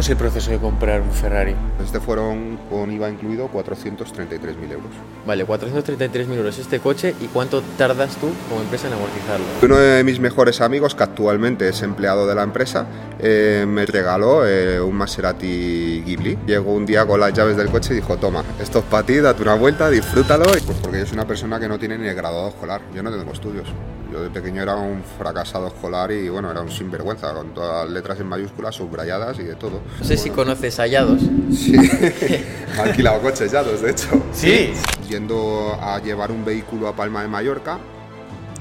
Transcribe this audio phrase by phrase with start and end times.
[0.00, 1.54] ¿Cómo es el proceso de comprar un Ferrari?
[1.84, 4.90] Este fueron con IVA incluido 433.000 euros.
[5.26, 9.44] Vale, 433.000 euros este coche y cuánto tardas tú como empresa en amortizarlo.
[9.62, 12.86] Uno de mis mejores amigos, que actualmente es empleado de la empresa,
[13.18, 16.38] eh, me regaló eh, un Maserati Ghibli.
[16.46, 19.18] Llegó un día con las llaves del coche y dijo, toma, esto es para ti,
[19.18, 20.44] date una vuelta, disfrútalo.
[20.44, 23.10] Pues porque yo soy una persona que no tiene ni el graduado escolar, yo no
[23.10, 23.68] tengo estudios.
[24.10, 27.92] Yo de pequeño era un fracasado escolar y bueno, era un sinvergüenza, con todas las
[27.92, 29.80] letras en mayúsculas, subrayadas y de todo.
[30.00, 31.20] No sé si conoces a Yados.
[31.52, 31.74] Sí,
[32.78, 34.22] ha alquilado coches Yados, de hecho.
[34.32, 34.72] Sí.
[35.08, 37.78] Yendo a llevar un vehículo a Palma de Mallorca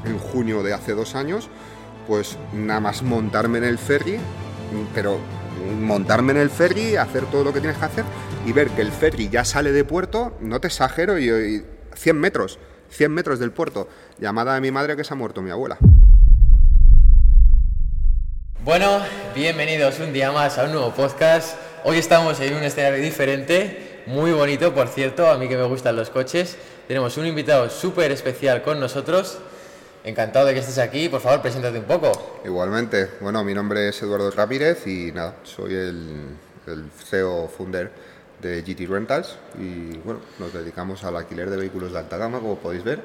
[0.05, 1.49] en junio de hace dos años,
[2.07, 4.19] pues nada más montarme en el ferry,
[4.93, 5.17] pero
[5.81, 8.05] montarme en el ferry, hacer todo lo que tienes que hacer
[8.45, 12.19] y ver que el ferry ya sale de puerto, no te exagero, y, y 100
[12.19, 12.59] metros
[12.89, 13.87] 100 metros del puerto.
[14.19, 15.77] Llamada de mi madre que se ha muerto mi abuela.
[18.65, 18.99] Bueno,
[19.33, 21.57] bienvenidos un día más a un nuevo podcast.
[21.85, 25.95] Hoy estamos en un escenario diferente, muy bonito, por cierto, a mí que me gustan
[25.95, 26.57] los coches.
[26.89, 29.39] Tenemos un invitado súper especial con nosotros.
[30.03, 31.07] Encantado de que estés aquí.
[31.07, 32.41] Por favor, preséntate un poco.
[32.43, 33.11] Igualmente.
[33.21, 36.25] Bueno, mi nombre es Eduardo Ramírez y nada, soy el,
[36.67, 37.89] el CEO founder
[38.41, 42.57] de GT Rentals y bueno, nos dedicamos al alquiler de vehículos de alta gama, como
[42.57, 43.01] podéis ver,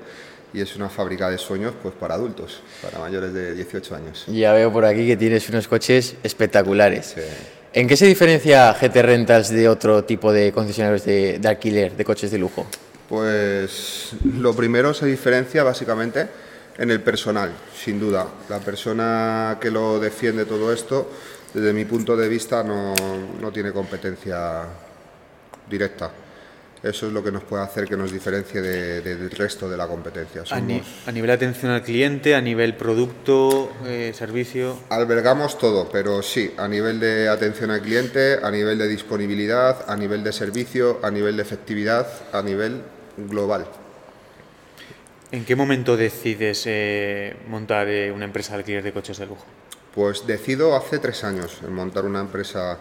[0.54, 4.24] y es una fábrica de sueños pues para adultos, para mayores de 18 años.
[4.28, 7.16] Ya veo por aquí que tienes unos coches espectaculares.
[7.72, 12.04] ¿En qué se diferencia GT Rentals de otro tipo de concesionarios de, de alquiler de
[12.04, 12.66] coches de lujo?
[13.08, 16.28] Pues lo primero se diferencia básicamente
[16.78, 18.28] en el personal, sin duda.
[18.48, 21.10] La persona que lo defiende todo esto,
[21.52, 22.94] desde mi punto de vista, no,
[23.40, 24.62] no tiene competencia
[25.68, 26.12] directa.
[26.84, 29.76] Eso es lo que nos puede hacer que nos diferencie de, de, del resto de
[29.78, 30.42] la competencia.
[30.50, 34.78] A, ni, a, nivel atención al cliente, a nivel producto, eh, servicio.
[34.90, 39.96] Albergamos todo, pero sí, a nivel de atención al cliente, a nivel de disponibilidad, a
[39.96, 42.82] nivel de servicio, a nivel de efectividad, a nivel
[43.16, 43.66] global.
[45.32, 49.46] ¿En qué momento decides eh, montar eh, una empresa de alquiler de coches de lujo?
[49.94, 52.78] Pues decido hace tres años en montar una empresa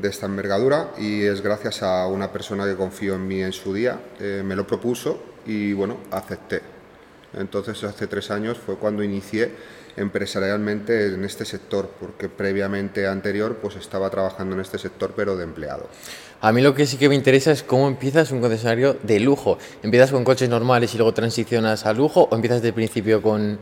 [0.00, 3.72] de esta envergadura y es gracias a una persona que confió en mí en su
[3.74, 6.60] día, eh, me lo propuso y bueno, acepté.
[7.34, 9.52] Entonces hace tres años fue cuando inicié
[9.96, 15.44] empresarialmente en este sector, porque previamente anterior pues estaba trabajando en este sector pero de
[15.44, 15.88] empleado.
[16.40, 19.58] A mí lo que sí que me interesa es cómo empiezas un concesionario de lujo.
[19.82, 23.58] ¿Empiezas con coches normales y luego transicionas a lujo o empiezas de principio con,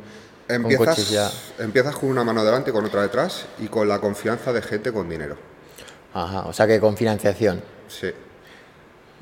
[0.47, 1.30] empiezas, con coches ya?
[1.58, 4.92] Empiezas con una mano delante y con otra detrás y con la confianza de gente
[4.92, 5.56] con dinero.
[6.16, 7.62] Ajá, o sea que con financiación.
[7.88, 8.09] Sí.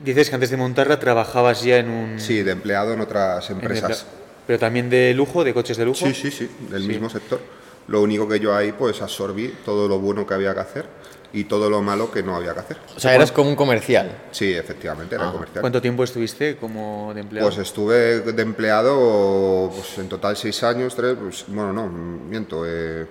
[0.05, 2.21] Dices que antes de montarla trabajabas ya en un...
[2.21, 4.06] Sí, de empleado en otras empresas.
[4.47, 6.06] Pero también de lujo, de coches de lujo.
[6.06, 6.88] Sí, sí, sí, del sí.
[6.88, 7.41] mismo sector.
[7.88, 10.87] Lo único que yo ahí pues absorbí todo lo bueno que había que hacer
[11.32, 12.77] y todo lo malo que no había que hacer.
[12.97, 14.26] O sea, eras como un comercial.
[14.31, 15.32] Sí, efectivamente, era Ah.
[15.32, 15.62] comercial.
[15.62, 17.49] ¿Cuánto tiempo estuviste como de empleado?
[17.49, 23.06] Pues estuve de empleado pues, en total seis años, tres, pues, bueno, no, miento, eh,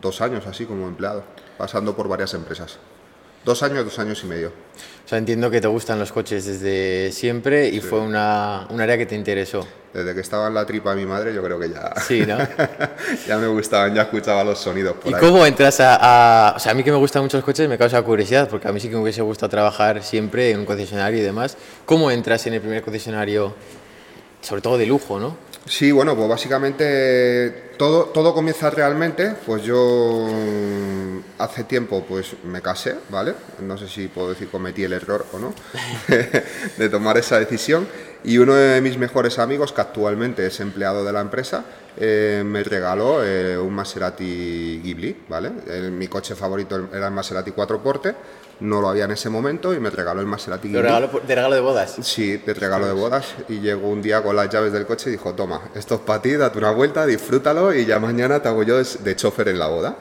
[0.00, 1.22] dos años así como empleado,
[1.56, 2.78] pasando por varias empresas.
[3.46, 4.48] Dos años, dos años y medio.
[4.48, 7.80] O sea, entiendo que te gustan los coches desde siempre y Sí.
[7.80, 9.64] fue una, un área que te interesó.
[9.94, 12.36] Desde que estaba en la tripa de mi madre, yo creo que ya, Sí, ¿no?
[13.28, 15.20] ya me gustaban, ya escuchaba los sonidos por ¿Y ahí.
[15.20, 17.78] cómo entras a, a- O sea, a mí que me gustan mucho los coches me
[17.78, 21.20] causa curiosidad, porque a mí sí que me hubiese gustado trabajar siempre en un concesionario
[21.20, 21.56] y demás.
[21.86, 23.54] ¿Cómo entras en el primer concesionario,
[24.40, 25.36] sobre todo de lujo, no?
[25.68, 32.62] Sí, bueno, pues básicamente todo, todo comienza realmente, pues yo mm, hace tiempo pues me
[32.62, 33.34] casé, ¿vale?
[33.60, 35.52] No sé si puedo decir cometí el error o no
[36.78, 37.88] de tomar esa decisión
[38.22, 41.64] y uno de mis mejores amigos, que actualmente es empleado de la empresa,
[41.96, 45.50] eh, me regaló eh, un Maserati Ghibli, ¿vale?
[45.66, 48.14] El- mi coche favorito era el Maserati 4 Porte,
[48.60, 50.82] no lo había en ese momento y me regaló el Maserati Ghibli.
[50.82, 51.96] regalo de regalo de bodas.
[52.02, 53.34] Sí, de regalo de bodas.
[53.48, 56.22] Y llegó un día con las llaves del coche y dijo, toma, esto es para
[56.22, 59.58] ti, date una vuelta, disfrútalo y ya mañana te hago yo de de chofer en
[59.58, 59.96] la boda.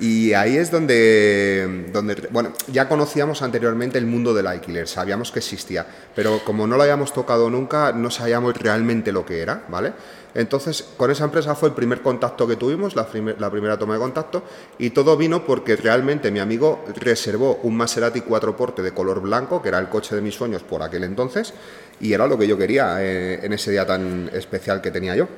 [0.00, 5.40] Y ahí es donde, donde, bueno, ya conocíamos anteriormente el mundo del alquiler, sabíamos que
[5.40, 5.86] existía,
[6.16, 9.92] pero como no lo habíamos tocado nunca, no sabíamos realmente lo que era, ¿vale?
[10.34, 13.94] Entonces, con esa empresa fue el primer contacto que tuvimos, la, primer- la primera toma
[13.94, 14.42] de contacto,
[14.78, 19.60] y todo vino porque realmente mi amigo reservó un Maserati 4 Porte de color blanco,
[19.60, 21.52] que era el coche de mis sueños por aquel entonces,
[22.00, 25.28] y era lo que yo quería eh, en ese día tan especial que tenía yo.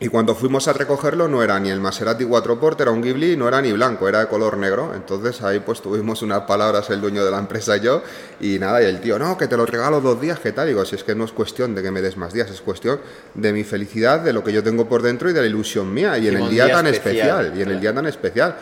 [0.00, 3.36] Y cuando fuimos a recogerlo no era ni el Maserati 4 Porte, era un Ghibli,
[3.36, 4.92] no era ni blanco, era de color negro.
[4.92, 8.02] Entonces ahí pues tuvimos unas palabras el dueño de la empresa y yo
[8.40, 10.66] y nada, y el tío, no, que te lo regalo dos días, ¿qué tal?
[10.66, 12.98] Digo, si es que no es cuestión de que me des más días, es cuestión
[13.34, 16.18] de mi felicidad, de lo que yo tengo por dentro y de la ilusión mía
[16.18, 18.56] y en el día, día tan especial, especial, y en el día tan especial.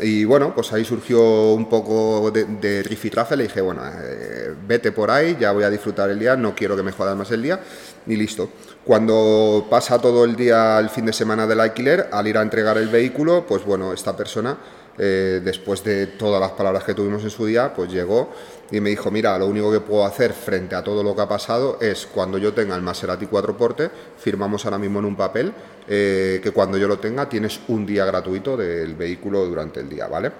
[0.00, 5.10] Y bueno, pues ahí surgió un poco de, de le dije, bueno, eh, vete por
[5.10, 7.60] ahí, ya voy a disfrutar el día, no quiero que me jodas más el día,
[8.06, 8.50] y listo.
[8.84, 12.76] Cuando pasa todo el día, el fin de semana del alquiler, al ir a entregar
[12.76, 14.58] el vehículo, pues bueno, esta persona,
[14.98, 18.28] eh, después de todas las palabras que tuvimos en su día, pues llegó
[18.70, 21.28] y me dijo, mira, lo único que puedo hacer frente a todo lo que ha
[21.28, 25.54] pasado es cuando yo tenga el Maserati 4 Porte, firmamos ahora mismo en un papel
[25.88, 30.08] eh, que cuando yo lo tenga tienes un día gratuito del vehículo durante el día,
[30.08, 30.30] ¿vale?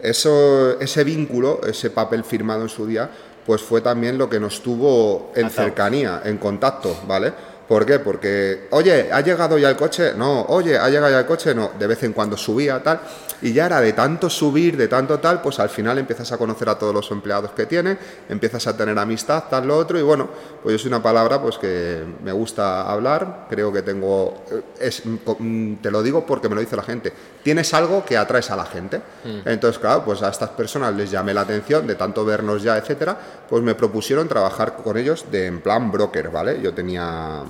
[0.00, 3.08] Eso, ese vínculo, ese papel firmado en su día,
[3.46, 7.32] pues fue también lo que nos tuvo en cercanía, en contacto, ¿vale?
[7.68, 7.98] ¿Por qué?
[7.98, 10.12] Porque, oye, ¿ha llegado ya el coche?
[10.16, 11.54] No, oye, ¿ha llegado ya el coche?
[11.54, 13.00] No, de vez en cuando subía, tal.
[13.40, 16.68] Y ya era de tanto subir, de tanto tal, pues al final empiezas a conocer
[16.68, 17.96] a todos los empleados que tiene,
[18.28, 19.98] empiezas a tener amistad, tal, lo otro.
[19.98, 20.28] Y bueno,
[20.62, 25.02] pues yo soy una palabra pues que me gusta hablar, creo que tengo, eh, es,
[25.04, 27.12] mm, te lo digo porque me lo dice la gente,
[27.42, 29.00] tienes algo que atraes a la gente.
[29.44, 33.16] Entonces, claro, pues a estas personas les llamé la atención de tanto vernos ya, etcétera,
[33.48, 36.60] pues me propusieron trabajar con ellos de en plan broker, ¿vale?
[36.62, 37.42] Yo tenía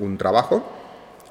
[0.00, 0.64] un trabajo,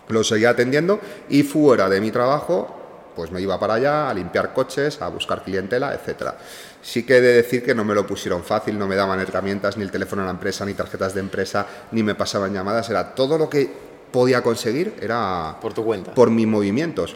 [0.08, 1.00] lo seguía atendiendo
[1.30, 2.76] y fuera de mi trabajo
[3.16, 6.38] pues me iba para allá a limpiar coches, a buscar clientela, etcétera.
[6.82, 9.76] Sí que he de decir que no me lo pusieron fácil, no me daban herramientas,
[9.76, 13.14] ni el teléfono de la empresa, ni tarjetas de empresa, ni me pasaban llamadas, era
[13.14, 13.70] todo lo que
[14.12, 16.14] podía conseguir era Por tu cuenta.
[16.14, 17.16] por mis movimientos.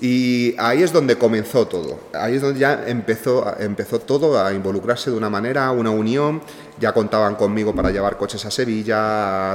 [0.00, 2.00] Y ahí es donde comenzó todo.
[2.14, 6.40] Ahí es donde ya empezó, empezó todo a involucrarse de una manera, una unión.
[6.80, 8.98] Ya contaban conmigo para llevar coches a Sevilla,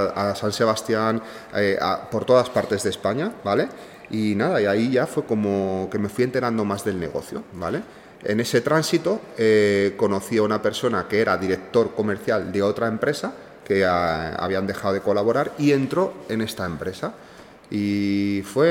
[0.08, 1.22] a, a San Sebastián,
[1.56, 3.68] eh, a- por todas partes de España, ¿vale?
[4.12, 7.82] Y nada, y ahí ya fue como que me fui enterando más del negocio, ¿vale?
[8.24, 13.34] En ese tránsito eh, conocí a una persona que era director comercial de otra empresa
[13.66, 17.14] que ah, habían dejado de colaborar y entró en esta empresa.
[17.72, 18.68] Y fue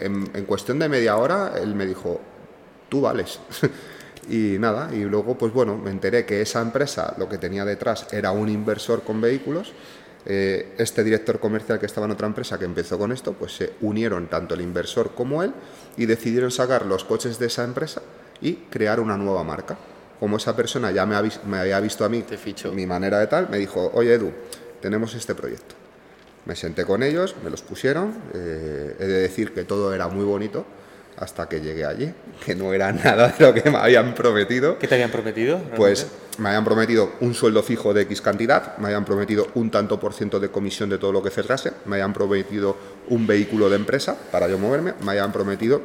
[0.00, 2.20] eh, en cuestión de media hora, él me dijo,
[2.88, 3.38] tú vales.
[4.28, 8.06] y nada, y luego pues bueno, me enteré que esa empresa lo que tenía detrás
[8.12, 9.72] era un inversor con vehículos.
[10.24, 13.72] Eh, este director comercial que estaba en otra empresa que empezó con esto, pues se
[13.80, 15.52] unieron tanto el inversor como él
[15.96, 18.02] y decidieron sacar los coches de esa empresa
[18.40, 19.76] y crear una nueva marca.
[20.20, 22.38] Como esa persona ya me, ha me había visto a mí, Te
[22.70, 24.30] mi manera de tal, me dijo, oye Edu,
[24.80, 25.74] tenemos este proyecto.
[26.44, 28.14] Me senté con ellos, me los pusieron.
[28.34, 30.64] eh, he de decir que todo era muy bonito
[31.22, 32.12] hasta que llegué allí,
[32.44, 34.78] que no era nada de lo que me habían prometido.
[34.78, 35.60] ¿Qué te habían prometido?
[35.76, 36.08] Pues
[36.38, 40.14] me habían prometido un sueldo fijo de X cantidad, me habían prometido un tanto por
[40.14, 42.76] ciento de comisión de todo lo que cerrase, me habían prometido
[43.08, 45.80] un vehículo de empresa para yo moverme, me habían prometido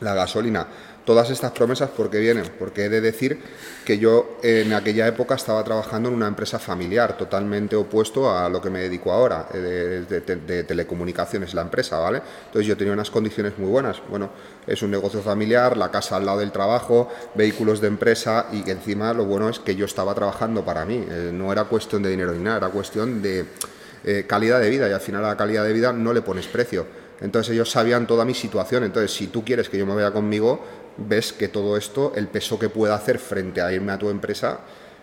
[0.00, 0.66] la gasolina.
[1.04, 2.44] Todas estas promesas, ¿por qué vienen?
[2.58, 3.40] Porque he de decir
[3.84, 8.60] que yo en aquella época estaba trabajando en una empresa familiar, totalmente opuesto a lo
[8.60, 12.22] que me dedico ahora, eh, de telecomunicaciones, la empresa, ¿vale?
[12.46, 14.00] Entonces yo tenía unas condiciones muy buenas.
[14.08, 14.30] Bueno,
[14.66, 18.72] es un negocio familiar, la casa al lado del trabajo, vehículos de empresa y que
[18.72, 21.04] encima lo bueno es que yo estaba trabajando para mí.
[21.08, 23.46] Eh, no era cuestión de dinero ni nada, era cuestión de
[24.04, 26.46] eh, calidad de vida y al final a la calidad de vida no le pones
[26.46, 26.86] precio.
[27.20, 28.84] Entonces ellos sabían toda mi situación.
[28.84, 30.64] Entonces si tú quieres que yo me vaya conmigo,
[31.08, 34.60] ves que todo esto, el peso que pueda hacer frente a irme a tu empresa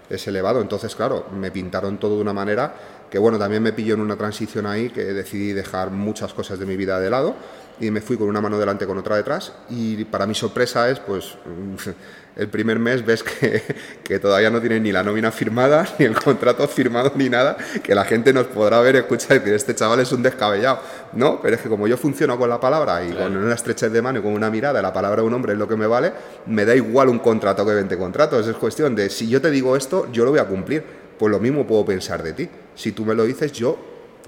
[0.09, 0.61] es elevado.
[0.61, 2.73] Entonces, claro, me pintaron todo de una manera
[3.09, 6.65] que, bueno, también me pilló en una transición ahí que decidí dejar muchas cosas de
[6.65, 7.35] mi vida de lado
[7.79, 10.99] y me fui con una mano delante con otra detrás y para mi sorpresa es,
[10.99, 11.37] pues,
[12.35, 13.61] el primer mes ves que,
[14.03, 17.93] que todavía no tienen ni la nómina firmada, ni el contrato firmado, ni nada, que
[17.95, 20.79] la gente nos podrá ver y escuchar que este chaval es un descabellado,
[21.13, 21.41] ¿no?
[21.41, 24.19] Pero es que como yo funciono con la palabra y con una estrechez de mano
[24.19, 26.13] y con una mirada, la palabra de un hombre es lo que me vale,
[26.45, 29.75] me da igual un contrato que 20 contratos, es cuestión de si yo te digo
[29.75, 30.83] esto, yo lo voy a cumplir,
[31.17, 33.77] pues lo mismo puedo pensar de ti, si tú me lo dices, yo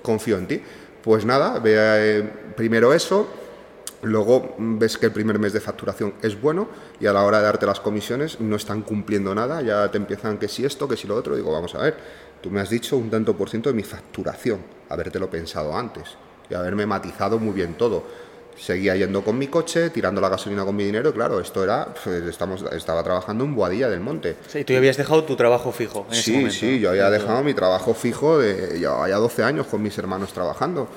[0.01, 0.62] confío en ti.
[1.03, 3.27] Pues nada, eh, primero eso,
[4.01, 7.44] Luego ves que el primer mes de facturación es bueno y a la hora de
[7.44, 11.08] darte las comisiones no están cumpliendo nada, ya te empiezan que si esto, que si
[11.08, 11.36] lo otro.
[11.36, 11.98] Digo, vamos a ver,
[12.41, 16.18] tú me has dicho un tanto por ciento de mi facturación, habértelo pensado antes
[16.50, 18.03] y haberme matizado muy bien todo.
[18.58, 22.24] Seguía yendo con mi coche, tirando la gasolina con mi dinero, claro, esto era, pues,
[22.24, 24.36] estamos, estaba trabajando en Boadilla del Monte.
[24.48, 26.53] Sí, tú ya habías dejado tu trabajo fijo en ese Sí, momento.
[26.56, 26.77] sí, ¿no?
[26.77, 30.89] yo había dejado mi trabajo fijo, de, llevaba ya 12 años con mis hermanos trabajando.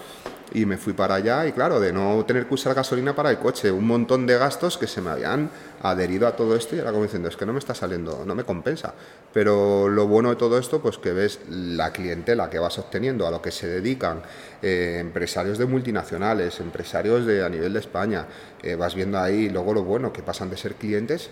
[0.55, 3.39] Y me fui para allá y claro, de no tener que usar gasolina para el
[3.39, 5.51] coche, un montón de gastos que se me habían
[5.83, 8.35] adherido a todo esto y ahora como diciendo, es que no me está saliendo, no
[8.35, 8.93] me compensa.
[9.33, 13.31] Pero lo bueno de todo esto, pues que ves la clientela que vas obteniendo, a
[13.31, 14.23] lo que se dedican
[14.61, 18.27] eh, empresarios de multinacionales, empresarios de, a nivel de España,
[18.63, 21.31] eh, vas viendo ahí luego lo bueno, que pasan de ser clientes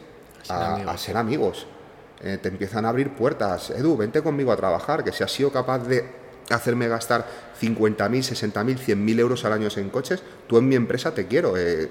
[0.49, 1.67] a, a ser amigos.
[2.23, 3.71] Eh, te empiezan a abrir puertas.
[3.71, 6.05] Edu, vente conmigo a trabajar, que si has sido capaz de
[6.55, 7.27] hacerme gastar
[7.61, 11.57] 50.000, 60.000, 100.000 euros al año en coches, tú en mi empresa te quiero.
[11.57, 11.91] eh,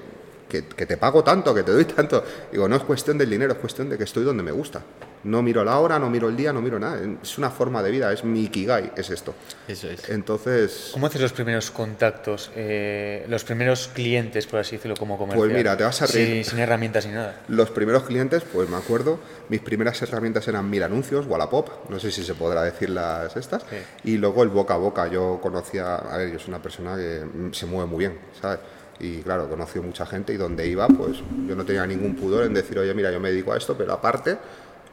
[0.50, 2.24] que, que te pago tanto, que te doy tanto.
[2.52, 4.82] Digo, no es cuestión del dinero, es cuestión de que estoy donde me gusta.
[5.24, 6.98] No miro la hora, no miro el día, no miro nada.
[7.22, 9.34] Es una forma de vida, es mi ikigai, es esto.
[9.68, 10.10] Eso es.
[10.10, 15.46] Entonces, ¿Cómo haces los primeros contactos, eh, los primeros clientes, por así decirlo, como comercial?
[15.48, 16.44] Pues mira, te vas a reír.
[16.44, 17.42] Sin, sin herramientas ni nada.
[17.50, 22.12] los primeros clientes, pues me acuerdo, mis primeras herramientas eran Mil Anuncios, Wallapop, no sé
[22.12, 23.78] si se podrá decir las estas, Sí.
[24.12, 25.08] y luego el boca a boca.
[25.08, 28.60] Yo conocía, a ver, yo soy una persona que se mueve muy bien, ¿sabes?
[29.02, 32.54] Y claro, conocí mucha gente y donde iba, pues yo no tenía ningún pudor en
[32.54, 34.38] decir, oye, mira, yo me dedico a esto, pero aparte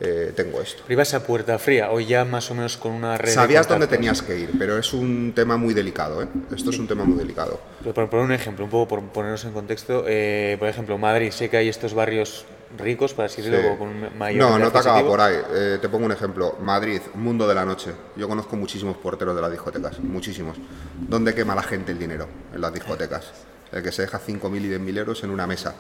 [0.01, 0.83] eh, tengo esto.
[0.87, 3.29] Pero ibas a puerta fría o ya más o menos con una red.
[3.29, 6.29] de Sabías dónde tenías que ir, pero es un tema muy delicado, ¿eh?
[6.55, 7.61] Esto es un tema muy delicado.
[7.81, 11.31] Pero Por poner un ejemplo, un poco por ponernos en contexto, eh, por ejemplo, Madrid,
[11.31, 12.45] sé que hay estos barrios
[12.79, 13.79] ricos, para así decirlo, Sí.
[13.79, 14.51] con mayor.
[14.51, 15.37] No, no te acaba por ahí.
[15.55, 16.57] Eh, te pongo un ejemplo.
[16.61, 17.93] Madrid, mundo de la noche.
[18.17, 20.57] Yo conozco muchísimos porteros de las discotecas, muchísimos.
[21.09, 22.27] ¿Dónde quema la gente el dinero?
[22.53, 23.31] En las discotecas.
[23.73, 25.75] El que se deja 5.000 y 10.000 euros en una mesa.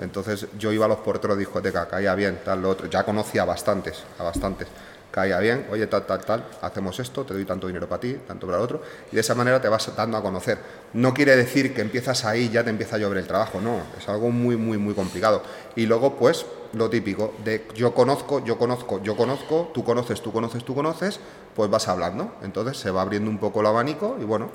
[0.00, 2.88] Entonces yo iba a los porteros de discoteca, caía bien, tal, lo otro.
[2.88, 4.66] Ya conocía a bastantes, a bastantes.
[5.10, 8.46] Caía bien, oye, tal, tal, tal, hacemos esto, te doy tanto dinero para ti, tanto
[8.46, 8.80] para el otro.
[9.10, 10.58] Y de esa manera te vas dando a conocer.
[10.94, 13.80] No quiere decir que empiezas ahí y ya te empieza a llover el trabajo, no.
[13.98, 15.42] Es algo muy, muy, muy complicado.
[15.74, 20.32] Y luego, pues, lo típico de yo conozco, yo conozco, yo conozco, tú conoces, tú
[20.32, 21.18] conoces, tú conoces,
[21.54, 22.32] pues vas hablando.
[22.42, 24.50] Entonces se va abriendo un poco el abanico y bueno,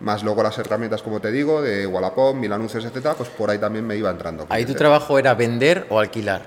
[0.00, 3.58] más luego las herramientas, como te digo, de Wallapop, mil anuncios, etcétera, pues por ahí
[3.58, 4.46] también me iba entrando.
[4.48, 6.42] Ahí tu trabajo era vender o alquilar.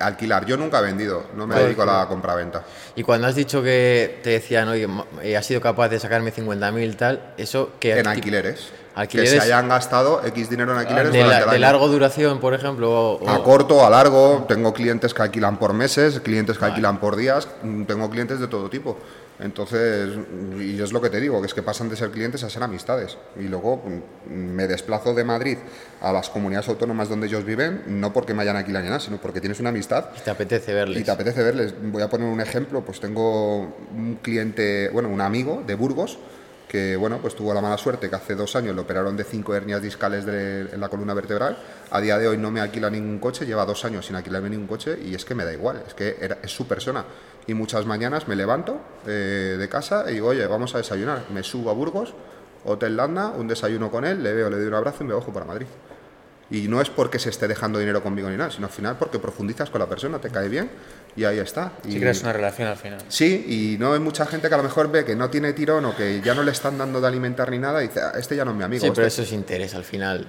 [0.00, 1.66] Alquilar, yo nunca he vendido, no me Vale.
[1.66, 2.64] dedico a la compra-venta.
[2.96, 4.88] Y cuando has dicho que te decían, oye,
[5.22, 7.98] eh, has sido capaz de sacarme 50.000 tal, eso que...
[7.98, 8.68] En alquileres.
[8.96, 12.54] Alquileres- Que se hayan gastado X dinero en alquileres de, la- de largo duración, por
[12.54, 16.98] ejemplo, o- A corto, a largo, tengo clientes que alquilan por meses, clientes que alquilan
[16.98, 18.98] por días, mm, tengo clientes de todo tipo.
[19.40, 20.10] Entonces,
[20.58, 22.62] y es lo que te digo, que es que pasan de ser clientes a ser
[22.62, 23.16] amistades.
[23.38, 25.58] Y luego mm, me desplazo de Madrid
[26.00, 29.18] a las comunidades autónomas donde ellos viven, no porque me hayan alquilado ni nada, sino
[29.18, 31.00] porque tienes una amistad y te apetece verles.
[31.00, 31.74] y te apetece verles.
[31.82, 36.18] Voy a poner un ejemplo, pues tengo un cliente, bueno, un amigo de Burgos
[36.70, 39.56] que, bueno, pues tuvo la mala suerte que hace dos años le operaron de cinco
[39.56, 41.58] hernias discales de- en la columna vertebral.
[41.90, 44.68] A día de hoy no me alquila ningún coche, lleva dos años sin alquilarme ningún
[44.68, 47.04] coche y es que me da igual, es que es su persona.
[47.48, 51.24] Y muchas mañanas me levanto eh, de casa y digo, oye, vamos a desayunar.
[51.34, 52.14] Me subo a Burgos,
[52.64, 55.32] Hotel Landa, un desayuno con él, le veo, le doy un abrazo y me bajo
[55.32, 55.66] para Madrid.
[56.52, 59.18] Y no es porque se esté dejando dinero conmigo ni nada, sino al final porque
[59.18, 60.70] profundizas con la persona, te cae bien
[61.16, 61.72] y ahí está.
[61.86, 62.98] Y, Si creas una relación al final.
[63.08, 63.44] Sí,
[63.76, 65.96] y no hay mucha gente que a lo mejor ve que no tiene tirón o
[65.96, 68.44] que ya no le están dando de alimentar ni nada y dice, "Ah, este ya
[68.44, 68.84] no es mi amigo.
[68.84, 69.22] sí, pero este".
[69.22, 70.26] eso es interés al final.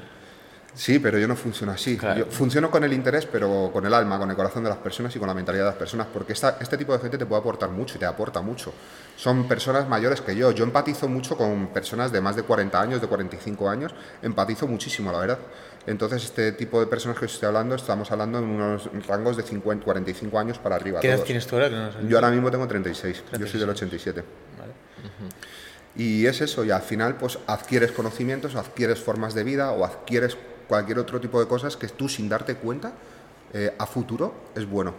[0.74, 1.98] Sí, pero yo no funciono así.
[1.98, 2.20] Claro.
[2.22, 5.14] Yo funciono con el interés, pero con el alma, con el corazón de las personas
[5.14, 7.42] y con la mentalidad de las personas, porque esta- este tipo de gente te puede
[7.42, 8.74] aportar mucho y te aporta mucho.
[9.18, 10.52] Son personas mayores que yo.
[10.52, 13.94] Yo empatizo mucho con personas de más de 40 años, de 45 años.
[14.22, 15.40] Empatizo muchísimo, la verdad.
[15.88, 19.44] Entonces, este tipo de personas que os estoy hablando, estamos hablando en unos rangos de
[19.44, 21.00] 50, 45 años para arriba.
[21.00, 21.70] ¿Qué edad tienes tú ahora?
[21.70, 24.24] Que no Yo ahora mismo tengo 36, yo soy del 87.
[24.60, 24.74] Vale.
[25.96, 30.38] Y es eso, y al final pues adquieres conocimientos, adquieres formas de vida o adquieres
[30.68, 32.94] cualquier otro tipo de cosas que tú sin darte cuenta
[33.54, 34.94] eh, a futuro es bueno.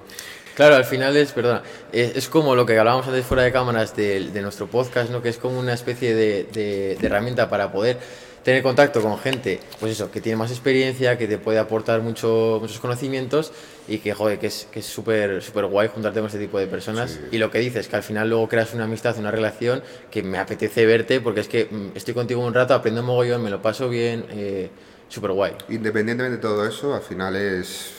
[0.55, 1.63] Claro, al final es, perdona,
[1.93, 5.23] es, es como lo que hablábamos antes fuera de cámaras de, de nuestro podcast, ¿no?
[5.23, 7.99] Que es como una especie de, de- de herramienta para poder
[8.45, 12.59] tener contacto con gente, pues eso, que tiene más experiencia, que te puede aportar mucho,
[12.61, 13.53] muchos conocimientos
[13.87, 16.67] y que, joder, que es que es súper súper guay juntarte con este tipo de
[16.67, 17.21] personas.
[17.31, 20.39] Y lo que dices, que al final luego creas una amistad, una relación que me
[20.39, 23.89] apetece verte porque es que mm, estoy contigo un rato, aprendo mogollón, me lo paso
[23.89, 24.71] bien, eh,
[25.09, 25.53] súper guay.
[25.69, 27.91] Independientemente de todo eso, al final es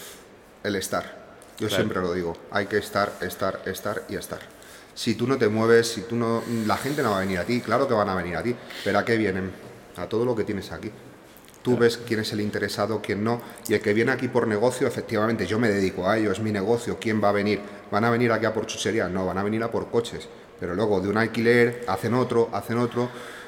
[0.63, 1.23] el estar.
[1.59, 1.83] Yo Claro.
[1.83, 4.39] siempre lo digo, hay que estar, estar, estar y estar.
[4.95, 7.43] Si tú no te mueves, si tú no, la gente no va a venir a
[7.45, 9.51] ti, claro que van a venir a ti, pero ¿a qué vienen?
[9.97, 10.91] A todo lo que tienes aquí.
[11.61, 14.85] Tú ves quién es el interesado, quién no, y el que viene aquí por negocio,
[14.85, 17.61] efectivamente, yo me dedico a ello, es mi negocio, ¿quién va a venir?
[17.89, 19.07] ¿Van a venir aquí a por chuchería?
[19.07, 20.27] No, van a venir a por coches,
[20.59, 23.07] pero luego de un alquiler hacen otro, hacen otro,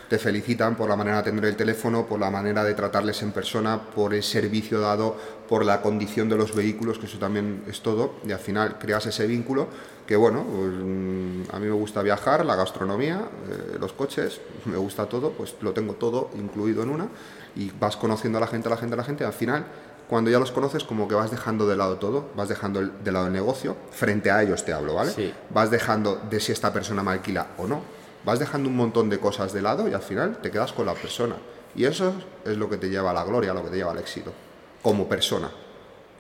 [0.10, 3.32] te felicitan por la manera de atender el teléfono, por la manera de tratarles en
[3.32, 5.16] persona, por el servicio dado,
[5.48, 9.06] por la condición de los vehículos, que eso también es todo, y al final creas
[9.06, 9.68] ese vínculo
[10.06, 14.78] que bueno, pues, mm, a mí me gusta viajar, la gastronomía, eh, los coches, me
[14.78, 17.08] gusta todo, pues lo tengo todo incluido en una
[17.56, 19.66] y vas conociendo a la gente, a la gente, a la gente, y al final
[20.08, 23.28] cuando ya los conoces como que vas dejando de lado todo, vas dejando de lado
[23.28, 25.12] el negocio, frente a ellos te hablo, ¿vale?
[25.12, 25.34] Sí.
[25.50, 27.82] Vas dejando de si esta persona me alquila o no,
[28.26, 30.94] vas dejando un montón de cosas de lado y al final te quedas con la
[30.94, 31.36] persona.
[31.76, 32.14] Y eso
[32.44, 34.34] es lo que te lleva a la gloria, lo que te lleva al éxito,
[34.82, 35.52] como persona.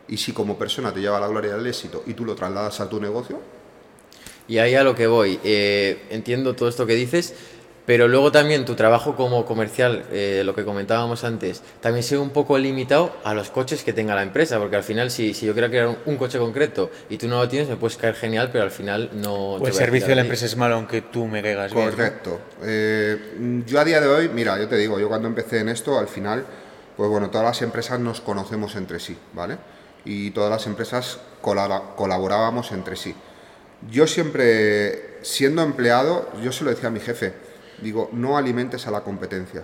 [0.07, 2.35] Y si como persona te lleva a la gloria y al éxito y tú lo
[2.35, 3.39] trasladas a tu negocio,
[4.47, 7.33] Y ahí a lo que voy, eh, entiendo todo esto que dices,
[7.85, 12.21] Pero luego también tu trabajo como comercial, eh, lo que comentábamos antes, también se ve
[12.21, 15.45] un poco limitado a los coches que tenga la empresa, porque al final si, si
[15.45, 18.49] yo quiero crear un, coche concreto y tú no lo tienes, me puedes caer genial,
[18.51, 19.55] pero al final no...
[19.55, 21.91] O el servicio de la empresa es malo aunque tú me caigas bien.
[21.91, 22.39] Correcto.
[22.63, 25.99] Eh, yo a día de hoy, mira, yo te digo, yo cuando empecé en esto,
[25.99, 26.43] al final,
[26.97, 29.57] pues bueno, todas las empresas nos conocemos entre sí, ¿vale?
[30.05, 33.13] Y todas las empresas colaborábamos entre sí.
[33.91, 37.33] Yo siempre, siendo empleado, yo se lo decía a mi jefe,
[37.81, 39.63] digo, no alimentes a la competencia.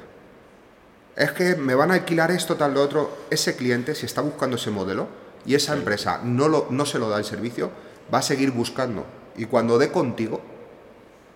[1.15, 3.17] Es que me van a alquilar esto, tal, lo otro.
[3.29, 5.07] Ese cliente, si está buscando ese modelo
[5.45, 7.71] y esa empresa no, lo, no se lo da el servicio,
[8.13, 9.05] va a seguir buscando.
[9.35, 10.41] Y cuando dé contigo,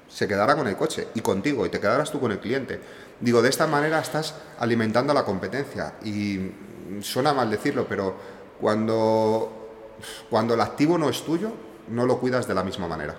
[0.07, 2.79] se quedará con el coche y contigo y te quedarás tú con el cliente.
[3.19, 5.95] Digo, de esta manera estás alimentando a la competencia.
[6.03, 6.51] Y
[7.01, 8.15] suena mal decirlo, pero
[8.59, 9.69] cuando,
[10.29, 11.51] cuando el activo no es tuyo,
[11.89, 13.15] no lo cuidas de la misma manera.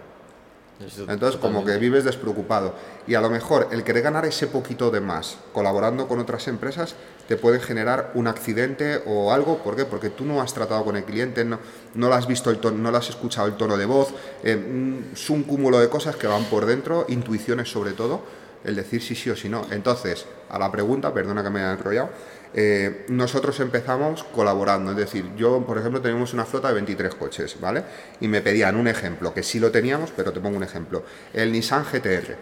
[0.78, 2.74] Entonces, como que vives despreocupado.
[3.06, 6.94] Y a lo mejor el querer ganar ese poquito de más colaborando con otras empresas
[7.28, 9.58] te puede generar un accidente o algo.
[9.58, 9.86] ¿Por qué?
[9.86, 11.58] Porque tú no has tratado con el cliente, no,
[11.94, 14.12] no lo has visto, el tono, no lo has escuchado el tono de voz.
[14.42, 18.22] Eh, mm, es un cúmulo de cosas que van por dentro, intuiciones sobre todo,
[18.64, 19.66] el decir sí, sí o sí no.
[19.70, 22.10] Entonces, a la pregunta, perdona que me haya enrollado,
[22.58, 27.60] eh, nosotros empezamos colaborando, es decir, yo, por ejemplo, tenemos una flota de 23 coches,
[27.60, 27.84] ¿vale?
[28.18, 31.04] Y me pedían un ejemplo, que sí lo teníamos, pero te pongo un ejemplo.
[31.34, 32.34] El Nissan GTR.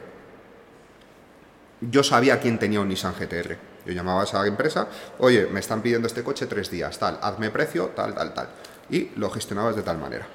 [1.81, 3.57] Yo sabía quién tenía un Nissan GTR.
[3.87, 4.87] Yo llamaba a esa empresa,
[5.19, 8.49] oye, me están pidiendo este coche tres días, tal, hazme precio, tal, tal, tal.
[8.91, 10.29] Y lo gestionabas de tal manera.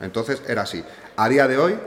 [0.00, 0.82] Entonces era así.
[1.14, 1.78] A día de hoy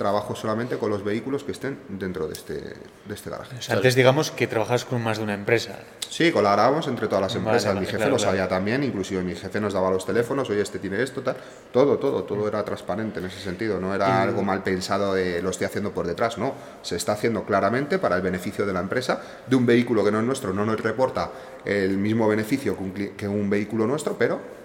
[0.00, 3.54] trabajo solamente con los vehículos que estén dentro de este, de este garaje.
[3.68, 5.78] antes digamos que trabajas con más de una empresa.
[6.08, 7.78] Sí, colaborábamos entre todas las empresas.
[7.78, 11.02] mi jefe lo sabía también, inclusive mi jefe nos daba los teléfonos, oye, este tiene
[11.02, 11.36] esto, tal.
[11.70, 13.78] Todo, todo, todo era transparente en ese sentido.
[13.78, 16.54] No era algo mal pensado de lo estoy haciendo por detrás, no.
[16.80, 20.20] Se está haciendo claramente para el beneficio de la empresa, de un vehículo que no
[20.20, 21.30] es nuestro, no nos reporta
[21.66, 22.74] el mismo beneficio
[23.18, 24.59] que un vehículo nuestro, pero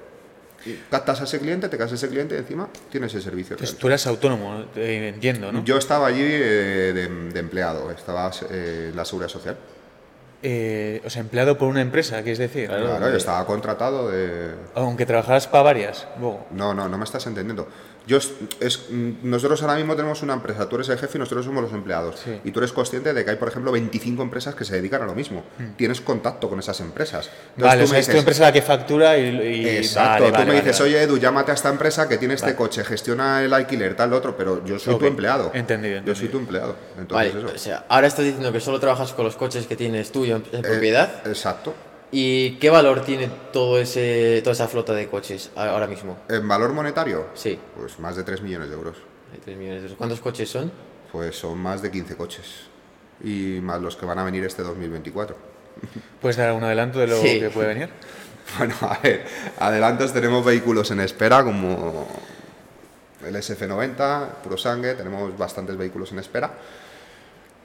[0.89, 3.53] captas a ese cliente, te casas a ese cliente y encima tienes el servicio.
[3.53, 5.63] Entonces tú eras autónomo, eh, entiendo, ¿no?
[5.63, 9.57] Yo estaba allí eh, de, empleado, estaba eh, en la seguridad social.
[11.05, 12.67] o sea, empleado por una empresa, ¿qué es decir?
[12.67, 14.53] Claro, yo estaba contratado de...
[14.75, 16.07] Aunque trabajaras para varias.
[16.19, 17.67] No, no, no me estás entendiendo.
[18.07, 18.89] Yo es,
[19.23, 22.23] nosotros ahora mismo tenemos una empresa, tú eres el jefe y nosotros somos los empleados.
[22.43, 25.05] Y tú eres consciente de que hay, por ejemplo, 25 empresas que se dedican a
[25.05, 25.43] lo mismo.
[25.57, 25.73] Hmm.
[25.75, 27.29] Tienes contacto con esas empresas.
[27.57, 29.67] vale, tú o sea, es tu empresa la que factura y...
[29.67, 33.43] exacto, tú me dices, oye Edu, llámate a esta empresa que tiene este coche, gestiona
[33.43, 35.51] el alquiler, tal, otro, pero yo soy tu empleado.
[35.53, 36.75] Entendido, Yo soy tu empleado.
[37.09, 40.25] vale, o sea, ahora estás diciendo que solo trabajas con los coches que tienes tú
[40.25, 41.21] en, eh, propiedad.
[41.25, 41.73] Exacto.
[42.11, 46.17] ¿Y qué valor tiene todo ese, toda esa flota de coches ahora mismo?
[46.29, 47.27] ¿En valor monetario?
[47.33, 47.59] Sí.
[47.75, 48.97] Pues más de 3 millones de euros.
[49.43, 49.97] 3 millones de euros.
[49.97, 50.71] ¿Cuántos coches son?
[51.11, 52.45] Pues son más de 15 coches.
[53.23, 55.35] Y más los que van a venir este 2024.
[56.21, 57.89] ¿Puedes dar un adelanto de lo que puede venir?
[58.59, 59.25] Bueno, a ver,
[59.57, 62.07] adelantos tenemos vehículos en espera como
[63.25, 66.51] el SF90, Puro Sangue, tenemos bastantes vehículos en espera.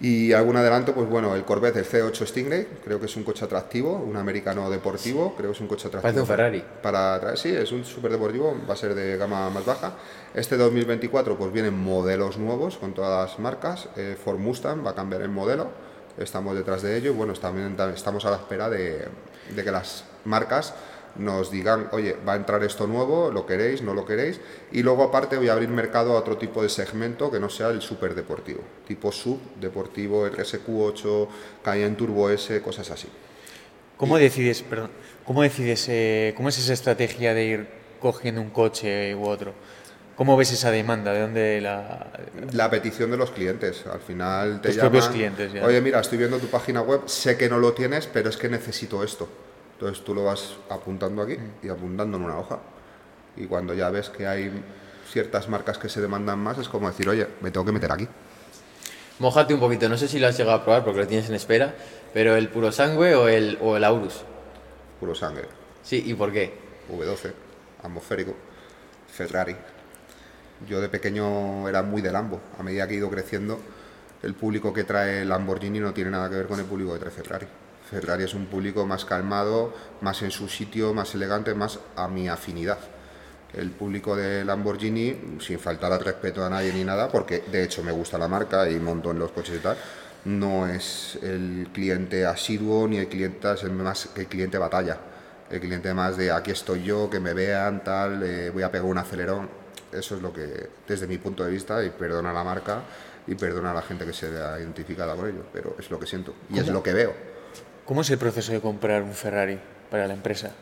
[0.02, 3.44] Y algún adelanto, pues bueno, el Corvette, el C8 Stingray, creo que es un coche
[3.44, 6.02] atractivo, un americano deportivo, creo que es un coche atractivo.
[6.02, 6.64] Parece un Ferrari.
[6.82, 9.92] Para, sí, es un súper deportivo, va a ser de gama más baja.
[10.32, 14.94] Este 2024 pues vienen modelos nuevos con todas las marcas, eh, Ford Mustang va a
[14.94, 15.68] cambiar el modelo,
[16.16, 19.06] estamos detrás de ello y bueno, también estamos a la espera de,
[19.54, 20.72] de que las marcas
[21.16, 24.40] nos digan, oye, va a entrar esto nuevo, lo queréis, no lo queréis,
[24.72, 27.68] y luego aparte voy a abrir mercado a otro tipo de segmento que no sea
[27.68, 31.28] el super deportivo, tipo sub, deportivo, RSQ8,
[31.62, 33.08] Cayenne Turbo S, cosas así.
[33.96, 34.90] ¿Cómo decides, perdón,
[35.24, 37.66] cómo decides, eh, cómo es esa estrategia de ir
[38.00, 39.52] cogiendo un coche u otro?
[40.20, 41.14] ¿Cómo ves esa demanda?
[41.14, 42.10] ¿De dónde la...?
[42.52, 43.86] La petición de los clientes.
[43.86, 47.48] Al final te los propios clientes, Oye, mira, estoy viendo tu página web, sé que
[47.48, 49.30] no lo tienes, pero es que necesito esto.
[49.80, 52.58] Entonces tú lo vas apuntando aquí y apuntando en una hoja.
[53.34, 54.52] Y cuando ya ves que hay
[55.10, 58.06] ciertas marcas que se demandan más, es como decir, oye, me tengo que meter aquí.
[59.20, 61.34] Mojate un poquito, no sé si lo has llegado a probar porque lo tienes en
[61.34, 61.74] espera,
[62.12, 64.20] pero el puro sangue o el, o el Aurus.
[65.00, 65.46] Puro sangue.
[65.82, 66.52] Sí, ¿y por qué?
[66.92, 67.32] V12,
[67.82, 68.34] atmosférico,
[69.10, 69.56] Ferrari.
[70.68, 72.38] Yo de pequeño era muy de Lambo.
[72.58, 73.58] A medida que he ido creciendo,
[74.22, 77.10] el público que trae Lamborghini no tiene nada que ver con el público que trae
[77.10, 77.46] Ferrari.
[77.90, 82.28] Ferrari es un público más calmado, más en su sitio, más elegante, más a mi
[82.28, 82.78] afinidad.
[83.52, 87.82] El público de Lamborghini, sin faltar al respeto a nadie ni nada, porque de hecho
[87.82, 89.76] me gusta la marca y monto en los coches y tal,
[90.24, 94.98] no es el cliente asiduo ni el cliente es el más el cliente batalla.
[95.50, 98.86] El cliente más de aquí estoy yo, que me vean, tal, eh, voy a pegar
[98.86, 99.48] un acelerón.
[99.90, 102.82] eso es lo que, desde mi punto de vista, y perdona la marca
[103.26, 106.06] y perdona a la gente que se vea identificada con ello, pero es lo que
[106.06, 106.74] siento y es ¿Cómo?
[106.74, 107.14] lo que veo,
[107.90, 109.58] ¿Cómo es el proceso de comprar un Ferrari
[109.90, 110.52] para la empresa?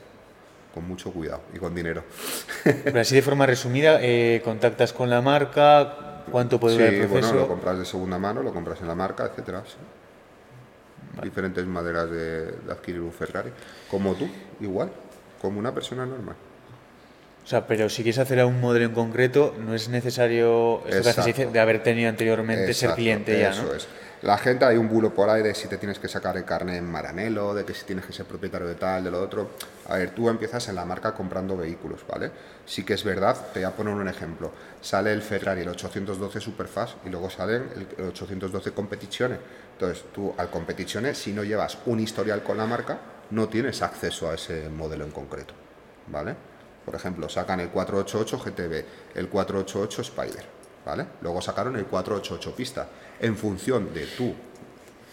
[0.73, 2.05] con mucho cuidado y con dinero.
[2.64, 7.07] Pero así de forma resumida, eh, contactas con la marca, cuánto puede durar Sí, el
[7.09, 7.35] bueno, proceso.
[7.43, 9.62] lo compras de segunda mano, lo compras en la marca, etcétera.
[9.67, 9.77] sí.
[11.23, 13.51] Diferentes maneras de, de adquirir un Ferrari.
[13.91, 14.27] Como tú,
[14.61, 14.88] igual,
[15.43, 16.37] como una persona normal.
[17.45, 21.03] O sea, pero si quieres hacer a un modelo en concreto, no es necesario esto
[21.03, 21.51] que se dice, Exacto.
[21.53, 23.75] de haber tenido anteriormente ser Exacto, cliente ya, eso ¿no?
[23.75, 23.87] es.
[24.23, 26.75] La gente, hay un bulo por ahí de si te tienes que sacar el carnet
[26.75, 29.51] en Maranelo, de que si tienes que ser propietario de tal, de lo otro.
[29.87, 32.33] A ver, tú empiezas en la marca comprando vehículos, ¿vale?
[32.67, 34.51] Sí que es verdad, te voy a poner un ejemplo.
[34.81, 39.37] Sale el Ferrari, el 812 Superfast, y luego salen el 812 Competizione.
[39.75, 42.99] Entonces, tú al Competizione, si no llevas un historial con la marca,
[43.31, 45.55] no tienes acceso a ese modelo en concreto,
[46.09, 46.35] ¿vale?
[46.85, 50.45] Por ejemplo, sacan el 488 GTB, el 488 Spider,
[50.85, 51.07] ¿vale?
[51.21, 52.89] Luego sacaron el 488 Pista.
[53.21, 54.35] En función de tú,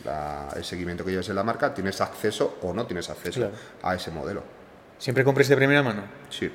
[0.03, 3.55] la- el seguimiento que lleves en la marca, tienes acceso o no tienes acceso Claro.
[3.81, 4.43] a ese modelo.
[4.97, 6.03] ¿Siempre compres de primera mano?
[6.29, 6.51] Sí,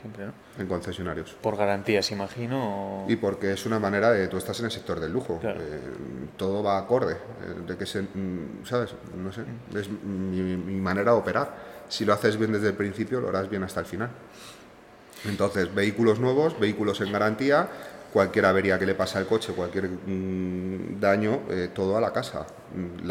[0.00, 0.32] Siempre, ¿no?
[0.58, 1.36] en concesionarios.
[1.40, 3.04] Por garantías, imagino.
[3.04, 5.60] o- Y porque es una manera de, tú estás en el sector del lujo, Claro.
[5.60, 5.80] eh,
[6.36, 7.18] todo va acorde, eh,
[7.66, 8.94] de que se, mm, ¿sabes?
[9.16, 9.42] No sé,
[9.74, 11.54] es mi, mi manera de operar.
[11.88, 14.10] Si lo haces bien desde el principio, lo harás bien hasta el final.
[15.24, 17.68] Entonces, vehículos nuevos, vehículos en garantía,
[18.16, 22.46] cualquier avería que le pasa al coche, cualquier mm, daño, eh, todo a la casa.
[22.74, 23.10] Mm,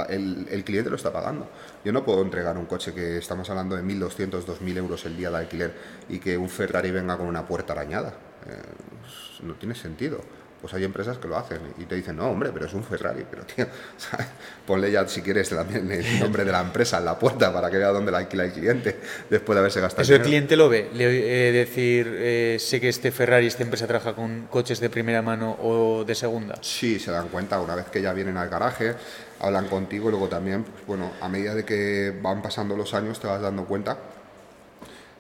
[0.50, 1.48] el cliente lo está pagando.
[1.84, 5.30] Yo no puedo entregar un coche que estamos hablando de 1.200, 2.000 euros el día
[5.30, 5.74] de alquiler
[6.10, 8.16] y que un Ferrari venga con una puerta arañada.
[8.48, 10.22] Eh, no tiene sentido.
[10.62, 13.24] Pues hay empresas que lo hacen y te dicen, no, hombre, pero es un Ferrari.
[13.30, 14.28] Pero, tío, ¿sabes?
[14.66, 17.78] ponle ya, si quieres, también el nombre de la empresa en la puerta para que
[17.78, 20.30] vea dónde la alquila el cliente después de haberse gastado Eso el dinero.
[20.30, 20.90] cliente lo ve.
[20.94, 25.22] Le eh, decir, eh, sé que este Ferrari, esta empresa trabaja con coches de primera
[25.22, 26.56] mano o de segunda.
[26.62, 28.96] Sí, se dan cuenta una vez que ya vienen al garaje,
[29.40, 33.20] hablan contigo y luego también, pues, bueno, a medida de que van pasando los años
[33.20, 33.98] te vas dando cuenta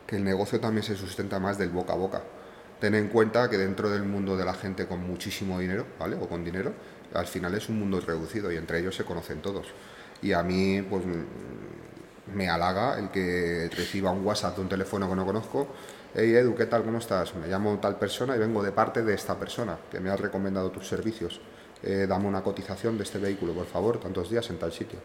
[0.07, 2.21] que el negocio también se sustenta más del boca a boca.
[2.79, 6.15] Ten en cuenta que dentro del mundo de la gente con muchísimo dinero, ¿vale?
[6.17, 6.73] O con dinero,
[7.13, 9.67] al final es un mundo reducido y entre ellos se conocen todos.
[10.21, 15.09] Y a mí, pues mm, me halaga el que reciba un WhatsApp de un teléfono
[15.09, 15.67] que no conozco.
[16.13, 16.83] Hey Edu, ¿qué tal?
[16.83, 17.35] ¿Cómo estás?
[17.35, 20.71] Me llamo tal persona y vengo de parte de esta persona que me ha recomendado
[20.71, 21.39] tus servicios.
[21.83, 24.99] Eh, dame una cotización de este vehículo, por favor, tantos días en tal sitio.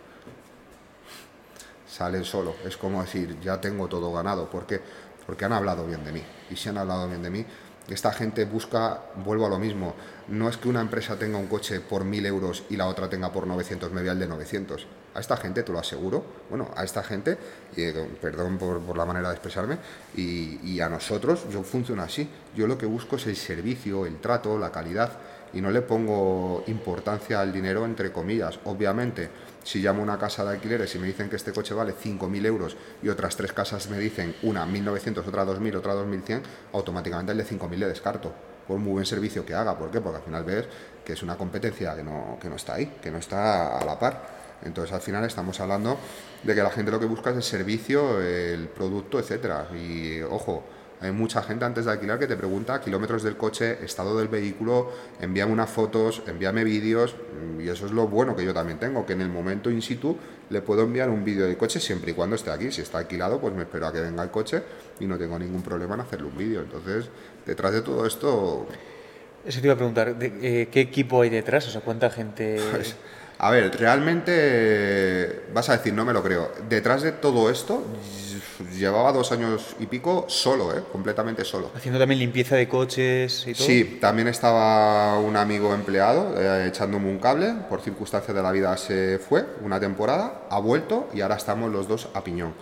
[1.86, 2.54] Salen solo.
[2.64, 4.48] Es como decir, ya tengo todo ganado.
[4.48, 4.80] ¿Por qué?
[5.26, 6.22] Porque han hablado bien de mí.
[6.50, 7.46] Y si han hablado bien de mí,
[7.88, 9.94] esta gente busca, vuelvo a lo mismo,
[10.28, 13.32] no es que una empresa tenga un coche por 1000 euros y la otra tenga
[13.32, 14.86] por 900, me voy al de 900.
[15.14, 17.36] A esta gente, te lo aseguro, bueno, a esta gente,
[17.76, 19.78] y, eh, perdón por, por la manera de expresarme,
[20.16, 22.30] y, y a nosotros, yo funciono así.
[22.54, 25.10] Yo lo que busco es el servicio, el trato, la calidad,
[25.52, 28.60] y no le pongo importancia al dinero, entre comillas.
[28.64, 29.28] Obviamente,
[29.62, 32.46] si llamo a una casa de alquileres y me dicen que este coche vale 5.000
[32.46, 36.42] euros y otras tres casas me dicen una 1.900, otra 2.000, otra 2.100,
[36.72, 38.32] automáticamente el de 5.000 le descarto.
[38.66, 39.76] Por muy buen servicio que haga.
[39.76, 40.00] ¿Por qué?
[40.00, 40.66] Porque al final ves
[41.04, 43.98] que es una competencia que no, que no está ahí, que no está a la
[43.98, 44.40] par.
[44.62, 45.98] Entonces al final estamos hablando
[46.42, 49.68] de que la gente lo que busca es el servicio, el producto, etcétera.
[49.74, 50.64] Y ojo,
[51.00, 54.90] hay mucha gente antes de alquilar que te pregunta kilómetros del coche, estado del vehículo,
[55.20, 57.14] envíame unas fotos, envíame vídeos,
[57.58, 60.16] y eso es lo bueno que yo también tengo, que en el momento in situ
[60.50, 62.70] le puedo enviar un vídeo del coche siempre y cuando esté aquí.
[62.70, 64.62] Si está alquilado, pues me espero a que venga el coche
[64.98, 66.60] y no tengo ningún problema en hacerle un vídeo.
[66.60, 67.06] Entonces,
[67.46, 68.66] detrás de todo esto,
[69.44, 71.66] Eso te iba a preguntar, de- eh, ¿qué equipo hay detrás?
[71.66, 72.60] O sea, ¿cuánta gente...?
[72.72, 72.94] Pues,
[73.38, 76.50] a ver, realmente vas a decir, no me lo creo.
[76.68, 77.82] Detrás de todo esto,
[78.76, 80.82] llevaba dos años y pico solo, ¿eh?
[80.92, 81.70] completamente solo.
[81.74, 83.66] Haciendo también limpieza de coches y todo.
[83.66, 88.76] Sí, también estaba un amigo empleado eh, echándome un cable, por circunstancias de la vida
[88.76, 92.54] se fue una temporada, ha vuelto y ahora estamos los dos a piñón.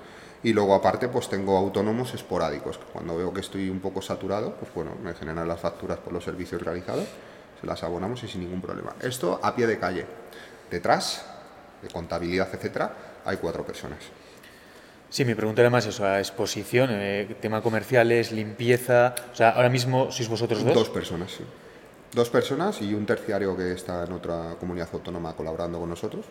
[0.42, 4.72] Y luego aparte pues tengo autónomos esporádicos, cuando veo que estoy un poco saturado, pues
[4.72, 7.06] bueno, me generan las facturas por los servicios realizados,
[7.60, 8.94] se las abonamos y sin ningún problema.
[9.00, 10.06] Esto a pie de calle.
[10.70, 11.24] Detrás,
[11.82, 12.92] de contabilidad, etcétera,
[13.24, 13.98] hay cuatro personas.
[15.10, 19.14] Sí, mi pregunta era más eso, a exposición, eh, tema comerciales, limpieza...
[19.32, 20.74] O sea, ahora mismo sois vosotros dos.
[20.74, 21.44] Dos personas, sí.
[22.12, 26.26] Dos personas y un terciario que está en otra comunidad autónoma colaborando con nosotros.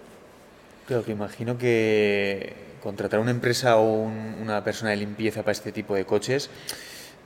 [0.86, 5.72] Claro, que imagino que contratar una empresa o un- una persona de limpieza para este
[5.72, 6.50] tipo de coches,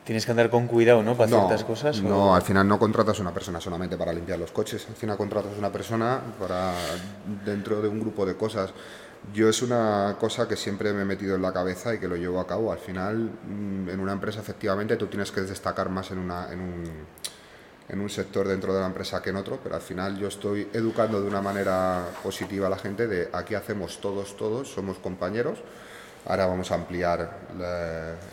[0.06, 1.16] tienes que andar con cuidado, ¿no?
[1.18, 2.00] Para ciertas cosas.
[2.00, 5.18] o- No, al final no contratas una persona solamente para limpiar los coches, al final
[5.18, 6.74] contratas una persona para
[7.46, 8.72] dentro de un grupo de cosas.
[9.34, 12.16] Yo es una cosa que siempre me he metido en la cabeza y que lo
[12.16, 12.72] llevo a cabo.
[12.72, 16.60] Al final, mm, en una empresa efectivamente tú tienes que destacar más en, una, en,
[16.60, 16.84] un,
[17.88, 20.68] en un sector dentro de la empresa que en otro, pero al final yo estoy
[20.74, 25.60] educando de una manera positiva a la gente de aquí hacemos todos, todos, somos compañeros,
[26.26, 27.40] ahora vamos a ampliar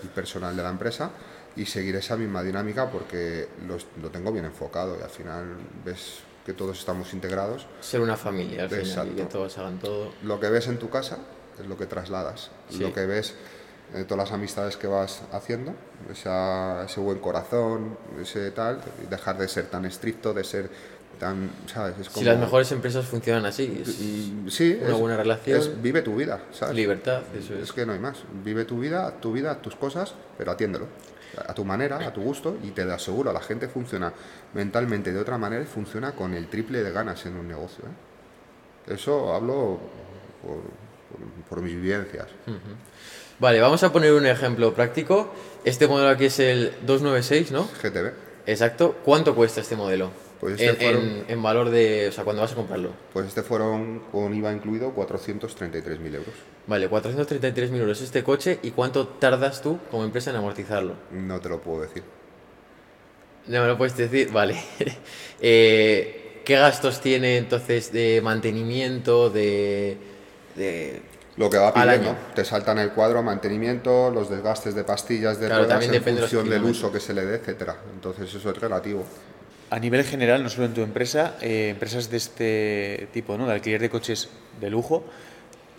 [0.02, 1.10] el personal de la empresa
[1.54, 6.54] y seguir esa misma dinámica porque lo tengo bien enfocado y al final ves que
[6.54, 7.66] todos estamos integrados.
[7.82, 10.12] Ser una familia, al final, y que todos hagan todo.
[10.22, 11.18] Lo que ves en tu casa
[11.60, 12.50] es lo que trasladas.
[12.80, 13.34] Lo que ves
[13.92, 15.74] en todas las amistades que vas haciendo,
[16.10, 18.80] ese buen corazón, ese tal,
[19.10, 20.70] dejar de ser tan estricto, de ser
[21.20, 21.94] tan, ¿sabes?
[22.14, 25.82] Si las mejores empresas funcionan así, es sí, una buena relación.
[25.82, 26.74] vive tu vida, ¿sabes?
[26.74, 27.64] Libertad, eso es.
[27.64, 28.20] Es que no hay más.
[28.42, 30.86] Vive tu vida, tu vida, tus cosas, pero atiéndelo
[31.36, 34.12] a tu manera, a tu gusto, y te aseguro, la gente funciona
[34.54, 37.84] mentalmente de otra manera y funciona con el triple de ganas en un negocio.
[37.84, 38.94] ¿eh?
[38.94, 39.78] Eso hablo
[41.48, 42.26] por, mis vivencias.
[43.38, 45.32] Vale, vamos a poner un ejemplo práctico.
[45.64, 47.68] Este modelo aquí es el 296, ¿no?
[47.82, 48.12] GTB.
[48.46, 48.96] Exacto.
[49.04, 50.10] ¿Cuánto cuesta este modelo?
[50.40, 50.90] Pues este
[51.28, 52.92] en, valor de, o sea, cuando vas a comprarlo.
[53.12, 56.34] Pues este fueron, con IVA incluido, 433.000 euros.
[56.66, 58.60] Vale, 433.000 euros este coche.
[58.62, 60.94] ¿Y cuánto tardas tú como empresa en amortizarlo?
[61.10, 62.04] No te lo puedo decir.
[63.48, 64.60] No me lo puedes decir, vale.
[65.40, 69.96] Eh, ¿Qué gastos tiene entonces de mantenimiento, de...
[70.56, 71.02] de
[71.36, 72.16] lo que va pidiendo.
[72.34, 76.64] Te saltan el cuadro, mantenimiento, los desgastes de pastillas de claro, ruedas en función del
[76.64, 77.76] uso que se le dé, etcétera.
[77.94, 79.04] Entonces eso es relativo
[79.70, 83.46] a nivel general, no solo en tu empresa, eh, empresas de este tipo, ¿no?
[83.46, 84.28] de alquiler de coches
[84.60, 85.04] de lujo,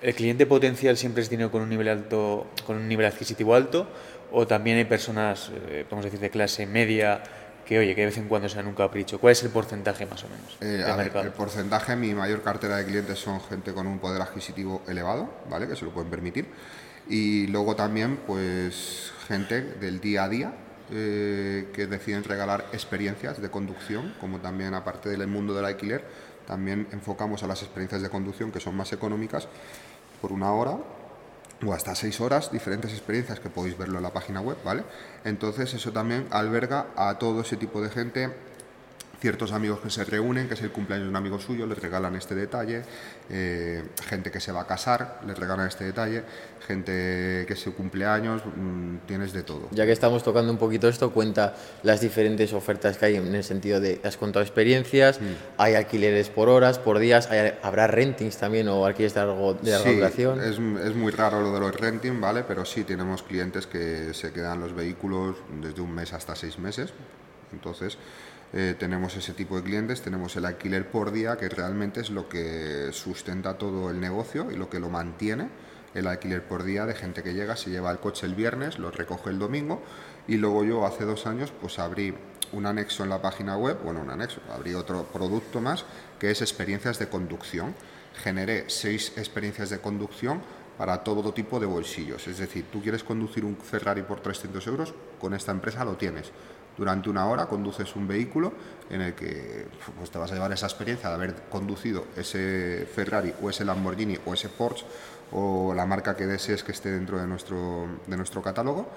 [0.01, 3.87] el cliente potencial siempre es dinero con un nivel alto, con un nivel adquisitivo alto,
[4.31, 7.21] o también hay personas, eh, podemos decir, de clase media,
[7.65, 9.19] que oye, que de vez en cuando sean un capricho.
[9.19, 10.57] ¿Cuál es el porcentaje más o menos?
[10.61, 10.83] Eh,
[11.21, 15.67] el porcentaje, mi mayor cartera de clientes son gente con un poder adquisitivo elevado, ¿vale?
[15.67, 16.47] Que se lo pueden permitir.
[17.07, 20.53] Y luego también, pues, gente del día a día,
[20.91, 26.03] eh, que deciden regalar experiencias de conducción, como también aparte del mundo del alquiler,
[26.47, 29.47] también enfocamos a las experiencias de conducción que son más económicas
[30.21, 30.77] por una hora
[31.65, 34.83] o hasta seis horas, diferentes experiencias que podéis verlo en la página web, ¿vale?
[35.25, 38.33] Entonces eso también alberga a todo ese tipo de gente
[39.19, 42.15] ciertos amigos que se reúnen, que es el cumpleaños de un amigo suyo, les regalan
[42.15, 42.83] este detalle,
[43.29, 46.23] eh, gente que se va a casar, les regalan este detalle,
[46.65, 49.67] gente que se cumpleaños, mm, tienes de todo.
[49.71, 53.43] Ya que estamos tocando un poquito esto, cuenta las diferentes ofertas que hay en el
[53.43, 55.23] sentido de, has contado experiencias, mm.
[55.57, 57.29] hay alquileres por horas, por días,
[57.61, 60.39] habrá rentings también o alquileres de, algo, de larga duración.
[60.39, 62.43] Es, es muy raro lo de los renting, ¿vale?
[62.47, 66.93] Pero sí, tenemos clientes que se quedan los vehículos desde un mes hasta seis meses,
[67.51, 67.97] entonces
[68.51, 72.27] eh, tenemos ese tipo de clientes, tenemos el alquiler por día, que realmente es lo
[72.27, 75.49] que sustenta todo el negocio y lo que lo mantiene,
[75.93, 78.89] el alquiler por día de gente que llega, se lleva el coche el viernes, lo
[78.91, 79.81] recoge el domingo
[80.27, 82.13] y luego yo hace dos años pues abrí
[82.51, 85.85] un anexo en la página web, bueno, un anexo, abrí otro producto más
[86.19, 87.75] que es experiencias de conducción.
[88.23, 90.41] Generé seis experiencias de conducción
[90.77, 92.27] para todo tipo de bolsillos.
[92.27, 96.31] Es decir, tú quieres conducir un Ferrari por 300 euros, con esta empresa lo tienes
[96.79, 98.53] durante una hora conduces un vehículo
[98.89, 103.33] en el que pues, te vas a llevar esa experiencia de haber conducido ese Ferrari
[103.41, 104.85] o ese Lamborghini o ese Porsche
[105.31, 108.87] o la marca que desees que esté dentro de nuestro, de nuestro catálogo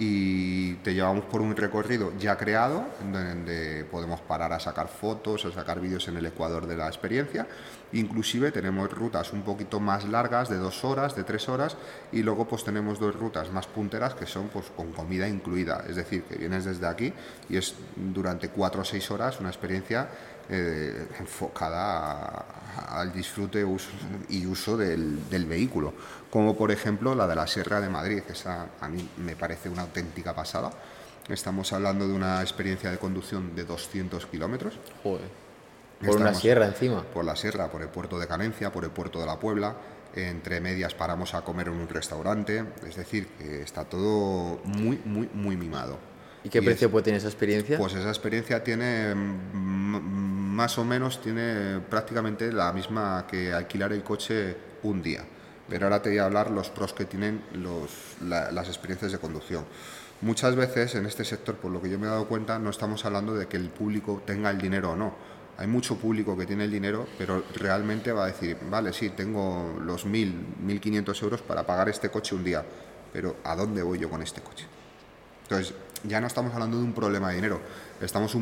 [0.00, 5.50] y te llevamos por un recorrido ya creado donde podemos parar a sacar fotos, a
[5.50, 7.48] sacar vídeos en el ecuador de la experiencia.
[7.92, 11.76] Inclusive tenemos rutas un poquito más largas, de dos horas, de tres horas,
[12.12, 15.96] y luego pues tenemos dos rutas más punteras que son pues con comida incluida, es
[15.96, 17.12] decir, que vienes desde aquí
[17.48, 20.08] y es durante cuatro o seis horas una experiencia
[20.50, 22.46] eh, enfocada
[22.88, 23.66] al disfrute
[24.30, 25.92] y uso del, vehículo,
[26.30, 29.82] como por ejemplo la de la Sierra de Madrid, esa a mí me parece una
[29.82, 30.70] auténtica pasada.
[31.28, 34.78] Estamos hablando de una experiencia de conducción de 200 kilómetros.
[35.02, 37.02] Por una sierra encima.
[37.02, 39.76] Por la sierra, por el puerto de Canencia, por el puerto de la Puebla.
[40.14, 42.64] Entre medias paramos a comer en un restaurante.
[42.86, 45.98] Es decir, que está todo muy, muy, muy mimado.
[46.44, 47.76] ¿Y qué precio puede tener esa experiencia?
[47.76, 54.56] Pues esa experiencia tiene más o menos tiene prácticamente la misma que alquilar el coche
[54.82, 55.24] un día.
[55.68, 57.42] Pero ahora te voy a hablar los pros que tienen
[58.22, 59.64] las experiencias de conducción.
[60.20, 63.04] Muchas veces en este sector, por lo que yo me he dado cuenta, no estamos
[63.04, 65.14] hablando de que el público tenga el dinero o no.
[65.58, 69.78] Hay mucho público que tiene el dinero, pero realmente va a decir, vale, sí, tengo
[69.80, 72.64] los 1.000, 1.500 euros para pagar este coche un día,
[73.12, 74.66] pero ¿a dónde voy yo con este coche?
[75.42, 77.60] Entonces, ya no estamos hablando de un problema de dinero,
[78.00, 78.36] estamos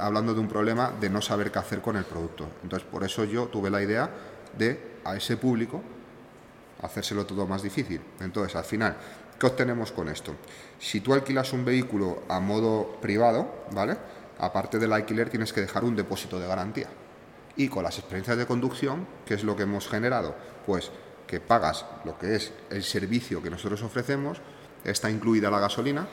[0.00, 2.48] hablando de un problema de no saber qué hacer con el producto.
[2.62, 4.08] Entonces, por eso yo tuve la idea
[4.56, 5.82] de a ese público
[6.82, 8.00] hacérselo todo más difícil.
[8.20, 8.96] Entonces, al final,
[9.38, 10.34] ¿qué obtenemos con esto?
[10.78, 13.96] Si tú alquilas un vehículo a modo privado, ¿vale?
[14.38, 16.88] aparte del alquiler, tienes que dejar un depósito de garantía.
[17.56, 20.34] Y con las experiencias de conducción, ¿qué es lo que hemos generado?
[20.66, 20.90] Pues
[21.26, 24.38] que pagas lo que es el servicio que nosotros ofrecemos,
[24.84, 26.08] está incluida la gasolina,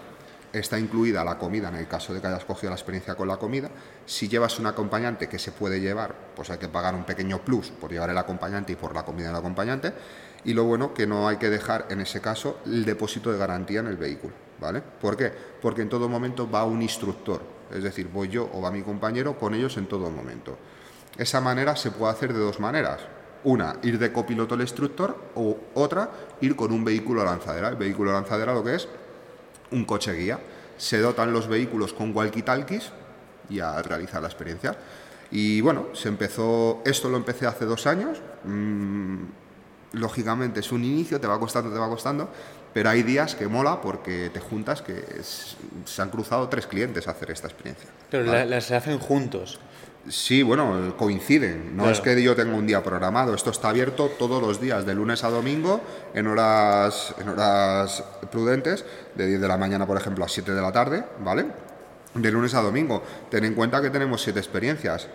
[0.54, 3.38] está incluida la comida en el caso de que hayas cogido la experiencia con la
[3.38, 3.70] comida.
[4.06, 7.72] Si llevas un acompañante que se puede llevar, pues hay que pagar un pequeño plus
[7.72, 9.94] por llevar el acompañante y por la comida del acompañante.
[10.46, 13.82] Y lo bueno que no hay que dejar en ese caso el depósito de garantía
[13.82, 14.82] en el vehículo, ¿vale?
[14.82, 15.32] ¿Por qué?
[15.62, 19.38] Porque en todo momento va un instructor, es decir, voy yo o va mi compañero
[19.38, 20.58] con ellos en todo momento.
[21.18, 23.02] Esa manera se puede hacer de dos maneras.
[23.44, 26.10] Una, ir de copiloto al instructor o otra,
[26.42, 27.70] ir con un vehículo lanzadera.
[27.70, 28.88] El vehículo lanzadera lo que es
[29.72, 30.40] un coche guía.
[30.78, 32.92] Se dotan los vehículos con walkie-talkies
[33.50, 34.78] y a realizar la experiencia.
[35.32, 38.22] Y bueno, se empezó, esto lo empecé hace dos años.
[38.46, 39.24] Mm,
[39.94, 42.30] lógicamente es un inicio, te va costando, te va costando,
[42.74, 45.04] pero hay días que mola porque te juntas que
[45.86, 47.90] se han cruzado tres clientes a hacer esta experiencia.
[48.10, 49.60] Pero las hacen juntos.
[50.08, 51.76] Sí, bueno, coinciden.
[51.76, 53.36] No es que yo tenga un día programado.
[53.36, 55.82] Esto está abierto todos los días, de lunes a domingo,
[56.14, 60.62] en horas, en horas prudentes, de 10 de la mañana, por ejemplo, a 7 de
[60.62, 61.46] la tarde, ¿vale?
[62.14, 63.04] De lunes a domingo.
[63.30, 65.08] Ten en cuenta que tenemos siete experiencias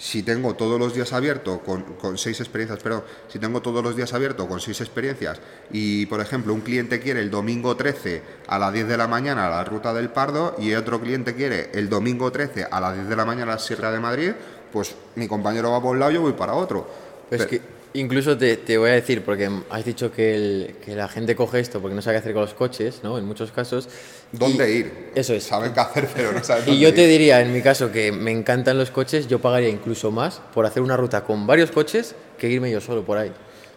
[0.00, 3.94] si tengo todos los días abierto con, con, seis experiencias, pero si tengo todos los
[3.94, 5.38] días abierto con seis experiencias
[5.70, 9.50] y, por ejemplo, un cliente quiere el domingo 13 a las 10 de la mañana
[9.50, 13.16] la ruta del Pardo y otro cliente quiere el domingo 13 a las 10 de
[13.16, 14.32] la mañana la Sierra de Madrid,
[14.72, 16.88] pues mi compañero va por un lado y yo voy para otro.
[17.28, 17.60] Pues que
[17.94, 21.60] incluso te, te, voy a decir, porque has dicho que, el, que, la gente coge
[21.60, 23.18] esto porque no sabe qué hacer con los coches, ¿no?
[23.18, 23.88] En muchos casos.
[24.32, 25.10] ¿Dónde ir?
[25.14, 25.44] Eso es.
[25.44, 28.30] Saben qué hacer, pero no saben Y yo te diría, en mi caso, que me
[28.30, 32.48] encantan los coches, yo pagaría incluso más por hacer una ruta con varios coches que
[32.48, 33.32] irme yo solo por ahí.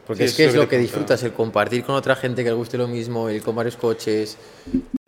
[0.05, 2.55] Porque sí, es que es lo que disfrutas, el compartir con otra gente que le
[2.55, 4.37] guste lo mismo, ir con varios coches,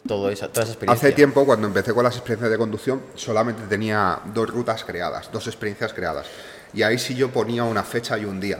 [0.07, 1.03] todo eso, todas esas experiencias.
[1.03, 5.47] Hace tiempo, cuando empecé con las experiencias de conducción, solamente tenía dos rutas creadas, dos
[5.47, 6.27] experiencias creadas.
[6.73, 8.59] Y ahí sí yo ponía una fecha y un día.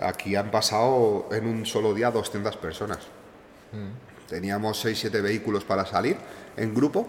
[0.00, 2.98] Aquí han pasado en un solo día 200 personas.
[3.72, 4.28] Mm.
[4.28, 6.16] Teníamos 6-7 vehículos para salir
[6.56, 7.08] en grupo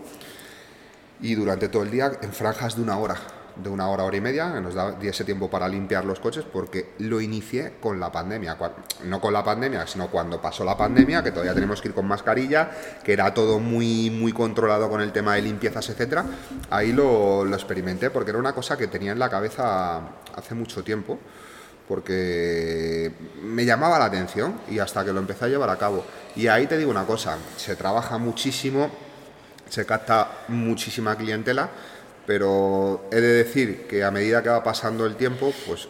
[1.21, 3.15] y durante todo el día en franjas de una hora,
[3.61, 6.93] de una hora, hora y media, nos da ese tiempo para limpiar los coches porque
[6.99, 8.57] lo inicié con la pandemia,
[9.03, 12.07] no con la pandemia, sino cuando pasó la pandemia, que todavía tenemos que ir con
[12.07, 12.71] mascarilla,
[13.03, 16.23] que era todo muy, muy controlado con el tema de limpiezas, etcétera.
[16.69, 20.01] Ahí lo, lo experimenté porque era una cosa que tenía en la cabeza
[20.35, 21.19] hace mucho tiempo
[21.89, 26.05] porque me llamaba la atención y hasta que lo empecé a llevar a cabo.
[26.35, 28.91] Y ahí te digo una cosa, se trabaja muchísimo,
[29.67, 31.67] se capta muchísima clientela,
[32.27, 35.89] pero he de decir que a medida que va pasando el tiempo, pues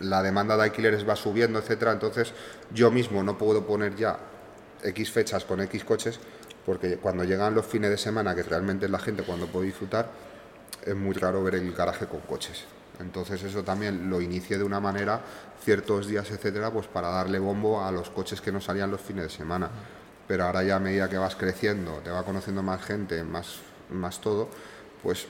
[0.00, 2.32] la demanda de alquileres va subiendo, etcétera, entonces
[2.74, 4.18] yo mismo no puedo poner ya
[4.82, 6.18] X fechas con X coches,
[6.66, 10.10] porque cuando llegan los fines de semana, que realmente es la gente cuando puede disfrutar,
[10.84, 12.64] es muy raro ver el garaje con coches.
[13.00, 15.20] Entonces eso también lo inicié de una manera,
[15.62, 19.24] ciertos días, etcétera, pues para darle bombo a los coches que no salían los fines
[19.24, 19.70] de semana.
[20.26, 23.56] Pero ahora ya a medida que vas creciendo, te va conociendo más gente, más,
[23.90, 24.48] más todo,
[25.02, 25.26] pues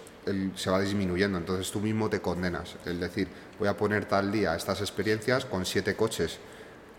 [0.57, 1.39] se va disminuyendo.
[1.39, 2.77] Entonces tú mismo te condenas.
[2.85, 6.39] Es decir, voy a poner tal día estas experiencias con siete coches.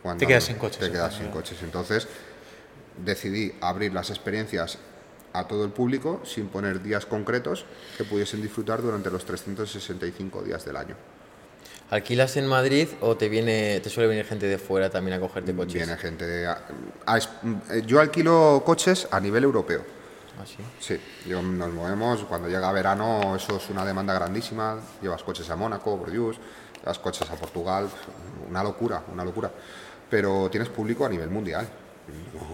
[0.03, 0.79] Cuando te quedas sin coches.
[0.79, 1.57] Te quedas sin coches.
[1.63, 2.07] Entonces
[3.03, 4.77] decidí abrir las experiencias
[5.39, 7.65] a todo el público sin poner días concretos
[7.97, 10.95] que pudiesen disfrutar durante los 365 días del año.
[11.89, 15.55] ¿Alquilas en Madrid o te viene te suele venir gente de fuera también a cogerte
[15.55, 15.75] coches?
[15.75, 16.53] Viene gente de...
[17.85, 19.81] yo alquilo coches a nivel europeo.
[20.39, 20.57] ¿Ah, sí?
[20.79, 25.55] Sí, yo, nos movemos, cuando llega verano eso es una demanda grandísima, llevas coches a
[25.55, 26.37] Mónaco, Bordeaux,
[26.79, 27.89] llevas coches a Portugal,
[28.47, 29.49] una locura, una locura.
[30.09, 31.67] Pero tienes público a nivel mundial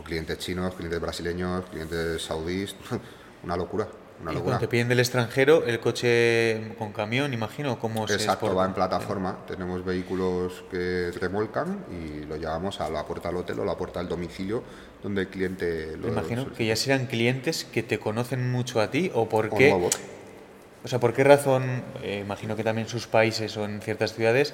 [0.04, 2.76] clientes chinos, clientes brasileños, clientes saudíes,
[3.44, 3.88] una locura.
[4.22, 4.52] Una y locura.
[4.52, 8.74] cuando te piden del extranjero, el coche con camión, imagino, ¿cómo se Exacto, va en
[8.74, 9.40] plataforma.
[9.48, 13.76] Tenemos vehículos que remolcan y lo llevamos a la puerta del hotel o a la
[13.76, 14.64] puerta del domicilio
[15.04, 19.12] donde el cliente lo Imagino que ya serán clientes que te conocen mucho a ti
[19.14, 19.74] o por qué.
[20.84, 21.84] O sea, ¿por qué razón?
[22.02, 24.54] Eh, imagino que también en sus países o en ciertas ciudades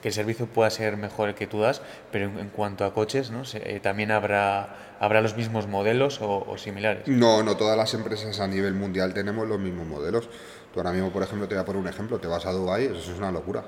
[0.00, 3.30] que el servicio pueda ser mejor el que tú das, pero en, cuanto a coches,
[3.30, 3.42] ¿no?
[3.54, 7.06] Eh, ¿también habrá, habrá los mismos modelos o, similares?
[7.06, 10.28] No, no todas las empresas a nivel mundial tenemos los mismos modelos.
[10.72, 12.86] Tú ahora mismo, por ejemplo, te voy a poner un ejemplo, te vas a Dubai,
[12.86, 13.64] eso es una locura.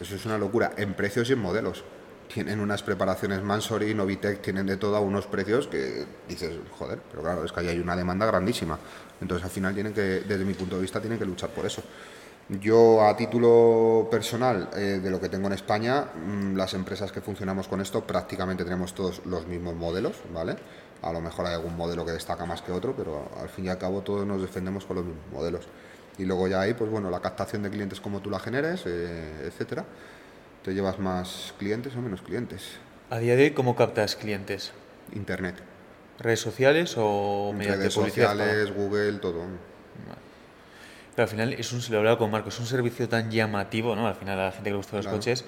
[0.00, 1.84] Eso es una locura, en precios y en modelos.
[2.32, 7.22] Tienen unas preparaciones Mansory, Novitec, tienen de todo a unos precios que dices, joder, pero
[7.22, 8.78] claro, es que ahí hay una demanda grandísima.
[9.20, 11.82] Entonces al final tienen que, desde mi punto de vista, tienen que luchar por eso.
[12.48, 17.20] Yo a título personal eh, de lo que tengo en España, mm, las empresas que
[17.20, 20.54] funcionamos con esto prácticamente tenemos todos los mismos modelos, ¿vale?
[21.02, 23.68] A lo mejor hay algún modelo que destaca más que otro, pero al fin y
[23.68, 25.66] al cabo todos nos defendemos con los mismos modelos.
[26.18, 29.46] Y luego ya ahí, pues bueno, la captación de clientes como tú la generes, eh,
[29.46, 29.84] etcétera.
[30.62, 32.62] Te llevas más clientes o menos clientes.
[33.10, 34.72] A día de hoy, ¿cómo captas clientes?
[35.12, 35.56] Internet.
[36.20, 38.30] ¿Redes sociales o mediante Redes publicidad?
[38.30, 39.42] sociales, Google, todo.
[41.16, 43.30] Pero al final, es un, se lo he hablado con Marco, es un servicio tan
[43.30, 44.06] llamativo, ¿no?
[44.06, 45.16] Al final, a la gente que le gusta los Claro.
[45.18, 45.44] coches,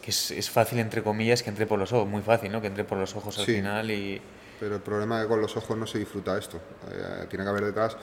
[0.00, 2.62] que es, es fácil, entre comillas, que entre por los ojos, muy fácil, ¿no?
[2.62, 3.56] Que entre por los ojos al Sí.
[3.56, 4.20] final y...
[4.58, 6.56] Pero el problema es que con los ojos no se disfruta esto.
[6.90, 7.98] Eh, tiene que haber detrás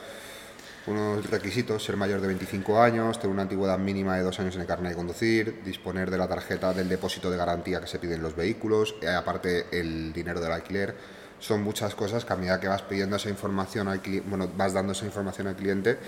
[0.86, 4.62] unos requisitos, ser mayor de 25 años, tener una antigüedad mínima de dos años en
[4.62, 8.14] el carnet de conducir, disponer de la tarjeta del depósito de garantía que se pide
[8.16, 10.96] en los vehículos, eh, aparte el dinero del alquiler.
[11.40, 14.94] Son muchas cosas que a medida que vas pidiendo esa información al bueno, vas dando
[14.94, 16.00] esa información al cliente,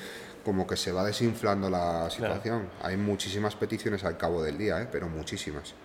[0.50, 2.70] como que se va desinflando la situación.
[2.82, 4.88] Hay muchísimas peticiones al cabo del día, ¿eh?
[4.92, 5.76] pero muchísimas.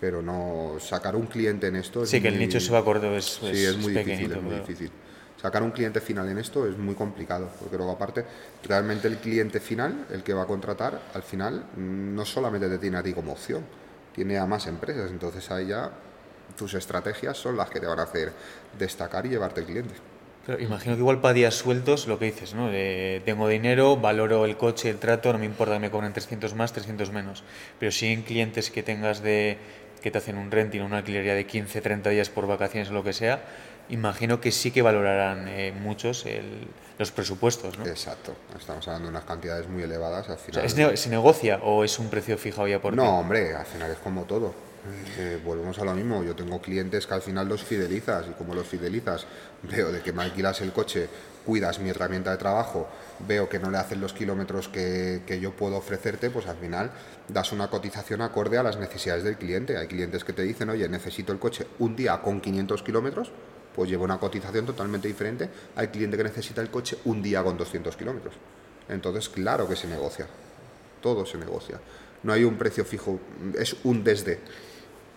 [0.00, 2.82] Pero no sacar un cliente en esto es Sí, que el muy- nicho se va
[2.82, 4.66] corto, es, Sí, es muy difícil, es muy claro.
[4.66, 4.90] difícil.
[5.38, 8.24] Sacar un cliente final en esto es muy complicado, porque luego aparte,
[8.66, 12.96] realmente el cliente final, el que va a contratar, al final no solamente te tiene
[12.96, 13.66] a ti como opción,
[14.14, 15.90] tiene a más empresas, entonces ahí ya
[16.56, 18.32] tus estrategias son las que te van a hacer
[18.78, 19.94] destacar y llevarte el cliente.
[20.46, 22.70] Pero imagino que igual para días sueltos, lo que dices, ¿no?
[23.24, 26.72] Tengo dinero, valoro el coche, el trato, no me importa que me cobren 300 más,
[26.72, 27.42] 300 menos.
[27.80, 29.58] Pero si en clientes que tengas de
[30.02, 33.02] que te hacen un renting, una alquilería de 15, 30 días por vacaciones o lo
[33.02, 33.42] que sea,
[33.88, 36.68] imagino que sí que valorarán eh, muchos el-
[36.98, 37.84] los presupuestos, ¿no?
[37.86, 40.54] Exacto, estamos hablando de unas cantidades muy elevadas al O final.
[40.54, 42.94] sea, ¿es ne- ¿Se negocia o es un precio fijado ya por?
[42.94, 44.54] No, hombre, al final es como todo.
[45.18, 46.22] Eh, volvemos a lo mismo.
[46.22, 49.26] Yo tengo clientes que al final los fidelizas y como los fidelizas,
[49.70, 51.08] veo de que me alquilas el coche,
[51.44, 52.88] cuidas mi herramienta de trabajo,
[53.26, 56.90] veo que no le hacen los kilómetros que, que yo puedo ofrecerte, pues al final
[57.28, 59.76] das una cotización acorde a las necesidades del cliente.
[59.76, 63.30] Hay clientes que te dicen, oye, necesito el coche un día con 500 kilómetros,
[63.74, 67.56] pues llevo una cotización totalmente diferente al cliente que necesita el coche un día con
[67.56, 68.34] 200 kilómetros.
[68.88, 70.26] Entonces, claro que se negocia
[71.06, 71.80] todo se negocia.
[72.24, 73.20] No hay un precio fijo,
[73.56, 74.40] es un desde.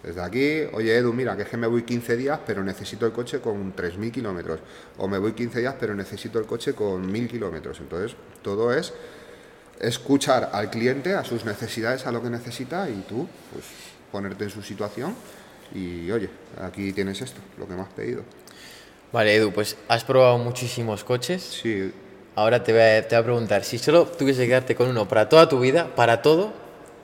[0.04, 3.12] Desde aquí, oye Edu, mira, que es que me voy 15 días, pero necesito el
[3.12, 4.60] coche con 3.000 kilómetros.
[4.98, 7.80] O me voy 15 días, pero necesito el coche con 1.000 kilómetros.
[7.80, 8.94] Entonces, todo es
[9.80, 13.66] escuchar al cliente, a sus necesidades, a lo que necesita y tú, pues,
[14.12, 15.16] ponerte en su situación
[15.74, 16.30] y, oye,
[16.62, 18.24] aquí tienes esto, lo que me has pedido.
[19.12, 21.42] Vale, Edu, pues has probado muchísimos coches.
[21.62, 21.92] Sí,
[22.36, 25.08] Ahora te voy, a, te voy a preguntar, si solo tuviese que quedarte con uno
[25.10, 26.54] para toda tu vida, para todo,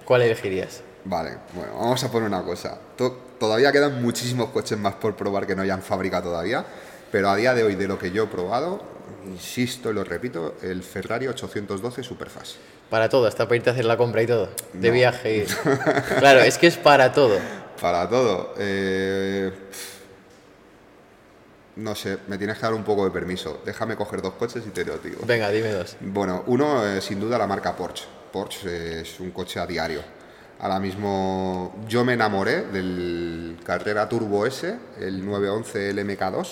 [0.05, 0.81] ¿cuál elegirías?
[1.05, 2.77] Vale, bueno, vamos a poner una cosa.
[2.97, 6.65] To- todavía quedan muchísimos coches más por probar que no hayan fábrica todavía,
[7.11, 8.81] pero a día de hoy, de lo que yo he probado,
[9.27, 12.55] insisto y lo repito, el Ferrari 812 Superfast.
[12.89, 14.93] Para todo, hasta para irte a hacer la compra y todo, de No.
[14.93, 15.37] viaje.
[15.37, 15.45] y-
[16.19, 17.37] claro, es que es para todo.
[17.79, 18.53] Para todo.
[18.57, 19.51] eh,
[21.77, 23.59] no sé, me tienes que dar un poco de permiso.
[23.65, 25.19] Déjame coger dos coches y te lo digo.
[25.25, 25.97] Venga, dime dos.
[25.99, 28.05] Bueno, uno eh, sin duda la marca Porsche.
[28.31, 30.01] Porsche es un coche a diario.
[30.59, 36.47] Ahora mismo yo me enamoré del Carrera Turbo S, el 911 LMK2.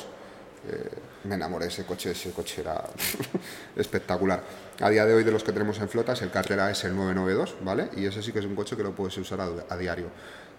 [0.70, 0.89] Eh,
[1.26, 2.84] me enamoré de ese coche, ese coche era
[3.76, 4.43] espectacular.
[4.82, 7.56] A día de hoy de los que tenemos en flotas, el Carrera es el 992,
[7.64, 7.89] ¿vale?
[7.95, 10.08] Y ese sí que es un coche que lo puedes usar a, a diario.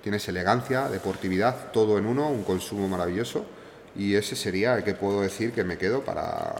[0.02, 3.44] Tienes elegancia, deportividad, todo en uno, un consumo maravilloso.
[3.96, 6.54] Y ese sería el que puedo decir que me quedo para,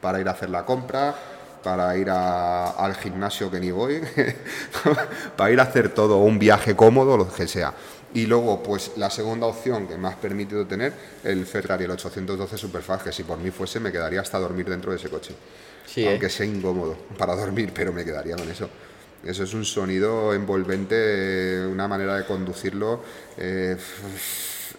[0.00, 1.14] para ir a hacer la compra,
[1.66, 4.00] para ir a- al gimnasio que ni voy,
[5.36, 7.74] para ir a hacer todo, un viaje cómodo, lo que sea.
[8.14, 10.92] Y luego, pues la segunda opción que me has permitido tener,
[11.24, 14.92] el Ferrari, el 812 Superfast, que si por mí fuese me quedaría hasta dormir dentro
[14.92, 15.34] de ese coche.
[15.84, 16.10] Sí, ¿eh?
[16.10, 18.70] Aunque sea incómodo para dormir, pero me quedaría con eso.
[19.24, 23.02] Eso es un sonido envolvente, una manera de conducirlo.
[23.38, 23.76] eh,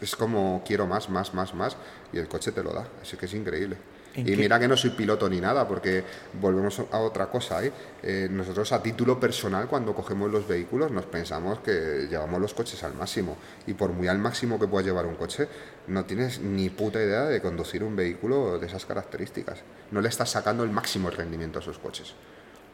[0.02, 1.76] es como quiero más, más, más, más.
[2.14, 2.88] Y el coche te lo da.
[3.02, 3.76] Así que es increíble.
[4.18, 6.04] ¿En Y qué- mira que no soy piloto ni nada, porque
[6.42, 7.64] volvemos a otra cosa.
[7.64, 7.72] ¿eh?
[8.02, 12.84] Eh, nosotros a título personal, cuando cogemos los vehículos, nos pensamos que llevamos los coches
[12.84, 13.38] al máximo.
[13.68, 15.48] Y por muy al máximo que puedas llevar un coche,
[15.88, 19.60] no tienes ni puta idea de conducir un vehículo de esas características.
[19.92, 22.14] No le estás sacando el máximo rendimiento a esos coches.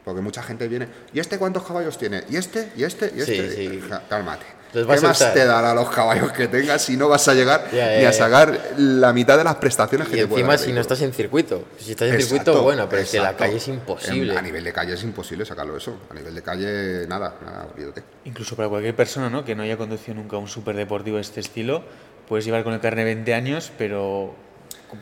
[0.04, 2.24] Porque mucha gente viene, ¿y este cuántos caballos tiene?
[2.28, 2.72] ¿Y este?
[2.76, 3.12] ¿Y este?
[3.14, 3.50] ¿Y este?
[3.54, 3.82] sí.
[4.08, 4.44] Cálmate.
[4.74, 7.92] ¿Qué a más te dará los caballos que tengas si no vas a llegar Ya,
[7.92, 8.12] ya, ni a ya.
[8.12, 11.12] sacar la mitad de las prestaciones que Y te puede encima si no estás en
[11.12, 11.64] circuito.
[11.78, 13.44] Si estás en Exacto, circuito, bueno, pero es que la exacto.
[13.44, 14.32] calle es imposible.
[14.32, 15.96] En- a nivel de calle es imposible sacarlo eso.
[16.10, 18.02] A nivel de calle, nada, nada, olvídate.
[18.24, 19.44] Incluso para cualquier persona ¿no?
[19.44, 21.84] que no haya conducido nunca un superdeportivo de este estilo,
[22.28, 24.34] puedes llevar con el carnet 20 años, pero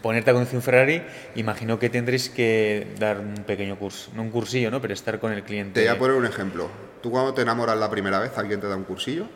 [0.02, 1.02] ponerte a conducir un Ferrari,
[1.34, 4.80] imagino que tendréis que dar un pequeño curso, no un cursillo, ¿no?
[4.80, 5.80] pero estar con el cliente.
[5.80, 6.68] Te voy a poner un ejemplo.
[7.02, 9.26] Tú cuando te enamoras la primera vez, alguien te da un cursillo.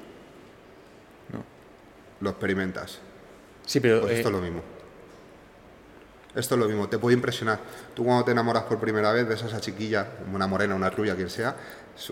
[2.20, 2.98] Lo experimentas.
[3.64, 4.62] Sí, pero Pues eh, esto es lo mismo.
[6.34, 7.58] Esto es lo mismo, te puede impresionar.
[7.94, 11.16] Tú cuando te enamoras por primera vez ves a esa chiquilla, una morena, una rubia,
[11.16, 11.56] quien sea,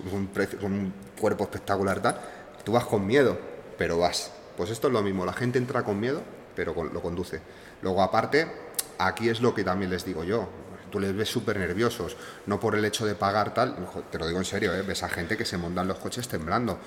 [0.02, 2.18] con un, cuerpo espectacular, tal,
[2.64, 3.38] tú vas con miedo,
[3.76, 4.32] pero vas.
[4.56, 6.22] Pues esto es lo mismo, la gente entra con miedo,
[6.56, 7.42] pero con- lo conduce.
[7.82, 8.50] Luego, aparte,
[8.98, 10.48] aquí es lo que también les digo yo.
[10.90, 13.76] Tú les ves súper nerviosos, no por el hecho de pagar tal,
[14.10, 14.80] te lo digo en serio, ¿eh?
[14.82, 16.78] ves a gente que se montan los coches temblando.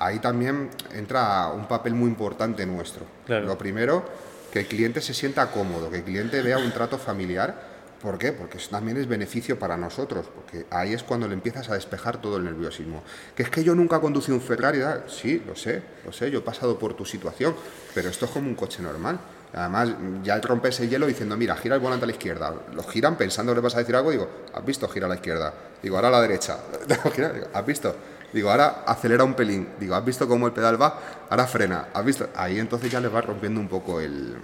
[0.00, 3.04] Ahí también entra un papel muy importante nuestro.
[3.26, 3.46] Claro.
[3.46, 4.02] Lo primero,
[4.50, 7.70] que el cliente se sienta cómodo, que el cliente vea un trato familiar.
[8.00, 8.32] ¿Por qué?
[8.32, 12.18] Porque eso también es beneficio para nosotros, porque ahí es cuando le empiezas a despejar
[12.18, 13.02] todo el nerviosismo.
[13.36, 15.04] Que es que yo nunca conducí un Ferrari, ¿verdad?
[15.06, 17.54] sí, lo sé, lo sé, yo he pasado por tu situación,
[17.94, 19.20] pero esto es como un coche normal.
[19.52, 19.90] Además,
[20.22, 22.54] ya rompes el hielo diciendo, mira, gira el volante a la izquierda.
[22.72, 24.88] Lo giran pensando que le vas a decir algo, digo, ¿has visto?
[24.88, 25.52] Gira a la izquierda.
[25.82, 26.58] Digo, ahora a la derecha.
[27.52, 27.94] ¿has visto?
[28.32, 29.68] Digo, ahora acelera un pelín.
[29.78, 30.98] Digo, ¿has visto cómo el pedal va?
[31.28, 31.88] Ahora frena.
[31.92, 32.28] ¿Has visto?
[32.36, 34.36] Ahí entonces ya les va rompiendo un poco el...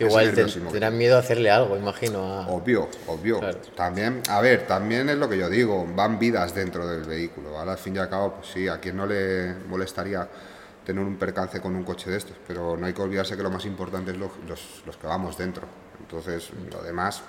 [0.00, 2.40] Igual te- tendrán miedo a hacerle algo, imagino.
[2.42, 3.40] a- Obvio, obvio.
[3.40, 3.58] Claro.
[3.76, 7.58] También, a ver, también es lo que yo digo, van vidas dentro del vehículo.
[7.58, 10.28] Ahora, al fin y al cabo, pues sí, a quien no le molestaría
[10.86, 13.50] tener un percance con un coche de estos, pero no hay que olvidarse que lo
[13.50, 15.66] más importante es lo- los, los que vamos dentro.
[16.00, 17.22] Entonces, lo demás,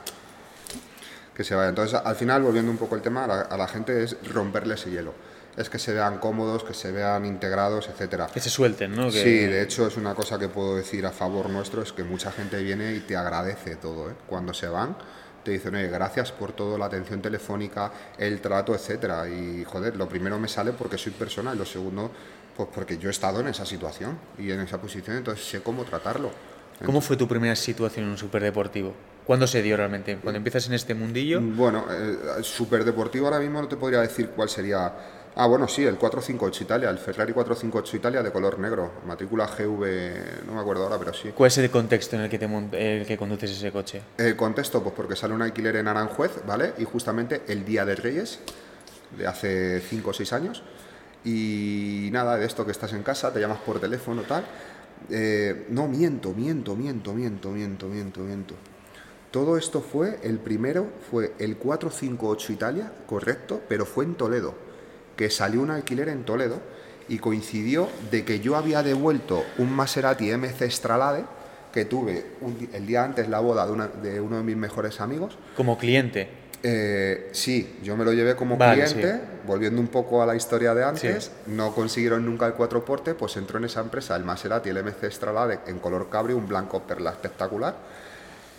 [1.34, 1.70] que se vaya.
[1.70, 4.76] Entonces, al final, volviendo un poco el tema, a la, a la gente es romperle
[4.76, 5.14] ese hielo.
[5.60, 8.28] Es que se vean cómodos, que se vean integrados, etcétera.
[8.34, 9.12] Que se suelten, ¿no?
[9.12, 12.04] Que- Sí, de hecho es una cosa que puedo decir a favor nuestro, es que
[12.04, 14.14] mucha gente viene y te agradece todo, ¿eh?
[14.26, 14.96] Cuando se van,
[15.44, 19.28] te dicen, oye, gracias por todo, la atención telefónica, el trato, etcétera.
[19.30, 22.10] Y joder, lo primero me sale porque soy persona y lo segundo,
[22.56, 25.84] pues porque yo he estado en esa situación y en esa posición, entonces sé cómo
[25.84, 26.32] tratarlo.
[26.86, 28.94] ¿Cómo fue tu primera situación en un superdeportivo?
[29.26, 30.18] ¿Cuándo se dio realmente?
[30.24, 31.40] Cuando empiezas en este mundillo.
[31.42, 34.94] Bueno, eh, superdeportivo ahora mismo no te podría decir cuál sería.
[35.42, 40.46] Ah, bueno, sí, el 458 Italia, el Ferrari 458 Italia de color negro, matrícula GV,
[40.46, 41.30] no me acuerdo ahora, pero sí.
[41.30, 44.02] ¿Cuál es el contexto en el que, te el que conduces ese coche?
[44.18, 46.74] El contexto, pues porque sale un alquiler en Aranjuez, ¿vale?
[46.78, 48.40] Y justamente el Día de Reyes,
[49.18, 50.62] de hace 5 o 6 años.
[51.24, 54.44] Y nada, de esto que estás en casa, te llamas por teléfono, tal.
[55.10, 58.56] Eh, no, miento, miento, miento, miento, miento, miento, miento.
[59.32, 64.68] Todo esto fue, el primero fue el 458 Italia, correcto, pero fue en Toledo,
[65.20, 66.62] que salió un alquiler en Toledo
[67.10, 71.26] y coincidió de que yo había devuelto un Maserati MC Stralade
[71.74, 75.02] que tuve un el día antes la boda de, una- de uno de mis mejores
[75.02, 75.38] amigos.
[75.58, 76.30] Como cliente.
[76.64, 79.20] Eh, sí, yo me lo llevé como Vale, cliente, sí.
[79.46, 81.32] volviendo un poco a la historia de antes, Sí.
[81.48, 85.12] no consiguieron nunca el cuatro porte, pues entró en esa empresa el Maserati, el MC
[85.12, 87.76] Stralade en color cabrio, un blanco perla espectacular,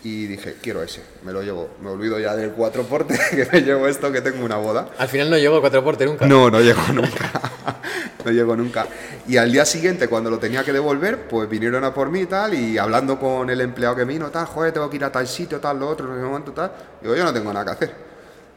[0.03, 3.61] y dije, quiero ese, me lo llevo, me olvido ya del cuatro porte, que me
[3.61, 4.89] llevo esto, que tengo una boda.
[4.97, 6.25] Al final no llegó el cuatro porte nunca.
[6.25, 7.31] No, no llegó nunca.
[8.25, 8.87] no llegó nunca.
[9.27, 12.25] Y al día siguiente, cuando lo tenía que devolver, pues vinieron a por mí y
[12.25, 15.27] tal, y hablando con el empleado que vino, tal, joder, tengo que ir a tal
[15.27, 16.71] sitio, tal, lo otro, no sé cuánto, tal.
[17.01, 17.95] Digo, yo no tengo nada que hacer.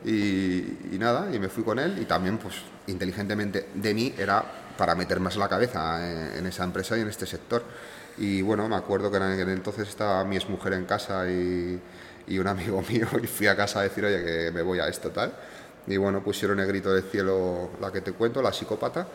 [0.07, 2.55] Y, y nada, y me fui con él, y también, pues,
[2.87, 4.43] inteligentemente de mí era
[4.79, 7.63] para meter más la cabeza en, en esa empresa y en este sector.
[8.19, 11.81] Y bueno, me acuerdo que en aquel entonces estaba mi exmujer en casa y,
[12.27, 14.89] y un amigo mío, y fui a casa a decir, oye, que me voy a
[14.89, 15.33] esto, tal.
[15.87, 19.07] Y bueno, pusieron el grito del cielo, la que te cuento, la psicópata,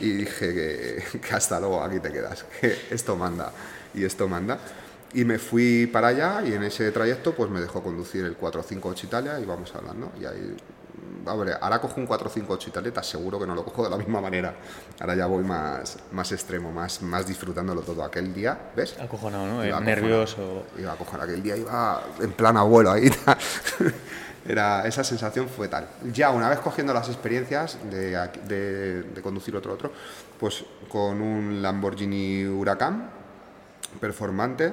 [0.00, 3.52] y dije que, que hasta luego, aquí te quedas, que esto manda,
[3.94, 4.58] y esto manda.
[5.14, 9.06] Y me fui para allá y en ese trayecto pues me dejó conducir el 458
[9.06, 10.10] Italia y vamos hablando.
[10.18, 10.56] Y ahí,
[11.36, 14.20] ver, ahora cojo un 458 Italia, te aseguro que no lo cojo de la misma
[14.20, 14.54] manera.
[15.00, 18.02] Ahora ya voy más, más extremo, más, más disfrutándolo todo.
[18.04, 18.96] Aquel día, ¿ves?
[19.00, 19.64] Acojonado, ¿no?
[19.64, 20.64] Iba Eh, nervioso.
[20.78, 23.08] Iba a coger aquel día, iba en plan abuelo ahí.
[24.44, 25.86] Era, esa sensación fue tal.
[26.12, 28.10] Ya una vez cogiendo las experiencias de,
[28.48, 29.92] de- de conducir otro otro,
[30.40, 33.08] pues con un Lamborghini Huracán
[34.00, 34.72] performante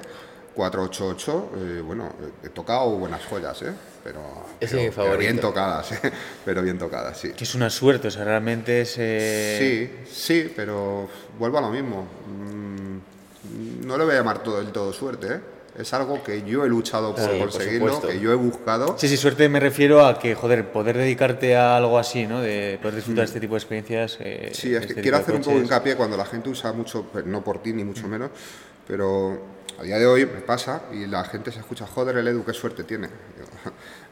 [0.54, 2.08] 488, eh, bueno,
[2.42, 3.72] he tocado buenas joyas, ¿eh?
[4.12, 6.12] Pero, es mi pero- pero bien tocadas, ¿eh?
[6.44, 7.30] Pero bien tocadas, sí.
[7.32, 8.94] Que es una suerte, o sea, realmente es.
[8.98, 11.08] eh, Sí, sí, pero
[11.38, 12.06] vuelvo a lo mismo.
[12.26, 15.40] Mm, No le voy a llamar todo del todo suerte, ¿eh?
[15.78, 18.96] Es algo que yo he luchado por Sí, conseguirlo, que yo he buscado.
[18.98, 22.40] Sí, sí, suerte me refiero a que, joder, poder dedicarte a algo así, ¿no?
[22.40, 24.18] De poder disfrutar de este tipo de experiencias.
[24.20, 24.54] eh, Mm.
[24.54, 25.64] Sí, es este que tipo quiero de hacer un poco coches.
[25.66, 28.30] hincapié cuando la gente usa mucho, pues, no por ti ni mucho menos,
[28.86, 29.40] pero
[29.78, 32.52] a día de hoy me pasa y la gente se escucha, joder, el Edu, qué
[32.52, 33.08] suerte tiene.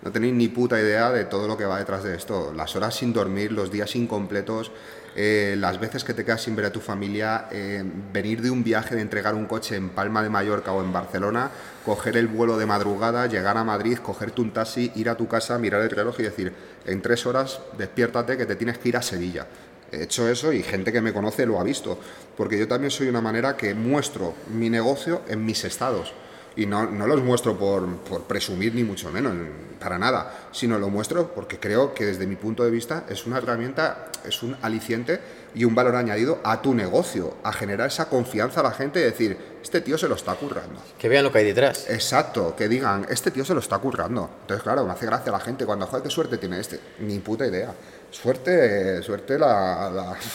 [0.02, 2.52] No tenéis ni puta idea de todo lo que va detrás de esto.
[2.54, 4.70] Las horas sin dormir, los días incompletos,
[5.16, 7.82] eh, las veces que te quedas sin ver a tu familia, eh,
[8.12, 11.50] venir de un viaje de entregar un coche en Palma de Mallorca o en Barcelona,
[11.84, 15.58] coger el vuelo de madrugada, llegar a Madrid, cogerte un taxi, ir a tu casa,
[15.58, 16.52] mirar el reloj y decir,
[16.86, 19.48] en tres horas despiértate que te tienes que ir a Sevilla.
[19.90, 21.98] He hecho eso y gente que me conoce lo ha visto,
[22.36, 26.12] porque yo también soy una manera que muestro mi negocio en mis estados.
[26.58, 29.32] Y no, no los muestro por, por presumir ni mucho menos,
[29.78, 33.38] para nada, sino lo muestro porque creo que desde mi punto de vista es una
[33.38, 35.20] herramienta, es un aliciente
[35.54, 39.04] y un valor añadido a tu negocio, a generar esa confianza a la gente y
[39.04, 40.82] decir, este tío se lo está currando.
[40.98, 41.88] Que vean lo que hay detrás.
[41.88, 44.28] Exacto, que digan, este tío se lo está currando.
[44.42, 46.80] Entonces, claro, me hace gracia la gente cuando, joder, qué suerte tiene este.
[47.00, 47.72] Ni puta idea.
[48.10, 49.90] Suerte, suerte la...
[49.90, 50.16] la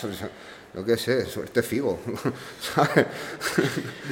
[0.75, 1.99] yo qué sé, suerte figo.
[2.75, 3.05] ¿sabes?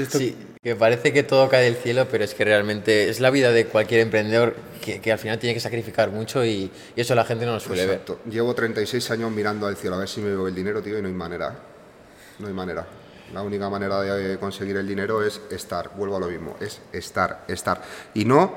[0.10, 3.52] Sí, que parece que todo cae del cielo, pero es que realmente es la vida
[3.52, 7.26] de cualquier emprendedor que, que al final tiene que sacrificar mucho y, y eso la
[7.26, 8.00] gente no lo suele ver.
[8.02, 8.20] Exacto.
[8.30, 11.02] Llevo 36 años mirando al cielo a ver si me veo el dinero, tío, y
[11.02, 11.56] no hay manera.
[12.40, 12.86] No hay manera.
[13.34, 15.92] La única manera de conseguir el dinero es estar.
[15.96, 16.58] Vuelvo a lo mismo.
[16.60, 17.82] Es estar, estar.
[18.14, 18.54] Y no,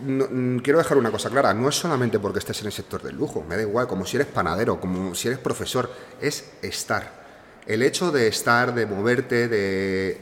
[0.00, 1.54] no- mm, quiero dejar una cosa clara.
[1.54, 3.42] No es solamente porque estés en el sector del lujo.
[3.48, 3.86] Me da igual.
[3.86, 5.90] Como si eres panadero, como si eres profesor.
[6.20, 7.23] Es estar.
[7.66, 10.20] El hecho de estar, de moverte, de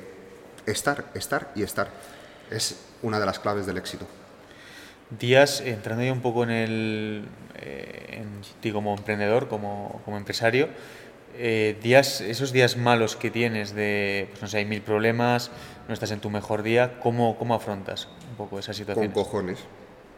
[0.66, 1.88] estar, estar y estar.
[2.50, 4.06] Es una de las claves del éxito.
[5.10, 7.24] Días, entrando ya un poco en el.
[7.56, 10.68] eh, en ti como emprendedor, como, como empresario,
[11.36, 15.50] eh, días, esos días malos que tienes de, pues no sé, hay mil problemas,
[15.88, 19.12] no estás en tu mejor día, ¿cómo, cómo afrontas un poco esa Con situación?
[19.12, 19.58] cojones.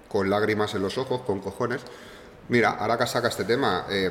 [0.08, 1.80] Con lágrimas en los ojos, con cojones.
[2.48, 4.10] Mira, ahora que saca este tema, eh,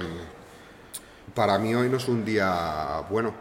[1.35, 3.33] para mí hoy no es un día bueno.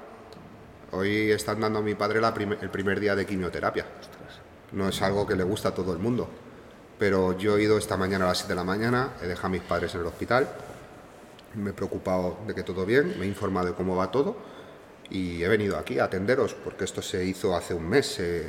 [0.93, 3.87] Hoy están dando a mi padre la prim- el primer día de quimioterapia.
[4.73, 6.29] No es algo que le gusta a todo el mundo.
[6.99, 9.51] Pero yo he ido esta mañana a las 7 de la mañana, he dejado a
[9.51, 10.49] mis padres en el hospital,
[11.55, 14.37] me he preocupado de que todo bien, me he informado de cómo va todo
[15.11, 18.47] y he venido aquí a atenderos porque esto se hizo hace un mes, se,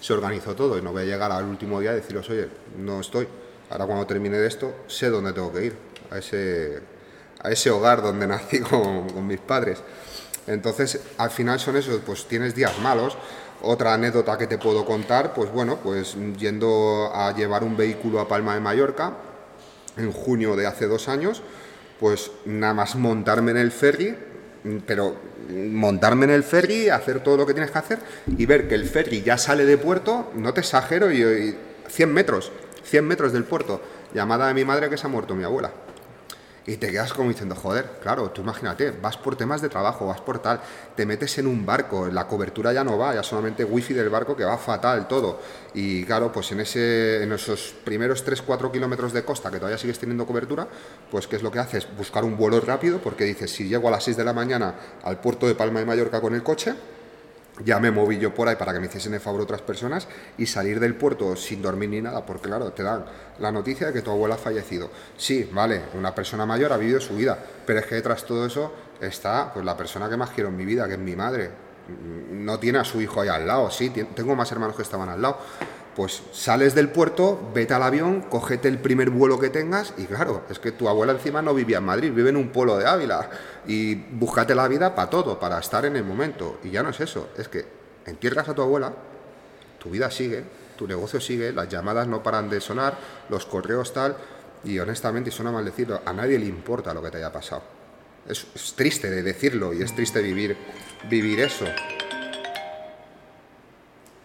[0.00, 3.00] se organizó todo y no voy a llegar al último día y deciros, oye, no
[3.00, 3.26] estoy.
[3.70, 5.76] Ahora cuando termine de esto, sé dónde tengo que ir,
[6.10, 6.80] a ese,
[7.46, 9.82] a ese hogar donde nací con, mis padres.
[10.46, 13.16] Entonces, al final son esos, pues tienes días malos.
[13.62, 18.28] Otra anécdota que te puedo contar, pues bueno, pues yendo a llevar un vehículo a
[18.28, 19.14] Palma de Mallorca,
[19.96, 21.42] en junio de hace dos años,
[21.98, 24.14] pues nada más montarme en el ferry,
[24.86, 25.16] pero
[25.48, 27.98] montarme en el ferry, hacer todo lo que tienes que hacer
[28.36, 32.12] y ver que el ferry ya sale de puerto, no te exagero, y, y 100
[32.12, 32.52] metros,
[32.84, 33.80] 100 metros del puerto,
[34.12, 35.70] llamada de mi madre que se ha muerto mi abuela.
[36.66, 40.20] Y te quedas como diciendo, joder, claro, tú imagínate, vas por temas de trabajo, vas
[40.20, 40.60] por tal,
[40.96, 44.34] te metes en un barco, la cobertura ya no va, ya solamente wifi del barco
[44.34, 45.40] que va fatal todo.
[45.74, 49.98] Y claro, pues en, ese, en esos primeros 3-4 kilómetros de costa que todavía sigues
[50.00, 50.66] teniendo cobertura,
[51.08, 51.86] pues ¿qué es lo que haces?
[51.96, 55.20] Buscar un vuelo rápido, porque dices, si llego a las 6 de la mañana al
[55.20, 56.74] puerto de Palma de Mallorca con el coche,
[57.64, 60.46] ya me moví yo por ahí para que me hiciesen el favor otras personas y
[60.46, 63.04] salir del puerto sin dormir ni nada, porque claro, te dan
[63.38, 64.90] la noticia de que tu abuela ha fallecido.
[65.16, 68.46] Sí, vale, una persona mayor ha vivido su vida, pero es que detrás de todo
[68.46, 71.50] eso está pues la persona que más quiero en mi vida, que es mi madre.
[72.32, 75.22] No tiene a su hijo ahí al lado, sí, tengo más hermanos que estaban al
[75.22, 75.38] lado.
[75.96, 80.42] Pues sales del puerto, vete al avión, cógete el primer vuelo que tengas y claro,
[80.50, 83.30] es que tu abuela encima no vivía en Madrid, vive en un pueblo de Ávila
[83.66, 86.58] y búscate la vida para todo, para estar en el momento.
[86.62, 87.64] Y ya no es eso, es que
[88.04, 88.92] entierras a tu abuela,
[89.78, 90.44] tu vida sigue,
[90.76, 92.98] tu negocio sigue, las llamadas no paran de sonar,
[93.30, 94.18] los correos tal,
[94.64, 97.62] y honestamente, y suena mal decirlo, a nadie le importa lo que te haya pasado.
[98.28, 100.58] Es, es triste de decirlo y es triste vivir,
[101.08, 101.64] vivir eso.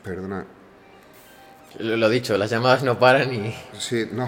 [0.04, 0.46] Perdona,
[1.80, 3.56] Lo, lo dicho, las llamadas no paran y...
[3.80, 4.28] Sí, no,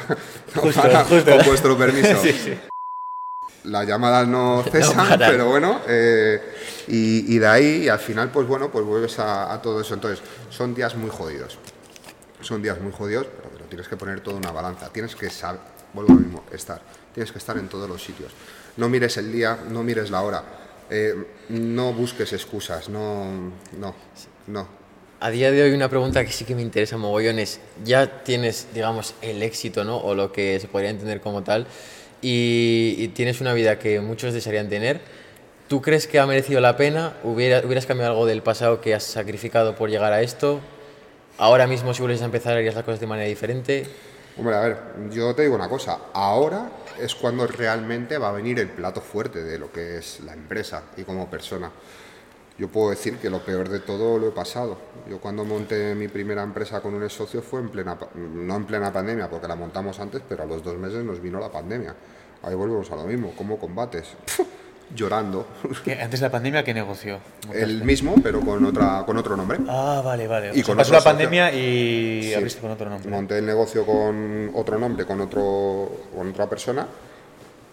[0.55, 1.35] no Justo, para, justo.
[1.37, 2.21] con vuestro permiso.
[3.65, 6.41] Las llamadas no cesan, pero bueno, eh,
[6.87, 9.93] y, y de ahí, y al final, pues bueno, pues vuelves a, a todo eso.
[9.93, 11.57] Entonces, son días muy jodidos.
[12.41, 14.89] Son días muy jodidos, pero lo tienes que poner todo en una balanza.
[14.91, 15.61] Tienes que saber,
[15.93, 16.81] vuelvo a lo mismo, estar.
[17.13, 18.33] Tienes que estar en todos los sitios.
[18.77, 20.43] No mires el día, no mires la hora.
[20.89, 21.15] eh,
[21.49, 23.95] no busques excusas, no, no,
[24.47, 24.82] no.
[25.23, 28.67] A día de hoy una pregunta que sí que me interesa mogollón es, ya tienes,
[28.73, 29.95] digamos, el éxito, ¿no?
[29.95, 31.65] O lo que se podría entender como tal,
[32.21, 34.99] y, y tienes una vida que muchos desearían tener.
[35.69, 37.13] ¿Tú crees que ha merecido la pena?
[37.23, 40.59] ¿Hubiera- ¿Hubieras cambiado algo del pasado que has sacrificado por llegar a esto?
[41.37, 43.85] Ahora mismo si vuelves a empezar harías las cosas de manera diferente.
[44.37, 44.77] Hombre, a ver,
[45.09, 46.69] yo te digo una cosa, ahora
[46.99, 50.83] es cuando realmente va a venir el plato fuerte de lo que es la empresa
[50.97, 51.71] y como persona.
[52.63, 54.77] Yo puedo decir que lo peor de todo lo he pasado.
[55.09, 58.89] Yo cuando monté mi primera empresa con un socio fue en plena, no en plena
[58.93, 61.93] pandemia, porque la montamos antes, pero a los dos meses nos vino la pandemia.
[62.41, 64.13] Ahí volvemos a lo mismo, ¿cómo combates?
[64.95, 65.45] Llorando.
[65.83, 67.19] ¿Qué- Antes de la pandemia, ¿qué negocio?
[67.53, 69.57] El mismo, pero con, otra, con otro nombre.
[69.67, 70.47] Ah, vale, vale.
[70.47, 71.11] Y O sea, con pasó la socio.
[71.11, 72.33] pandemia y Sí.
[72.33, 73.11] abriste con otro nombre.
[73.11, 76.87] Monté el negocio con otro nombre, con, otro, con otra persona,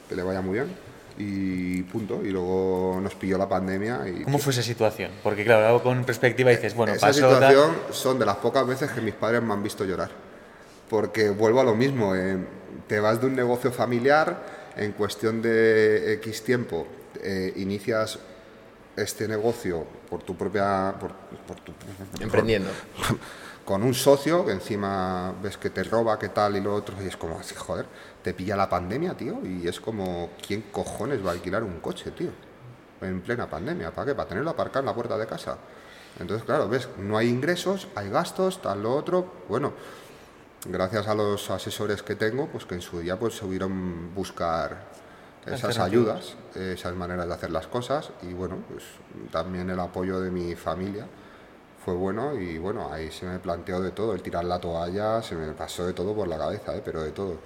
[0.09, 0.90] que le vaya muy bien.
[1.21, 2.23] Y punto.
[2.25, 4.09] Y luego nos pilló la pandemia.
[4.09, 5.11] Y, ¿Cómo fue esa situación?
[5.23, 8.91] Porque claro, con perspectiva dices, bueno, esa pasó tal- situación son de las pocas veces
[8.91, 10.11] que mis padres me han visto llorar.
[10.89, 12.39] Porque vuelvo a lo mismo, eh,
[12.87, 16.87] te vas de un negocio familiar, en cuestión de X tiempo
[17.23, 18.19] eh, inicias
[18.97, 20.95] este negocio por tu propia...
[20.99, 21.13] Por,
[21.47, 21.73] por tu,
[22.21, 22.71] Emprendiendo.
[23.65, 27.07] con un socio que encima ves que te roba, que tal y lo otro, y
[27.07, 27.87] es como así, joder,
[28.23, 32.11] te pilla la pandemia, tío, y es como, ¿quién cojones va a alquilar un coche,
[32.11, 32.31] tío?
[33.01, 34.15] En plena pandemia, ¿para qué?
[34.15, 35.57] Para tenerlo aparcado en la puerta de casa.
[36.19, 39.73] Entonces, claro, ves, no hay ingresos, hay gastos, tal, lo otro, bueno,
[40.67, 44.89] gracias a los asesores que tengo, pues que en su día pues subieron buscar
[45.47, 48.85] esas ayudas, esas maneras de hacer las cosas, y bueno, pues
[49.31, 51.07] también el apoyo de mi familia
[51.83, 55.35] fue bueno y bueno, ahí se me planteó de todo, el tirar la toalla, se
[55.35, 56.83] me pasó de todo por la cabeza, ¿eh?
[56.85, 57.39] pero de todo.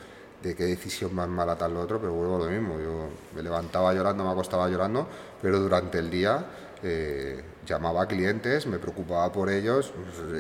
[0.45, 2.79] De qué decisión más mala tal lo otro, pero vuelvo a lo mismo.
[2.79, 5.09] Yo me levantaba llorando, me acostaba llorando,
[5.41, 6.45] pero durante el día
[6.83, 9.93] eh, llamaba a clientes, me preocupaba por ellos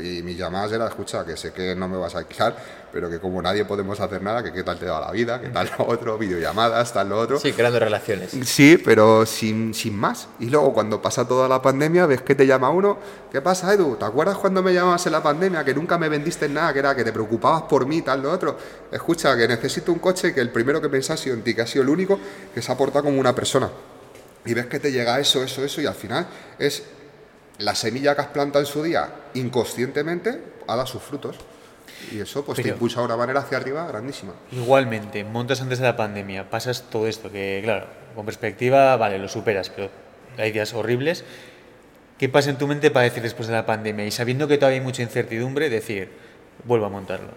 [0.02, 2.56] y mis llamadas eran, escucha, que sé que no me vas a alquilar,
[2.92, 5.48] pero que como nadie podemos hacer nada, que qué tal te va la vida, que
[5.48, 7.38] tal lo otro, videollamadas, tal lo otro.
[7.38, 8.30] Sí, creando relaciones.
[8.44, 10.28] Sí, pero sin, sin más.
[10.38, 12.98] Y luego cuando pasa toda la pandemia, ves que te llama uno,
[13.32, 13.96] ¿qué pasa Edu?
[13.96, 16.94] ¿Te acuerdas cuando me llamabas en la pandemia que nunca me vendiste nada, que era
[16.94, 18.56] que te preocupabas por mí, tal, lo otro?
[18.92, 21.62] Escucha, que necesito un coche que el primero que pensás ha sido en ti, que
[21.62, 22.18] ha sido el único
[22.54, 23.70] que se ha portado como una persona.
[24.46, 26.26] Y ves que te llega eso, eso, eso, y al final
[26.58, 26.82] es
[27.58, 31.36] la semilla que has plantado en su día, inconscientemente, ha dado sus frutos.
[32.12, 34.32] Y eso pues te Pero- impulsa de una manera hacia arriba grandísima.
[34.52, 39.28] Igualmente, montas antes de la pandemia, pasas todo esto, que claro, con perspectiva, vale, lo
[39.28, 39.90] superas, pero
[40.36, 41.24] hay días horribles.
[42.18, 44.04] ¿Qué pasa en tu mente para decir después de la pandemia?
[44.04, 46.10] Y sabiendo que todavía hay mucha incertidumbre, decir,
[46.64, 47.30] vuelvo a montarlo.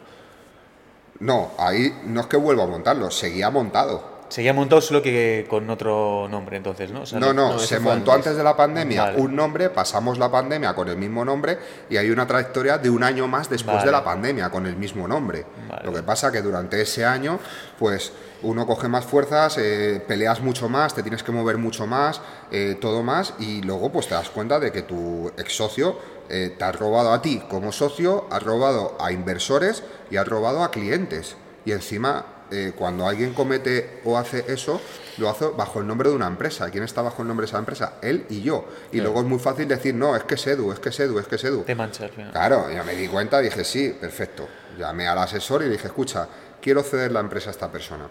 [1.19, 4.16] No, ahí no es que vuelva a montarlo, seguía montado.
[4.29, 7.01] Seguía montado solo que con otro nombre, entonces, ¿no?
[7.01, 8.27] O sea, No, no, no, se montó antes.
[8.27, 9.21] antes de la pandemia Vale.
[9.21, 11.57] un nombre, pasamos la pandemia con el mismo nombre
[11.89, 13.85] y hay una trayectoria de un año más después Vale.
[13.85, 15.45] de la pandemia con el mismo nombre.
[15.69, 15.81] Vale.
[15.85, 17.39] Lo que pasa que durante ese año,
[17.79, 18.11] pues
[18.43, 22.21] uno coge más fuerzas, eh, peleas mucho más, te tienes que mover mucho más,
[22.51, 25.97] eh, todo más y luego pues te das cuenta de que tu ex socio
[26.29, 30.63] eh, te ha robado a ti como socio, has robado a inversores y has robado
[30.63, 31.37] a clientes.
[31.65, 34.81] Y encima, eh, cuando alguien comete o hace eso,
[35.17, 36.69] lo hace bajo el nombre de una empresa.
[36.69, 37.93] ¿Quién está bajo el nombre de esa empresa?
[38.01, 38.65] Él y yo.
[38.91, 41.19] Y luego es muy fácil decir, no, es que es Edu, es que es Edu,
[41.19, 41.63] es que es Edu.
[41.63, 42.31] Te mancha al final.
[42.31, 44.47] Claro, ya me di cuenta, dije, sí, perfecto.
[44.77, 46.27] Llamé al asesor y le dije, escucha,
[46.61, 48.09] quiero ceder la empresa a esta persona.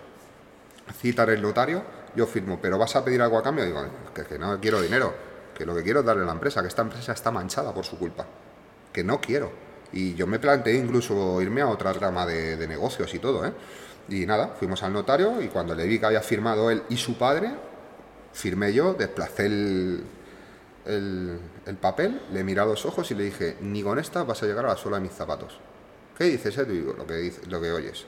[1.01, 1.83] Citar el notario,
[2.15, 3.65] yo firmo, pero ¿vas a pedir algo a cambio?
[3.65, 3.85] Digo,
[4.15, 5.15] que, que no quiero dinero,
[5.55, 7.85] que lo que quiero es darle a la empresa, que esta empresa está manchada por
[7.85, 8.27] su culpa,
[8.93, 9.51] que no quiero.
[9.93, 13.53] Y yo me planteé incluso irme a otra rama de, de negocios y todo, ¿eh?
[14.09, 17.19] Y nada, fuimos al notario y cuando le vi que había firmado él y su
[17.19, 17.51] padre,
[18.33, 20.05] firmé yo, desplacé el,
[20.85, 24.43] el, el papel, le miré a los ojos y le dije, ni con esta vas
[24.43, 25.59] a llegar a la suela de mis zapatos.
[26.17, 26.57] ¿Qué dices?
[26.69, 28.07] Digo, lo que, lo que oyes.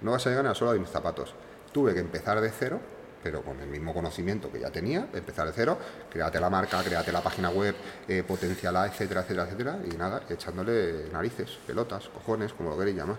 [0.00, 1.34] No vas a llegar a la suela de mis zapatos.
[1.72, 2.80] Tuve que empezar de cero,
[3.22, 5.78] pero con el mismo conocimiento que ya tenía, empezar de cero,
[6.10, 7.74] créate la marca, créate la página web,
[8.06, 13.16] eh, potenciala, etcétera, etcétera, etcétera, y nada, echándole narices, pelotas, cojones, como lo queréis llamar.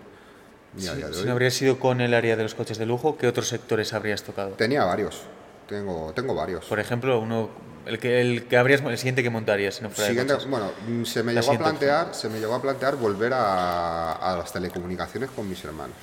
[0.77, 3.27] Si, de si no habrías sido con el área de los coches de lujo, ¿qué
[3.27, 4.51] otros sectores habrías tocado?
[4.51, 5.21] Tenía varios,
[5.67, 6.65] tengo, tengo varios.
[6.65, 7.49] Por ejemplo, uno,
[7.85, 10.49] el que, el que habrías, el siguiente que montarías, si no fuera de Siguiente- coches.
[10.49, 14.13] bueno, mm, se me La llegó a plantear, se me llegó a plantear volver a,
[14.13, 15.95] a las telecomunicaciones con mis hermanos.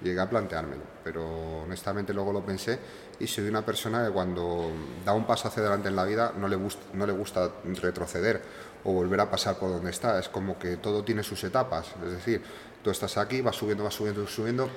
[0.00, 2.78] Llegué a planteármelo, pero honestamente luego lo pensé
[3.18, 4.70] y soy una persona que cuando
[5.04, 7.50] da un paso hacia adelante en la vida no le, gust- no le gusta
[7.82, 8.40] retroceder
[8.84, 10.16] o volver a pasar por donde está.
[10.20, 11.88] Es como que todo tiene sus etapas.
[12.06, 12.40] Es decir,
[12.82, 14.68] tú estás aquí, vas subiendo, vas subiendo, subiendo.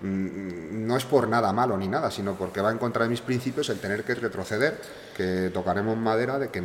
[0.00, 3.20] Mm, No es por nada malo ni nada, sino porque va en contra de mis
[3.20, 4.78] principios el tener que retroceder,
[5.16, 6.62] que tocaremos madera de que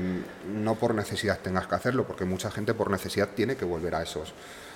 [0.48, 4.02] no por necesidad tengas que hacerlo, porque mucha gente por necesidad tiene que volver a
[4.04, 4.34] esos,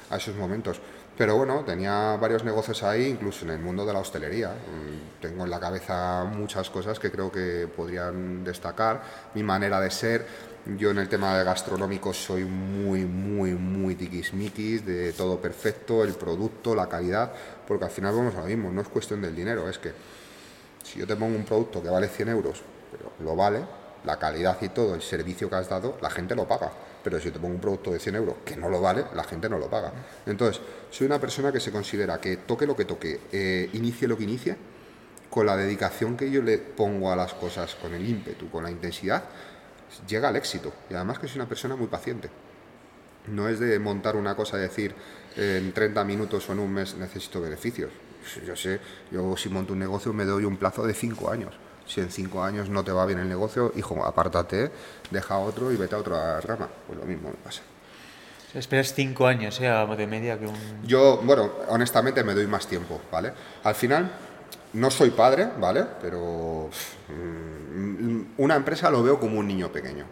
[0.09, 0.79] a esos momentos.
[1.17, 4.49] Pero bueno, tenía varios negocios ahí, incluso en el mundo de la hostelería.
[4.49, 9.01] Mm, Tengo en la cabeza muchas cosas que creo que podrían destacar.
[9.35, 10.25] Mi manera de ser,
[10.65, 16.13] yo en el tema de gastronómico soy muy, muy, muy tiquismiquis, de todo perfecto, el
[16.13, 17.31] producto, la calidad,
[17.67, 19.91] porque al final vamos a lo mismo, no es cuestión del dinero, es que
[20.83, 22.61] si yo te pongo un producto que vale 100 euros,
[22.91, 23.61] pero lo vale,
[24.05, 26.71] la calidad y todo, el servicio que has dado, la gente lo paga.
[27.03, 29.23] Pero si yo te pongo un producto de 100 euros que no lo vale, la
[29.23, 29.91] gente no lo paga.
[30.25, 34.17] Entonces, soy una persona que se considera que toque lo que toque, eh, inicie lo
[34.17, 34.55] que inicie,
[35.29, 38.71] con la dedicación que yo le pongo a las cosas, con el ímpetu, con la
[38.71, 39.23] intensidad,
[40.07, 40.73] llega al éxito.
[40.89, 42.29] Y además que soy una persona muy paciente.
[43.27, 44.93] No es de montar una cosa y decir
[45.37, 47.91] en 30 minutos o en un mes necesito beneficios.
[48.45, 48.79] Yo sé,
[49.11, 51.53] yo si monto un negocio me doy un plazo de 5 años.
[51.85, 54.71] Si en cinco años no te va bien el negocio, hijo, apártate,
[55.11, 56.69] deja otro y vete a otra rama.
[56.87, 57.61] Pues lo mismo me pasa.
[58.53, 59.67] Esperas cinco años, ¿eh?
[59.97, 60.55] De media que un...
[60.85, 63.33] Yo, bueno, honestamente me doy más tiempo, ¿vale?
[63.63, 64.11] Al final,
[64.73, 65.85] no soy padre, ¿vale?
[66.01, 66.69] Pero
[67.09, 70.05] mm, una empresa lo veo como un niño pequeño.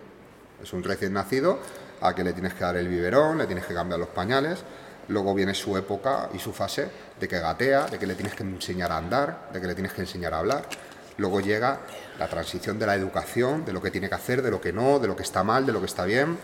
[0.61, 1.59] Es un recién nacido
[2.01, 4.63] a que le tienes que dar el biberón, le tienes que cambiar los pañales.
[5.07, 6.89] Luego viene su época y su fase
[7.19, 9.93] de que gatea, de que le tienes que enseñar a andar, de que le tienes
[9.93, 10.65] que enseñar a hablar.
[11.17, 11.79] Luego llega
[12.17, 14.99] la transición de la educación, de lo que tiene que hacer, de lo que no,
[14.99, 16.37] de lo que está mal, de lo que está bien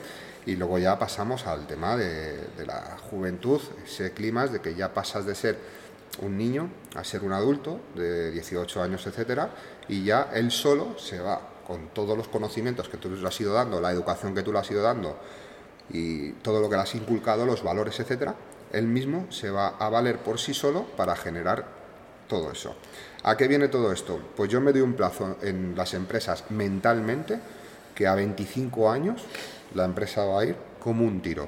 [0.48, 5.26] y luego ya pasamos al tema de, la juventud, ese clima de que ya pasas
[5.26, 5.58] de ser
[6.22, 9.52] un niño a ser un adulto de 18 años, etcétera,
[9.88, 13.54] y ya él solo se va con todos los conocimientos que tú le has ido
[13.54, 15.18] dando, la educación que tú le has ido dando
[15.90, 18.36] y todo lo que le has inculcado, los valores, etcétera,
[18.72, 21.66] él mismo se va a valer por sí solo para generar
[22.28, 22.76] todo eso.
[23.24, 24.20] ¿A qué viene todo esto?
[24.36, 27.40] Pues yo me doy un plazo en las empresas mentalmente
[27.96, 29.24] que a 25 años
[29.74, 31.48] la empresa va a ir como un tiro.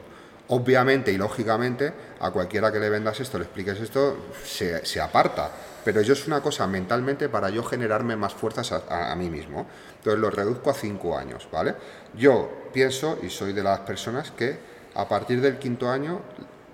[0.50, 5.52] Obviamente y lógicamente, a cualquiera que le vendas esto, le expliques esto, se, aparta.
[5.86, 9.68] Pero yo es una cosa mentalmente para yo generarme más fuerzas a, a, mí mismo.
[9.97, 11.76] Entonces lo reduzco a cinco años, ¿vale?
[12.16, 14.58] Yo pienso y soy de las personas que
[14.95, 16.22] a partir del quinto año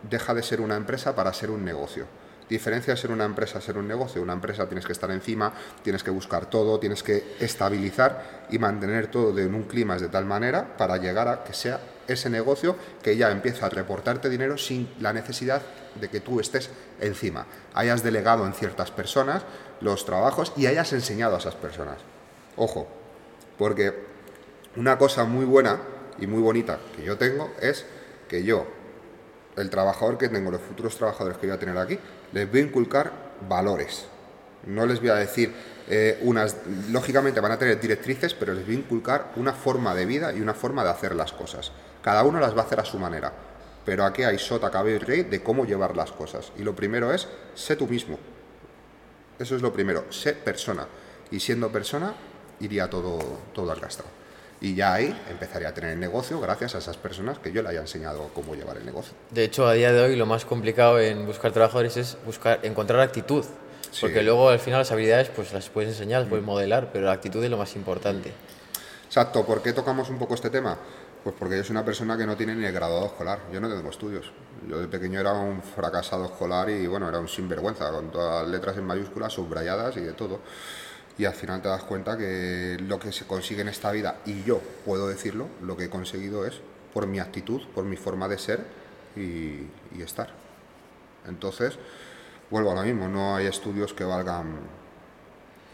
[0.09, 2.05] deja de ser una empresa para ser un negocio.
[2.49, 4.21] Diferencia ser una empresa ser un negocio.
[4.21, 9.07] Una empresa tienes que estar encima, tienes que buscar todo, tienes que estabilizar y mantener
[9.07, 13.17] todo en un clima de tal manera para llegar a que sea ese negocio que
[13.17, 15.61] ya empieza a reportarte dinero sin la necesidad
[15.99, 16.69] de que tú estés
[16.99, 17.47] encima.
[17.73, 19.43] Hayas delegado en ciertas personas
[19.81, 21.97] los trabajos y hayas enseñado a esas personas.
[22.57, 22.87] Ojo,
[23.57, 23.93] porque
[24.75, 25.79] una cosa muy buena
[26.19, 27.85] y muy bonita que yo tengo es
[28.27, 28.65] que yo,
[29.55, 31.99] el trabajador que tengo, los futuros trabajadores que voy a tener aquí,
[32.31, 33.11] les voy a inculcar
[33.47, 34.05] valores.
[34.65, 35.53] No les voy a decir
[35.87, 36.57] eh, unas,
[36.89, 40.41] lógicamente van a tener directrices, pero les voy a inculcar una forma de vida y
[40.41, 41.71] una forma de hacer las cosas.
[42.01, 43.31] Cada uno las va a hacer a su manera.
[43.85, 46.51] Pero aquí hay sota, cabello y rey de cómo llevar las cosas.
[46.57, 48.17] Y lo primero es, sé tú mismo.
[49.37, 50.87] Eso es lo primero, sé persona.
[51.29, 52.13] Y siendo persona,
[52.59, 53.19] iría todo,
[53.53, 54.03] todo al gasto.
[54.61, 57.69] Y ya ahí empezaría a tener el negocio gracias a esas personas que yo le
[57.69, 59.13] haya enseñado cómo llevar el negocio.
[59.31, 63.01] De hecho, a día de hoy lo más complicado en buscar trabajadores es buscar, encontrar
[63.01, 63.45] actitud.
[64.01, 66.47] Porque luego al final las habilidades pues las puedes enseñar, las puedes mm.
[66.47, 68.31] modelar, pero la actitud es lo más importante.
[69.05, 70.77] Exacto, ¿por qué tocamos un poco este tema?
[71.23, 73.69] Pues porque yo soy una persona que no tiene ni el graduado escolar, yo no
[73.69, 74.31] tengo estudios.
[74.67, 78.51] Yo de pequeño era un fracasado escolar y bueno, era un sinvergüenza, con todas las
[78.51, 80.41] letras en mayúsculas, subrayadas y de todo
[81.17, 84.43] y al final te das cuenta que lo que se consigue en esta vida, y
[84.43, 86.59] yo puedo decirlo, lo que he conseguido es
[86.93, 88.65] por mi actitud, por mi forma de ser
[89.15, 89.67] y,
[90.01, 90.29] estar.
[91.27, 91.79] Entonces,
[92.49, 94.59] vuelvo a lo mismo, no hay estudios que valgan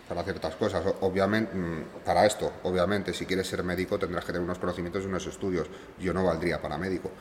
[0.07, 0.83] para ciertas cosas.
[1.01, 5.07] Obviamente, mm, para esto, obviamente, si quieres ser médico tendrás que tener unos conocimientos y
[5.07, 5.67] unos estudios.
[5.99, 7.11] Yo no valdría para médico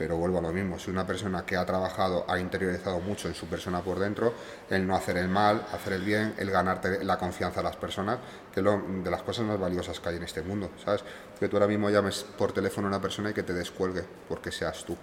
[0.00, 3.34] pero vuelvo a lo mismo, si una persona que ha trabajado, ha interiorizado mucho en
[3.34, 4.32] su persona por dentro,
[4.70, 8.18] el no hacer el mal, hacer el bien, el ganarte la confianza de las personas,
[8.50, 11.04] que es de las cosas más valiosas que hay en este mundo, ¿sabes?
[11.38, 14.50] Que tú ahora mismo llames por teléfono a una persona y que te descuelgue porque
[14.50, 14.96] seas tú.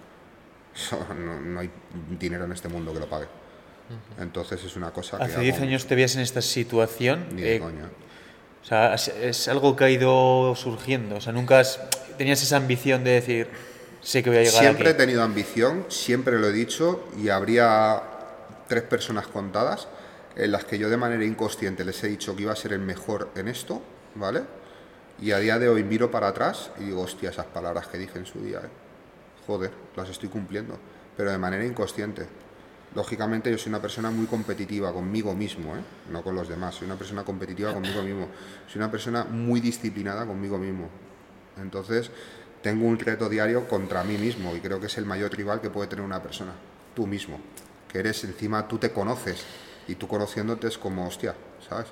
[1.44, 1.70] no, hay
[2.18, 3.28] dinero en este mundo que lo pague.
[4.18, 5.22] Entonces es una cosa que...
[5.22, 7.28] Hace 10 años te veías en esta situación.
[7.36, 7.84] Ni de eh, coña.
[8.64, 11.14] O sea, es, algo que ha ido surgiendo.
[11.14, 11.62] O sea, nunca
[12.16, 13.48] tenías esa ambición de decir
[14.02, 18.02] que voy a llegar Siempre he tenido ambición, siempre lo he dicho, y habría
[18.68, 19.88] tres personas contadas
[20.36, 22.80] en las que yo de manera inconsciente les he dicho que iba a ser el
[22.80, 23.82] mejor en esto,
[24.14, 24.42] ¿vale?
[25.20, 28.18] Y a día de hoy miro para atrás y digo, hostia, esas palabras que dije
[28.18, 28.68] en su día, ¿eh?
[29.46, 30.78] joder, las estoy cumpliendo,
[31.16, 32.26] pero de manera inconsciente.
[32.94, 35.80] Lógicamente yo soy una persona muy competitiva conmigo mismo, ¿eh?
[36.12, 38.28] no con los demás, soy una persona competitiva conmigo mismo,
[38.68, 40.88] soy una persona muy disciplinada conmigo mismo.
[41.60, 42.12] Entonces,
[42.62, 45.70] tengo un reto diario contra mí mismo y creo que es el mayor rival que
[45.70, 46.52] puede tener una persona,
[46.94, 47.40] tú mismo,
[47.88, 49.44] que eres encima, tú te conoces
[49.86, 51.34] y tú conociéndote es como, hostia,
[51.68, 51.86] ¿sabes?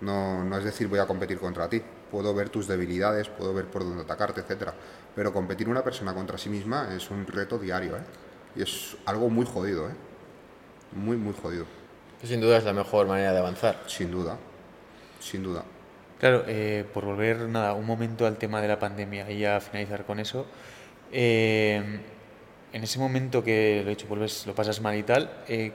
[0.00, 3.66] No, no es decir voy a competir contra ti, puedo ver tus debilidades, puedo ver
[3.66, 4.74] por dónde atacarte, etcétera,
[5.14, 8.02] pero competir una persona contra sí misma es un reto diario, ¿eh?
[8.56, 9.94] Y es algo muy jodido, ¿eh?
[10.92, 11.66] Muy, muy jodido.
[12.22, 13.82] Sin duda es la mejor manera de avanzar.
[13.86, 14.38] Sin duda,
[15.20, 15.64] sin duda.
[16.18, 20.04] Claro, eh, por volver nada, un momento al tema de la pandemia y a finalizar
[20.04, 20.46] con eso.
[21.12, 22.00] Eh,
[22.72, 25.72] en ese momento que lo he hecho, vuelves, lo pasas mal y tal, eh,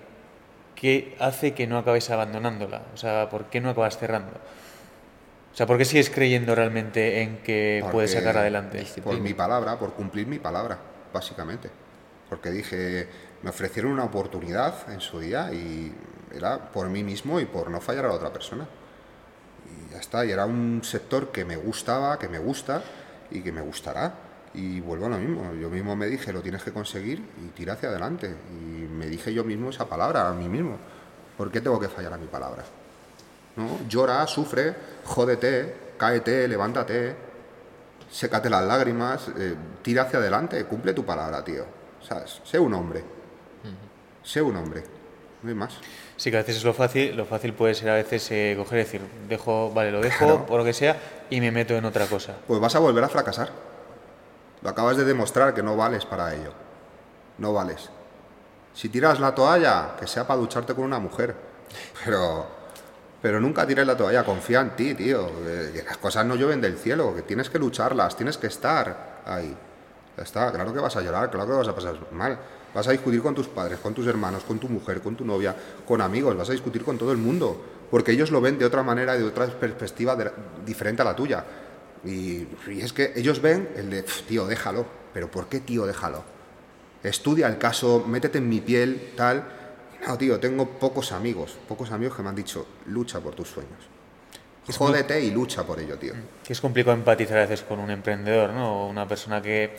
[0.76, 2.84] ¿qué hace que no acabes abandonándola?
[2.94, 4.34] O sea, ¿por qué no acabas cerrando?
[5.54, 8.86] O sea, ¿por qué sigues creyendo realmente en que puedes sacar adelante?
[9.02, 10.78] Por mi palabra, por cumplir mi palabra,
[11.14, 11.70] básicamente.
[12.28, 13.08] Porque dije,
[13.44, 15.94] me ofrecieron una oportunidad en su día y
[16.36, 18.68] era por mí mismo y por no fallar a la otra persona
[19.91, 20.26] ya está.
[20.26, 22.84] Y era un sector que me gustaba, que me gusta
[23.32, 24.13] y que me gustará.
[24.53, 27.74] Y vuelvo a lo mismo, yo mismo me dije, lo tienes que conseguir y tira
[27.74, 28.36] hacia adelante.
[28.51, 30.78] Y me dije yo mismo esa palabra a mí mismo.
[31.38, 32.63] ¿Por qué tengo que fallar a mi palabra?
[33.55, 33.80] ¿No?
[33.89, 37.15] Llora, sufre, jódete, cáete, levántate,
[38.11, 41.65] sécate las lágrimas, eh, tira hacia adelante, cumple tu palabra, tío.
[42.07, 42.41] ¿Sabes?
[42.43, 43.03] Sé un hombre.
[44.24, 44.84] Sé un hombre.
[45.44, 45.74] No hay más.
[46.16, 48.80] Sí, que a veces es lo fácil, lo fácil puede ser a veces eh, coger
[48.80, 50.98] y decir, dejo, vale, lo dejo, por lo que sea,
[51.30, 52.38] y me meto en otra cosa.
[52.48, 53.50] Pues vas a volver a fracasar.
[54.62, 56.54] Lo acabas de demostrar que no vales para ello.
[57.38, 57.89] No vales.
[58.74, 61.36] Si tiras la toalla, que sea para ducharte con una mujer.
[62.06, 62.48] Pero,
[63.22, 65.30] pero nunca tires la toalla, confía en ti, tío.
[65.74, 69.56] Que las cosas no llueven del cielo, que tienes que lucharlas, tienes que estar ahí.
[70.16, 72.39] Ya está, claro que vas a llorar, claro que vas a pasar mal.
[72.74, 75.55] Vas a discutir con tus padres, con tus hermanos, con tu mujer, con tu novia,
[75.86, 78.82] con amigos, vas a discutir con todo el mundo, porque ellos lo ven de otra
[78.82, 80.17] manera, de otra perspectiva
[80.65, 81.45] diferente a la tuya.
[82.03, 84.86] Y, es que ellos ven el de, tío, déjalo.
[85.13, 86.24] ¿Pero por qué, tío, déjalo?
[87.03, 89.43] Estudia el caso, métete en mi piel, tal.
[90.07, 93.78] No, tío, tengo pocos amigos, pocos amigos que me han dicho, lucha por tus sueños.
[94.78, 96.13] Jódete y lucha por ello, tío.
[96.43, 98.86] Que es complicado empatizar a veces con un emprendedor, ¿no?
[98.86, 99.76] O una persona que...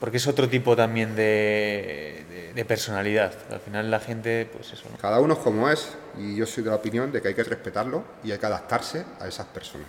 [0.00, 3.32] Porque es otro tipo también de, de, personalidad.
[3.50, 4.96] Al final la gente, pues eso, ¿no?
[4.98, 5.88] Cada uno es como es
[6.18, 9.04] y yo soy de la opinión de que hay que respetarlo y hay que adaptarse
[9.18, 9.88] a esas personas.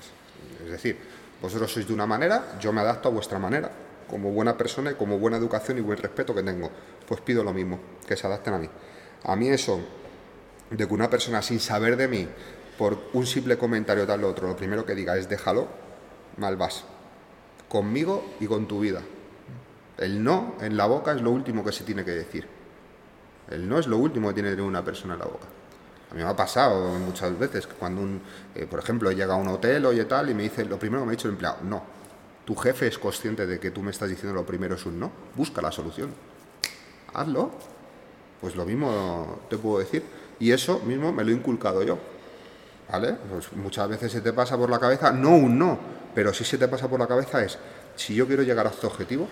[0.64, 0.98] Es decir,
[1.42, 3.72] vosotros sois de una manera, yo me adapto a vuestra manera.
[4.10, 6.72] Como buena persona y como buena educación y buen respeto que tengo,
[7.08, 8.70] pues pido lo mismo, que se adapten a mí.
[9.24, 9.80] A mí eso,
[10.72, 12.28] de que una persona sin saber de mí,
[12.78, 15.68] por un simple comentario tal o otro, lo primero que diga es déjalo,
[16.38, 16.86] mal vas.
[17.68, 19.02] Conmigo y con tu vida.
[20.00, 22.48] El no en la boca es lo último que se tiene que decir.
[23.50, 25.46] El no es lo último que tiene que tener una persona en la boca.
[26.12, 28.22] A mí me ha pasado muchas veces que cuando, un,
[28.56, 31.06] eh, por ejemplo, llega a un hotel o tal y me dice, lo primero que
[31.08, 31.84] me ha dicho el empleado, no.
[32.46, 35.12] Tu jefe es consciente de que tú me estás diciendo lo primero es un no.
[35.36, 36.12] Busca la solución.
[37.14, 37.52] Hazlo.
[38.42, 40.04] Pues lo mismo te puedo decir.
[40.40, 42.00] Y eso mismo me lo he inculcado yo.
[42.90, 43.18] ¿Vale?
[43.30, 45.78] Pues muchas veces se te pasa por la cabeza, no un no,
[46.16, 47.60] pero si se te pasa por la cabeza es,
[47.96, 49.28] si yo quiero llegar a este objetivo,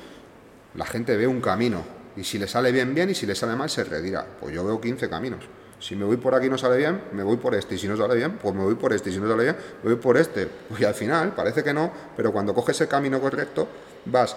[0.78, 1.84] la gente ve un camino.
[2.16, 4.26] Y si le sale bien, bien, y si le sale mal, se retira.
[4.40, 5.44] Pues yo veo 15 caminos.
[5.80, 7.76] Si me voy por aquí y no sale bien, me voy por este.
[7.76, 9.10] Y si no sale bien, pues me voy por este.
[9.10, 10.48] Y si no sale bien, me voy por este.
[10.80, 13.68] Y al final, parece que no, pero cuando coges el camino correcto,
[14.06, 14.36] vas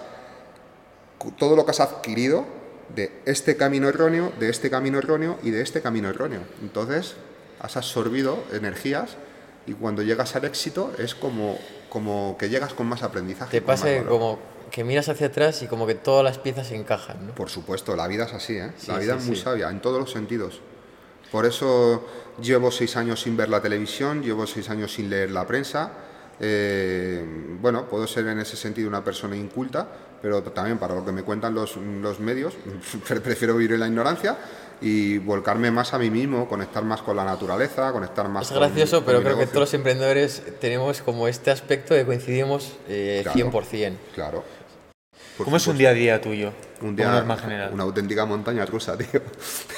[1.37, 2.45] todo lo que has adquirido
[2.95, 6.41] de este camino erróneo, de este camino erróneo y de este camino erróneo.
[6.61, 7.15] Entonces,
[7.59, 9.17] has absorbido energías
[9.65, 11.57] y cuando llegas al éxito es como,
[11.89, 13.59] como que llegas con más aprendizaje.
[13.59, 14.39] Te pasa como
[14.71, 17.35] que miras hacia atrás y como que todas las piezas se encajan, ¿no?
[17.35, 18.71] Por supuesto, la vida es así, ¿eh?
[18.87, 20.61] la vida es muy sabia, en todos los sentidos.
[21.31, 22.07] Por eso
[22.41, 25.91] llevo seis años sin ver la televisión, llevo seis años sin leer la prensa.
[26.39, 27.23] Eh,
[27.61, 29.87] bueno, puedo ser en ese sentido una persona inculta,
[30.21, 32.53] pero también para lo que me cuentan los, los medios,
[33.23, 34.37] prefiero vivir en la ignorancia
[34.81, 39.05] y volcarme más a mí mismo, conectar más con la naturaleza, conectar más es gracioso,
[39.05, 43.93] pero creo que todos los emprendedores tenemos como este aspecto de coincidimos eh, 100%.
[44.15, 44.43] Claro.
[45.37, 46.51] ¿Cómo es un día a día tuyo?
[46.81, 47.71] Un día, general.
[47.73, 49.21] una auténtica montaña rusa, tío.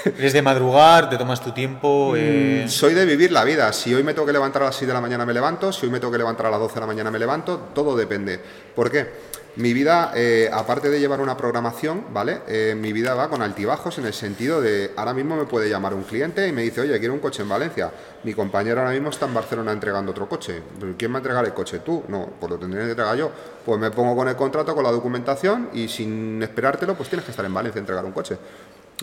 [0.06, 1.10] ¿Eres de madrugar?
[1.10, 2.12] ¿Te tomas tu tiempo?
[2.14, 2.66] Mm, eh?
[2.68, 3.72] Soy de vivir la vida.
[3.74, 5.86] Si hoy me tengo que levantar a las 6 de la mañana me levanto, si
[5.86, 8.40] hoy me tengo que levantar a las 12 de la mañana me levanto, todo depende.
[8.76, 9.10] ¿Por qué?
[9.56, 12.42] Mi vida, eh, aparte de llevar una programación, ¿vale?
[12.48, 15.94] Eh, mi vida va con altibajos en el sentido de, ahora mismo me puede llamar
[15.94, 17.92] un cliente y me dice, oye, quiero un coche en Valencia.
[18.24, 20.64] Mi compañero ahora mismo está en Barcelona entregando otro coche.
[20.98, 21.80] ¿Quién me va a entregar el coche?
[21.80, 22.04] ¿Tú?
[22.08, 23.30] No, pues lo tendré que entregar yo.
[23.64, 27.30] Pues me pongo con el contrato, con la documentación y sin esperártelo, pues tienes que
[27.30, 28.36] estar en Valencia a entregar un coche.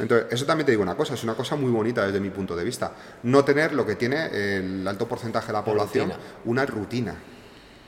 [0.01, 2.57] Entonces, eso también te digo una cosa, es una cosa muy bonita desde mi punto
[2.57, 2.91] de vista.
[3.23, 6.13] No tener lo que tiene el alto porcentaje de la población,
[6.45, 7.15] una rutina.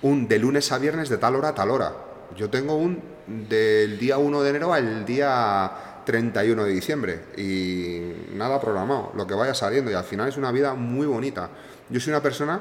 [0.03, 3.99] Un de lunes a viernes de tal hora a tal hora yo tengo un del
[3.99, 5.71] día 1 de enero al día
[6.05, 10.53] 31 de diciembre y nada programado, lo que vaya saliendo y al final es una
[10.53, 11.51] vida muy bonita.
[11.89, 12.61] Yo soy una persona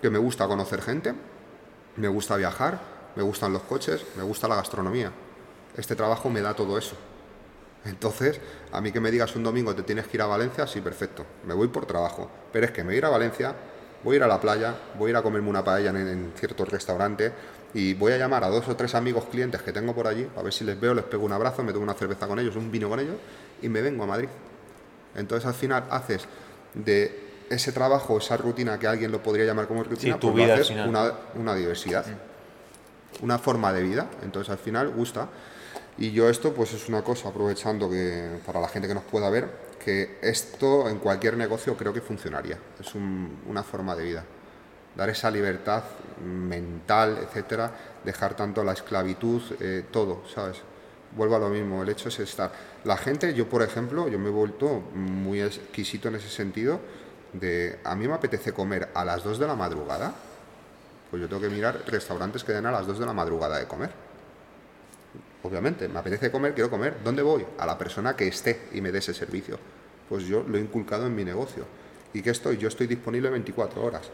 [0.00, 1.14] que me gusta conocer gente,
[1.96, 2.80] me gusta viajar,
[3.16, 5.12] me gustan los coches, me gusta la gastronomía.
[5.76, 6.96] Este trabajo me da todo eso.
[7.84, 8.40] Entonces,
[8.72, 11.24] a mí que me digas un domingo te tienes que ir a Valencia, sí, perfecto,
[11.46, 12.30] me voy por trabajo.
[12.52, 13.54] Pero es que me voy a ir a Valencia,
[14.02, 16.32] voy a ir a la playa, voy a ir a comerme una paella en, en
[16.36, 17.32] cierto restaurante,
[17.72, 20.42] y voy a llamar a dos o tres amigos clientes que tengo por allí, a
[20.42, 22.70] ver si les veo, les pego un abrazo, me tomo una cerveza con ellos, un
[22.70, 23.16] vino con ellos
[23.62, 24.28] y me vengo a Madrid.
[25.14, 26.24] Entonces al final haces
[26.74, 30.70] de ese trabajo, esa rutina que alguien lo podría llamar como rutina, tu pues haces
[30.70, 32.04] una, una, diversidad,
[33.22, 34.08] una forma de vida.
[34.22, 35.28] Entonces al final gusta.
[35.98, 39.28] Y yo esto pues es una cosa, aprovechando que para la gente que nos pueda
[39.28, 39.48] ver,
[39.84, 42.58] que esto en cualquier negocio creo que funcionaría.
[42.78, 44.24] Es una forma de vida.
[44.96, 45.82] Dar esa libertad
[46.24, 47.72] mental, etcétera,
[48.04, 50.58] dejar tanto la esclavitud, eh, todo, ¿sabes?
[51.16, 52.52] Vuelvo a lo mismo, el hecho es estar.
[52.84, 56.80] La gente, yo por ejemplo, yo me he vuelto muy exquisito en ese sentido
[57.32, 60.12] de, a mí me apetece comer a las 2 de la madrugada,
[61.10, 63.66] pues yo tengo que mirar restaurantes que den a las 2 de la madrugada de
[63.66, 63.90] comer.
[65.42, 66.98] Obviamente, me apetece comer, quiero comer.
[67.02, 67.44] ¿Dónde voy?
[67.58, 69.58] A la persona que esté y me dé ese servicio.
[70.08, 71.64] Pues yo lo he inculcado en mi negocio.
[72.12, 72.58] ¿Y qué estoy?
[72.58, 74.10] Yo estoy disponible 24 horas.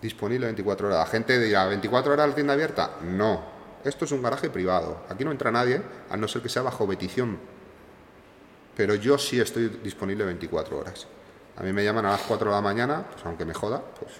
[0.00, 0.98] Disponible 24 horas.
[1.00, 2.92] La gente dirá, ¿24 horas la tienda abierta?
[3.02, 3.42] No.
[3.84, 5.02] Esto es un garaje privado.
[5.08, 7.38] Aquí no entra nadie, a no ser que sea bajo petición.
[8.76, 11.06] Pero yo sí estoy disponible 24 horas.
[11.56, 14.12] A mí me llaman a las 4 de la mañana, pues aunque me joda, pues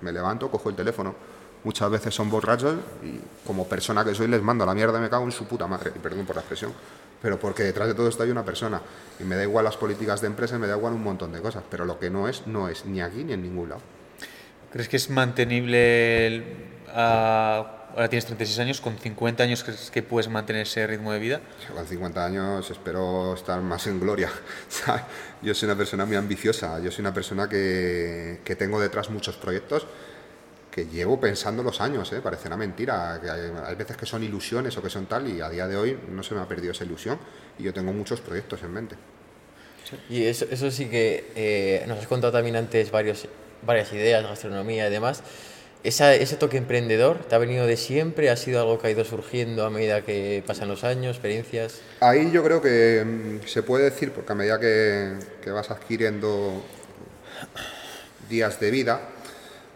[0.00, 1.14] me levanto, cojo el teléfono.
[1.64, 5.24] Muchas veces son borrachos y como persona que soy les mando la mierda, me cago
[5.24, 6.72] en su puta madre, y perdón por la expresión.
[7.20, 8.80] Pero porque detrás de todo esto hay una persona.
[9.18, 11.64] Y me da igual las políticas de empresa, me da igual un montón de cosas.
[11.68, 13.82] Pero lo que no es, no es ni aquí ni en ningún lado.
[14.70, 16.44] ¿Crees que es mantenible el,
[16.88, 21.18] a- ahora tienes 36 años, con 50 años crees que puedes mantener ese ritmo de
[21.18, 21.40] vida?
[21.74, 24.30] Con 50 años espero estar más en gloria.
[25.42, 29.36] Yo soy una persona muy ambiciosa, yo soy una persona que, que tengo detrás muchos
[29.36, 29.86] proyectos
[30.70, 32.20] que llevo pensando los años, ¿eh?
[32.20, 35.48] parecerá mentira, que hay, hay veces que son ilusiones o que son tal y a
[35.50, 37.18] día de hoy no se me ha perdido esa ilusión
[37.58, 38.96] y yo tengo muchos proyectos en mente.
[40.08, 43.26] Y eso, eso sí que eh, nos has contado también antes varios,
[43.62, 45.22] varias ideas, gastronomía y demás.
[45.84, 49.04] Esa, ese toque emprendedor te ha venido de siempre, ha sido algo que ha ido
[49.04, 51.80] surgiendo a medida que pasan los años, experiencias.
[52.00, 56.64] Ahí yo creo que mm, se puede decir, porque a medida que, que vas adquiriendo
[58.28, 59.00] días de vida,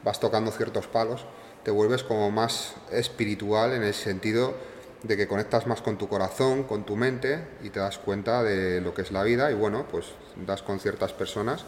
[0.02, 1.24] vas tocando ciertos palos,
[1.62, 4.54] te vuelves como más espiritual en el sentido
[5.02, 8.80] de que conectas más con tu corazón, con tu mente y te das cuenta de
[8.80, 10.06] lo que es la vida y bueno, pues
[10.46, 11.64] das con ciertas personas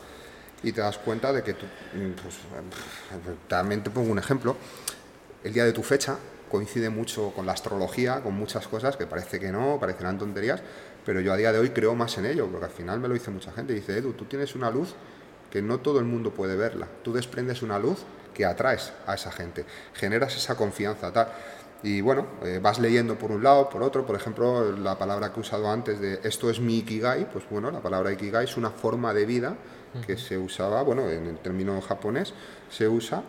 [0.65, 2.37] y te das cuenta de que tú, mm, pues,
[3.47, 4.57] también te pongo un ejemplo,
[5.45, 6.17] el día de tu fecha
[6.51, 10.63] coincide mucho con la astrología, con muchas cosas que parece que no, parecerán tonterías,
[11.05, 13.15] pero yo a día de hoy creo más en ello, porque al final me lo
[13.15, 14.95] dice mucha gente, dice, Edu, tú tienes una luz
[15.51, 19.31] que no todo el mundo puede verla, tú desprendes una luz que atraes a esa
[19.31, 21.29] gente, generas esa confianza, tal.
[21.83, 25.37] Y bueno, eh, vas leyendo por un lado, por otro, por ejemplo, la palabra que
[25.37, 28.71] he usado antes de esto es mi ikigai, pues bueno, la palabra ikigai es una
[28.71, 29.57] forma de vida
[30.07, 32.35] que se usaba, bueno, en el término japonés
[32.71, 33.23] se usa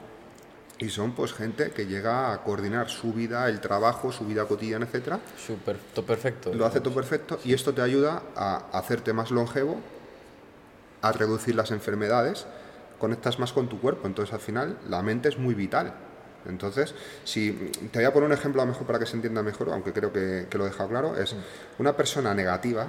[0.78, 4.86] y son pues gente que llega a coordinar su vida, el trabajo, su vida cotidiana,
[4.86, 5.20] etcétera.
[5.38, 6.54] Súper, todo perfecto.
[6.54, 9.80] Lo hace todo perfecto y esto te ayuda a hacerte más longevo,
[11.02, 12.46] a reducir las enfermedades,
[13.00, 15.94] conectas más con tu cuerpo, entonces al final la mente es muy vital.
[16.48, 16.94] Entonces,
[17.24, 17.52] si
[17.92, 19.94] te voy a poner un ejemplo a lo mejor para que se entienda mejor, aunque
[19.94, 21.36] creo que, que lo he dejado claro, es
[21.80, 22.88] una persona negativa,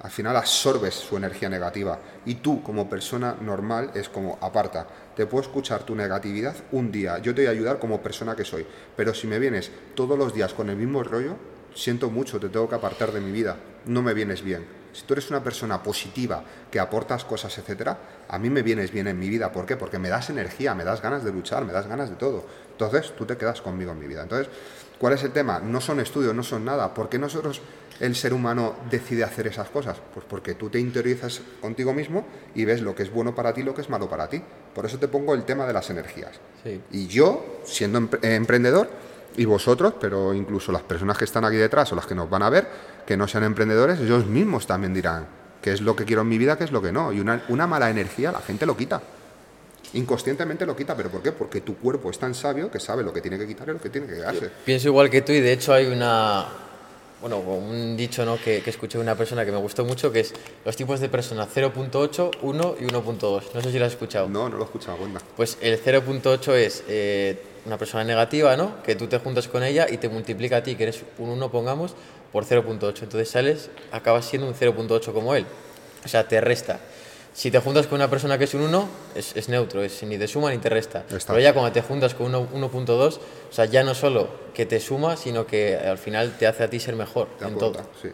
[0.00, 4.86] al final absorbes su energía negativa y tú como persona normal es como aparta.
[5.14, 8.44] Te puedo escuchar tu negatividad un día, yo te voy a ayudar como persona que
[8.44, 11.36] soy, pero si me vienes todos los días con el mismo rollo,
[11.74, 14.80] siento mucho, te tengo que apartar de mi vida, no me vienes bien.
[14.92, 17.96] Si tú eres una persona positiva, que aportas cosas, etcétera,
[18.28, 19.52] a mí me vienes bien en mi vida.
[19.52, 19.76] ¿Por qué?
[19.76, 22.44] Porque me das energía, me das ganas de luchar, me das ganas de todo.
[22.72, 24.22] Entonces, tú te quedas conmigo en mi vida.
[24.22, 24.48] Entonces,
[24.98, 25.60] ¿cuál es el tema?
[25.60, 26.92] No son estudios, no son nada.
[26.92, 27.60] ¿Por qué nosotros,
[28.00, 29.98] el ser humano, decide hacer esas cosas?
[30.12, 33.60] Pues porque tú te interiorizas contigo mismo y ves lo que es bueno para ti
[33.60, 34.42] y lo que es malo para ti.
[34.74, 36.40] Por eso te pongo el tema de las energías.
[36.64, 36.80] Sí.
[36.90, 38.88] Y yo, siendo eh, emprendedor,
[39.36, 42.42] y vosotros, pero incluso las personas que están aquí detrás o las que nos van
[42.42, 42.66] a ver,
[43.06, 45.26] que no sean emprendedores, ellos mismos también dirán
[45.62, 47.12] qué es lo que quiero en mi vida, qué es lo que no.
[47.12, 49.00] Y una, una mala energía la gente lo quita.
[49.92, 51.32] Inconscientemente lo quita, pero ¿por qué?
[51.32, 53.80] Porque tu cuerpo es tan sabio que sabe lo que tiene que quitar y lo
[53.80, 54.50] que tiene que quedarse.
[54.64, 56.46] Pienso igual que tú y de hecho hay una,
[57.20, 58.38] bueno, un dicho ¿no?
[58.38, 60.32] que, que escuché de una persona que me gustó mucho que es
[60.64, 63.42] los tipos de personas 0.8, 1 y 1.2.
[63.54, 64.28] No sé si lo has escuchado.
[64.28, 65.20] No, no lo he escuchado, cuenta.
[65.36, 68.82] Pues el 0.8 es eh, una persona negativa, ¿no?
[68.82, 71.50] Que tú te juntas con ella y te multiplica a ti, que eres un 1,
[71.50, 71.94] pongamos,
[72.32, 73.02] por 0.8.
[73.02, 75.44] Entonces sales, acabas siendo un 0.8 como él.
[76.04, 76.80] O sea, te resta.
[77.40, 80.18] Si te juntas con una persona que es un 1, es, es neutro, es ni
[80.18, 81.04] te suma ni te resta.
[81.10, 81.32] Está.
[81.32, 84.78] Pero ya cuando te juntas con uno- 1.2, o sea, ya no solo que te
[84.78, 87.90] suma, sino que al final te hace a ti ser mejor Te en aporta, todo.
[88.02, 88.10] sí.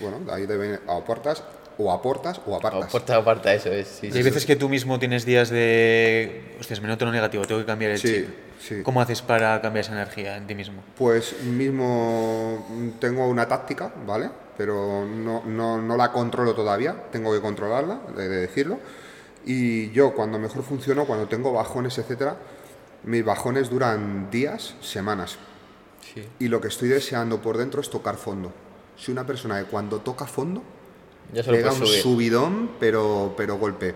[0.00, 1.42] Bueno, ahí deben aportas,
[1.76, 2.84] o aportas o apartas.
[2.84, 3.88] Aporta, aparta, eso es.
[3.88, 4.22] Sí, hay sí.
[4.22, 6.54] veces que tú mismo tienes días de.
[6.60, 8.28] Hostias, me noto lo negativo, tengo que cambiar el Sí, chip.
[8.60, 8.82] sí.
[8.84, 10.84] ¿Cómo haces para cambiar esa energía en ti mismo?
[10.96, 12.64] Pues mismo
[13.00, 14.28] tengo una táctica, ¿vale?
[14.58, 18.78] Pero no, no, no la controlo todavía, tengo que controlarla, de, de decirlo.
[19.46, 22.36] Y yo cuando mejor funciono, cuando tengo bajones, etcétera,
[23.04, 25.38] mis bajones duran días, semanas.
[26.12, 26.28] Sí.
[26.40, 28.52] Y lo que estoy deseando por dentro es tocar fondo.
[28.96, 30.62] Soy una persona que cuando toca fondo
[31.32, 32.02] Ya se pega un subir.
[32.02, 33.94] subidón, pero, pero golpe.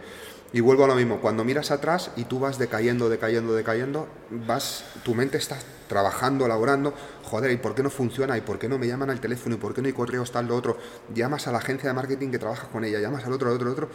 [0.52, 4.84] Y vuelvo a lo mismo, cuando miras atrás y tú vas decayendo, decayendo, decayendo, vas,
[5.02, 5.56] tu mente está
[5.92, 8.38] trabajando, laborando, joder, ¿y por qué no funciona?
[8.38, 9.56] ¿Y por qué no me llaman al teléfono?
[9.56, 10.78] ¿Y por qué no hay correos tal, lo otro?
[11.14, 13.66] Llamas a la agencia de marketing que trabajas con ella, llamas al otro, al otro,
[13.66, 13.88] al otro,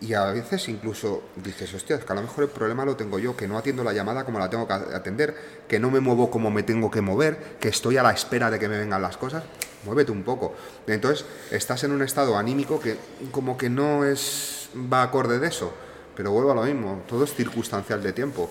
[0.00, 3.18] y a veces incluso dices, hostia, es que a lo mejor el problema lo tengo
[3.18, 5.34] yo, que no atiendo la llamada como la tengo que atender,
[5.68, 8.58] que no me muevo como me tengo que mover, que estoy a la espera de
[8.58, 9.44] que me vengan las cosas,
[9.84, 10.54] muévete un poco.
[10.86, 12.96] Entonces, estás en un estado anímico que
[13.30, 15.72] como que no es va acorde de eso,
[16.14, 18.50] pero vuelvo a lo mismo, todo es circunstancial de tiempo.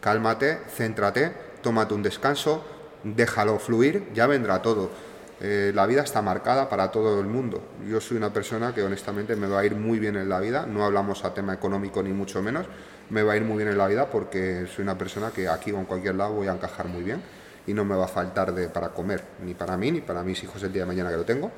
[0.00, 1.32] Cálmate, céntrate,
[1.62, 2.62] tómate un descanso,
[3.04, 4.90] déjalo fluir, ya vendrá todo.
[5.40, 7.62] Eh, la vida está marcada para todo el mundo.
[7.88, 10.66] Yo soy una persona que honestamente me va a ir muy bien en la vida,
[10.66, 12.66] no hablamos a tema económico ni mucho menos,
[13.10, 15.72] me va a ir muy bien en la vida porque soy una persona que aquí
[15.72, 17.22] o en cualquier lado voy a encajar muy bien
[17.66, 20.42] y no me va a faltar de, para comer, ni para mí, ni para mis
[20.42, 21.50] hijos el día de mañana que lo tengo.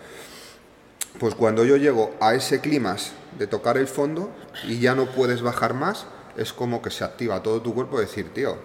[1.18, 2.96] Pues cuando yo llego a ese clima
[3.38, 4.30] de tocar el fondo
[4.66, 6.06] y ya no puedes bajar más,
[6.36, 8.56] es como que se activa todo tu cuerpo y decir, tío,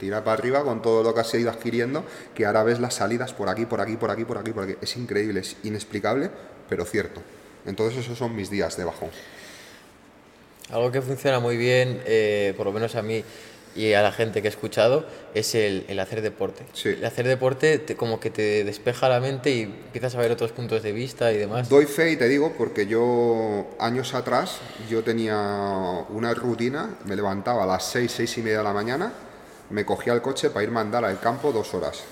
[0.00, 2.04] tira para arriba con todo lo que has ido adquiriendo,
[2.34, 4.74] que ahora ves las salidas por aquí, por aquí, por aquí, por aquí, por aquí.
[4.80, 6.30] Es increíble, es inexplicable,
[6.68, 7.22] pero cierto.
[7.66, 9.10] Entonces esos son mis días de bajón.
[10.70, 13.22] Algo que funciona muy bien, eh, por lo menos a mí
[13.74, 16.64] y a la gente que he escuchado, es el, hacer deporte.
[16.84, 20.82] El hacer deporte como que te despeja la mente y empiezas a ver otros puntos
[20.82, 21.68] de vista y demás.
[21.68, 24.58] Doy fe y te digo, porque yo años atrás,
[24.88, 25.36] yo tenía
[26.08, 29.12] una rutina, me levantaba a las seis, seis y media de la mañana,
[29.70, 32.02] me cogía el coche para ir a andar al campo dos horas.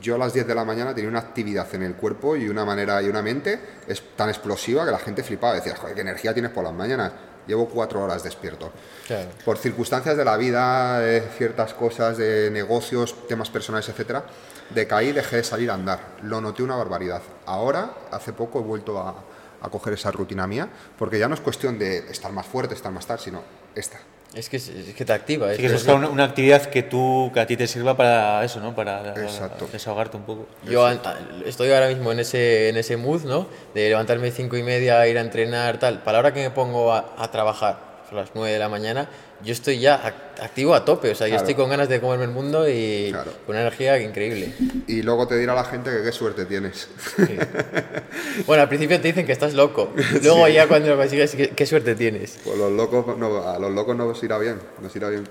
[0.00, 2.64] Yo a las 10 de la mañana tenía una actividad en el cuerpo y una
[2.64, 5.54] manera y una mente es tan explosiva que la gente flipaba.
[5.54, 7.12] Decía, joder, qué energía tienes por las mañanas.
[7.46, 8.70] Llevo cuatro horas despierto.
[9.46, 11.00] Por circunstancias de la vida,
[11.38, 14.24] ciertas cosas, de negocios, temas personales, etcétera,
[14.68, 16.00] decaí y dejé de salir a andar.
[16.22, 17.22] Lo noté una barbaridad.
[17.46, 19.14] Ahora, hace poco, he vuelto a,
[19.62, 20.68] a coger esa rutina mía,
[20.98, 23.42] porque ya no es cuestión de estar más fuerte, estar más tal, sino
[23.74, 23.98] esta.
[24.34, 25.50] Es que, es que te activa.
[25.54, 28.74] Sí, que es una, actividad que, tú, que a ti te sirva para eso, ¿no?
[28.74, 29.14] Para
[29.72, 30.46] desahogarte un poco.
[30.68, 30.86] Yo
[31.46, 33.46] estoy ahora mismo en ese, en ese mood, ¿no?
[33.74, 36.02] De levantarme cinco y media, ir a entrenar, tal.
[36.02, 37.78] Para la hora que me pongo a, a trabajar,
[38.10, 39.08] a las nueve de la mañana,
[39.44, 42.30] yo estoy ya activo a tope, o sea, yo estoy con ganas de comerme el
[42.30, 43.12] mundo y
[43.46, 44.52] con una energía increíble.
[44.86, 46.88] Y luego te dirá la gente que qué suerte tienes.
[48.46, 49.92] Bueno, al principio te dicen que estás loco,
[50.22, 52.38] luego ya cuando lo consigues, ¿qué, suerte tienes.
[52.44, 55.24] Pues los locos, no, a los locos nos irá bien, nos irá bien.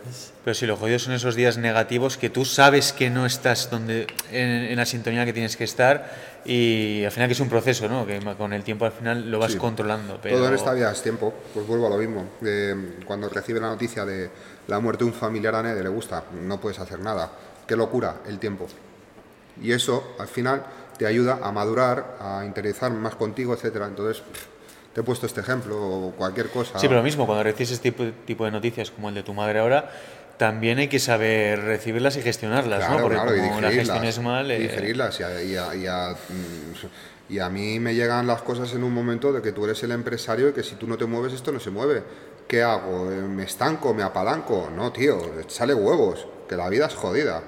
[0.43, 4.07] Pero si lo jodido son esos días negativos que tú sabes que no estás donde
[4.31, 8.05] en, la sintonía que tienes que estar y al final que es un proceso, ¿no?
[8.05, 10.19] Que con el tiempo al final lo vas controlando.
[10.21, 10.37] Pero...
[10.37, 12.25] Todo en esta vida es tiempo, pues vuelvo a lo mismo.
[13.05, 14.29] cuando recibe la noticia de
[14.67, 17.31] la muerte de un familiar a nadie le gusta, no puedes hacer nada.
[17.67, 18.67] Qué locura, el tiempo.
[19.61, 20.63] Y eso al final
[20.97, 23.87] te ayuda a madurar, a interiorizar más contigo, etcétera.
[23.87, 24.23] Entonces,
[24.93, 26.79] te he puesto este ejemplo o cualquier cosa.
[26.79, 29.33] Sí, pero lo mismo, cuando recibes este tipo, tipo de noticias como el de tu
[29.33, 29.91] madre ahora,
[30.37, 32.99] también hay que saber recibirlas y gestionarlas, ¿no?
[32.99, 34.51] Porque claro, como las gestiones mal...
[34.51, 36.85] Y digerirlas mm,
[37.29, 39.91] y a mí me llegan las cosas en un momento de que tú eres el
[39.91, 42.03] empresario y que si tú no te mueves esto no se mueve.
[42.47, 43.11] ¿qué hago?
[43.11, 43.93] Eh, ¿Me estanco?
[43.93, 44.69] ¿Me apalanco?
[44.73, 47.43] No, tío, sale huevos, que la vida es jodida.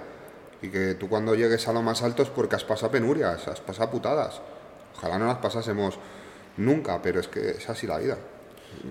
[0.61, 3.61] Y que tú cuando llegues a lo más alto es porque has pasado penurias, has
[3.61, 4.41] pasado putadas.
[4.97, 5.97] Ojalá no las pasásemos
[6.57, 8.17] nunca, pero es que es así la vida.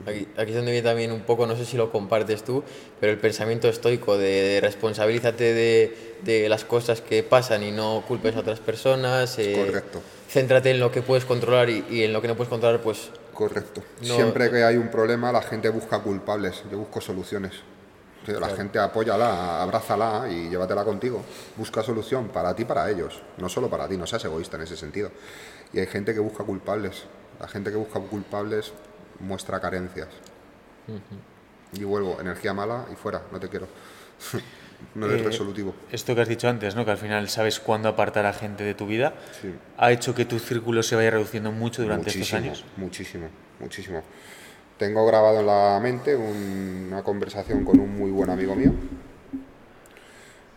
[0.06, 2.62] Aquí, aquí es donde viene también un poco, no sé si lo compartes tú,
[3.00, 8.36] pero el pensamiento estoico de, responsabilízate de, de, las cosas que pasan y no culpes
[8.36, 9.38] a otras personas.
[9.38, 10.02] Eh, Correcto.
[10.28, 13.10] Céntrate en lo que puedes controlar y, y, en lo que no puedes controlar, pues
[13.38, 13.84] Correcto.
[14.02, 17.52] Siempre que hay un problema, la gente busca culpables, yo busco soluciones.
[18.26, 21.22] La gente apóyala, abrázala y llévatela contigo.
[21.56, 24.64] Busca solución para ti y para ellos, no solo para ti, no seas egoísta en
[24.64, 25.12] ese sentido.
[25.72, 27.04] Y hay gente que busca culpables.
[27.40, 28.72] La gente que busca culpables
[29.20, 30.08] muestra carencias.
[31.72, 33.68] Y vuelvo, energía mala y fuera, no te quiero.
[34.94, 35.74] no es eh, resolutivo.
[35.92, 36.84] Esto que has dicho antes, ¿no?
[36.84, 39.14] que al final sabes cuándo apartar a gente de tu vida,
[39.76, 42.64] ha hecho que tu círculo se vaya reduciendo mucho durante estos años.
[42.76, 43.28] Muchísimo,
[43.60, 44.02] muchísimo.
[44.78, 48.72] Tengo grabado en la mente una conversación con un muy buen amigo mío,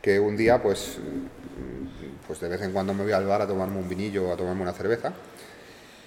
[0.01, 0.99] que un día, pues,
[2.27, 4.37] pues de vez en cuando me voy al bar a tomarme un vinillo o a
[4.37, 5.11] tomarme una cerveza,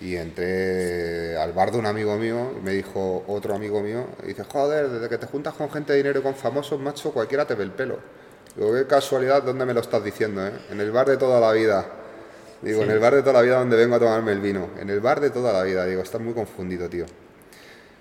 [0.01, 4.29] y entré al bar de un amigo mío y me dijo otro amigo mío, y
[4.29, 7.47] dice, joder, desde que te juntas con gente de dinero y con famosos, macho, cualquiera
[7.47, 7.99] te ve el pelo.
[8.57, 10.47] Digo, qué casualidad, ¿dónde me lo estás diciendo?
[10.47, 10.53] Eh?
[10.71, 11.87] En el bar de toda la vida.
[12.62, 14.71] Digo, en el bar de toda la vida donde vengo a tomarme el vino.
[14.81, 15.85] En el bar de toda la vida.
[15.87, 17.05] Digo, estás muy confundido, tío.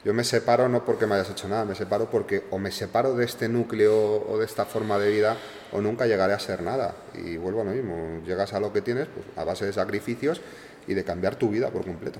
[0.05, 3.15] Yo me separo no porque me hayas hecho nada, me separo porque o me separo
[3.15, 5.37] de este núcleo o de esta forma de vida
[5.71, 6.93] o nunca llegaré a ser nada.
[7.13, 10.41] Y vuelvo a lo mismo, llegas a lo que tienes pues, a base de sacrificios
[10.87, 12.19] y de cambiar tu vida por completo.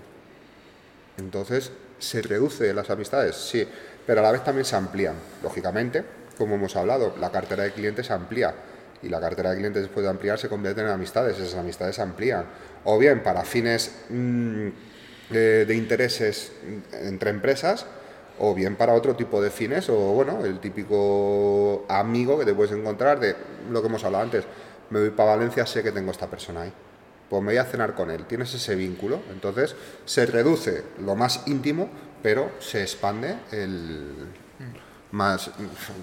[1.18, 3.36] Entonces, ¿se reduce las amistades?
[3.36, 3.68] Sí,
[4.06, 5.16] pero a la vez también se amplían.
[5.42, 6.04] Lógicamente,
[6.38, 8.54] como hemos hablado, la cartera de clientes se amplía
[9.02, 12.02] y la cartera de clientes después de ampliar se convierte en amistades, esas amistades se
[12.02, 12.46] amplían.
[12.86, 14.68] O bien para fines mm,
[15.30, 16.52] de, de intereses
[16.94, 17.86] entre empresas,
[18.40, 22.72] o bien para otro tipo de fines, o bueno, el típico amigo que te puedes
[22.72, 23.36] encontrar de
[23.70, 24.46] lo que hemos hablado antes.
[24.90, 26.74] Me voy para Valencia, sé que tengo esta persona ahí.
[27.34, 28.26] Pues me voy a cenar con él.
[28.26, 29.20] Tienes ese vínculo.
[29.32, 31.90] Entonces se reduce lo más íntimo,
[32.22, 34.12] pero se expande el
[35.10, 35.50] más.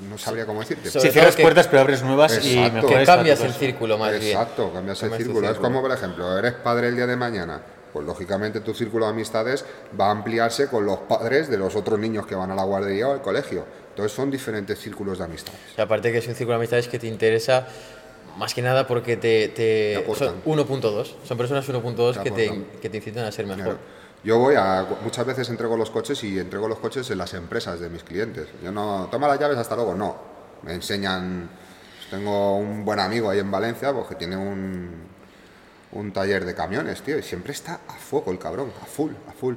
[0.09, 0.91] No sabría cómo decirte.
[0.91, 2.89] Todo cierras que- puertas pero abres nuevas y Exacto.
[2.89, 4.25] Que cambias el círculo más bien.
[4.25, 5.51] Exacto, cambias el Cambias el círculo.
[5.53, 7.61] Es como, por ejemplo, eres padre el día de mañana.
[7.93, 9.65] Pues lógicamente tu círculo de amistades
[10.01, 13.07] va a ampliarse con los padres de los otros niños que van a la guardería
[13.07, 13.65] o al colegio.
[13.91, 15.61] Entonces son diferentes círculos de amistades.
[15.79, 17.69] Y aparte que es un círculo de amistades que te interesa
[18.37, 22.65] más que nada porque te, te- Te son 1.2, son personas 1.2 Te que te,
[22.81, 23.63] que te incitan a ser mejor.
[23.65, 23.79] Claro.
[24.23, 24.87] Yo voy a.
[25.03, 28.49] Muchas veces entrego los coches y entrego los coches en las empresas de mis clientes.
[28.63, 29.09] Yo no.
[29.11, 29.95] Toma las llaves, hasta luego.
[29.95, 30.17] No.
[30.63, 31.49] Me enseñan.
[32.11, 34.91] Tengo un buen amigo ahí en Valencia pues, que tiene un,
[35.93, 39.33] un taller de camiones, tío, y siempre está a fuego el cabrón, a full, a
[39.33, 39.55] full.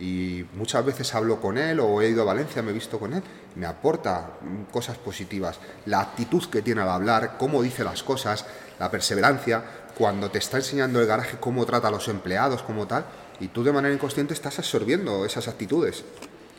[0.00, 3.14] Y muchas veces hablo con él o he ido a Valencia, me he visto con
[3.14, 3.22] él,
[3.56, 4.30] me aporta
[4.70, 5.58] cosas positivas.
[5.86, 8.44] La actitud que tiene al hablar, cómo dice las cosas,
[8.78, 9.64] la perseverancia,
[9.96, 13.04] cuando te está enseñando el garaje cómo trata a los empleados, como tal,
[13.40, 16.04] y tú de manera inconsciente estás absorbiendo esas actitudes.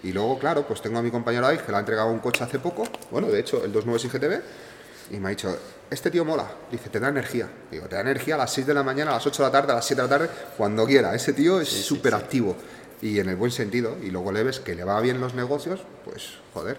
[0.04, 2.44] Y luego, claro, pues tengo a mi compañero ahí que le ha entregado un coche
[2.44, 5.58] hace poco, bueno, de hecho, el 29 GTB, y me ha dicho,
[5.90, 7.50] este tío mola, dice, te da energía.
[7.72, 9.52] Digo, te da energía a las 6 de la mañana, a las 8 de la
[9.52, 11.16] tarde, a las 7 de la tarde, cuando quiera.
[11.16, 12.56] Ese tío es súper activo
[13.02, 13.98] y en el buen sentido.
[14.04, 16.78] Y luego le ves que le va bien los negocios, pues joder,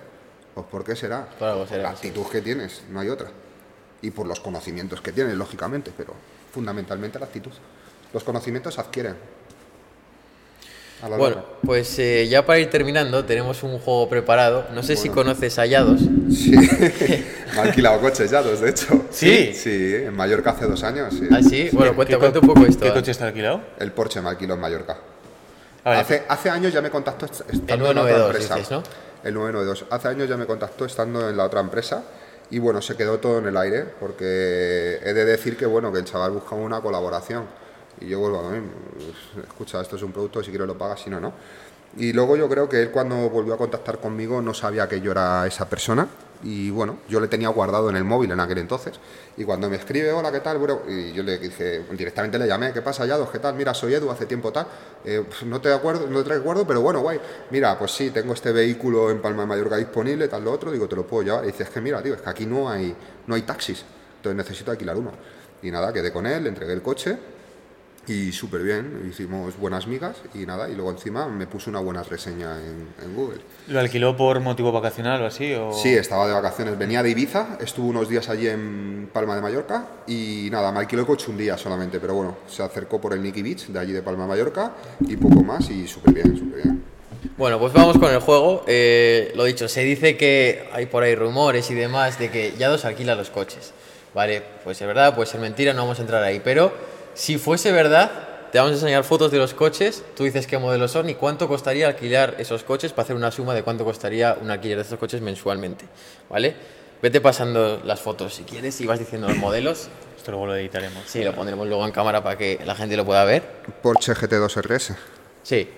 [0.55, 1.28] pues ¿por qué será?
[1.38, 2.09] Por algo será, la sí.
[2.09, 3.28] actitud que tienes, no hay otra.
[4.02, 6.14] Y por los conocimientos que tienes, lógicamente, pero
[6.52, 7.52] fundamentalmente la actitud.
[8.12, 9.14] Los conocimientos se adquieren.
[11.02, 11.51] A la Bueno, larga.
[11.64, 14.66] pues eh, ya para ir terminando tenemos un juego preparado.
[14.74, 16.01] No sé si conoces a Yados.
[16.30, 16.51] Sí,
[17.55, 19.05] me ha alquilado coches ya, dos, de hecho.
[19.10, 19.52] ¿Sí?
[19.55, 21.14] Sí, en Mallorca hace dos años.
[21.14, 21.26] sí.
[21.30, 21.70] ¿Ah, sí?
[21.72, 22.84] Bueno, ¿Qué cuenta, co- cuenta un poco esto.
[22.84, 23.62] ¿Qué coche está alquilado?
[23.78, 24.98] El Porsche me alquiló en Mallorca.
[26.01, 28.55] Hace, hace años ya me contactó est- estando en la otra 992 empresa.
[28.57, 28.82] dices, ¿no?
[29.28, 29.85] El 992.
[29.90, 32.02] Hace años ya me contactó estando en la otra empresa
[32.51, 35.98] y bueno, se quedó todo en el aire porque he de decir que bueno, que
[36.01, 37.44] el chaval buscaba una colaboración
[38.01, 38.70] y yo vuelvo a lo mismo.
[39.47, 41.32] Escucha, esto es un producto, si quieres lo pagas, si no, no.
[41.96, 45.10] Y luego yo creo que él cuando volvió a contactar conmigo no sabía que yo
[45.10, 46.06] era esa persona
[46.42, 48.98] y bueno, yo le tenía guardado en el móvil en aquel entonces
[49.36, 50.58] y cuando me escribe, hola, ¿qué tal?
[50.58, 53.28] Bueno, y yo le dije, directamente le llamé, ¿qué pasa, Yados?
[53.30, 53.54] ¿Qué tal?
[53.54, 54.66] Mira, soy Edu, hace tiempo tal,
[55.04, 58.34] Eh, pues, no te acuerdo, no te recuerdo, pero bueno, guay, mira, pues sí, tengo
[58.34, 61.44] este vehículo en Palma de Mallorca disponible, tal, lo otro, digo, te lo puedo llevar.
[61.44, 62.94] Y dice, es que mira, tío, es que aquí no hay,
[63.26, 63.84] no hay taxis,
[64.16, 65.12] entonces necesito alquilar uno.
[65.62, 67.18] Y nada, quedé con él, le entregué el coche
[68.06, 72.02] y súper bien, hicimos buenas migas y nada, y luego encima me puso una buena
[72.02, 73.40] reseña en, en Google.
[73.68, 75.52] ¿Lo alquiló por motivo vacacional o así?
[75.55, 75.72] O...
[75.72, 79.86] Sí, estaba de vacaciones, venía de Ibiza, estuvo unos días allí en Palma de Mallorca
[80.06, 83.22] y nada, me alquiló el coche un día solamente, pero bueno, se acercó por el
[83.22, 86.62] Nicky Beach de allí de Palma de Mallorca y poco más y súper bien, súper
[86.62, 86.85] bien.
[87.36, 88.64] Bueno, pues vamos con el juego.
[88.66, 92.85] Eh, lo dicho, se dice que hay por ahí rumores y demás de que Yados
[92.85, 93.72] alquila los coches.
[94.14, 96.40] Vale, puede ser verdad, puede ser mentira, no vamos a entrar ahí.
[96.43, 96.72] Pero
[97.20, 98.10] si fuese verdad,
[98.51, 100.02] te vamos a enseñar fotos de los coches.
[100.16, 103.52] Tú dices qué modelos son y cuánto costaría alquilar esos coches para hacer una suma
[103.52, 105.84] de cuánto costaría un alquiler de estos coches mensualmente.
[106.30, 106.56] ¿Vale?
[107.02, 109.88] Vete pasando las fotos si quieres y vas diciendo los modelos.
[110.16, 111.02] Esto luego lo editaremos.
[111.06, 113.42] Sí, lo pondremos luego en cámara para que la gente lo pueda ver.
[113.82, 114.94] Porsche GT2 RS.
[115.42, 115.68] Sí,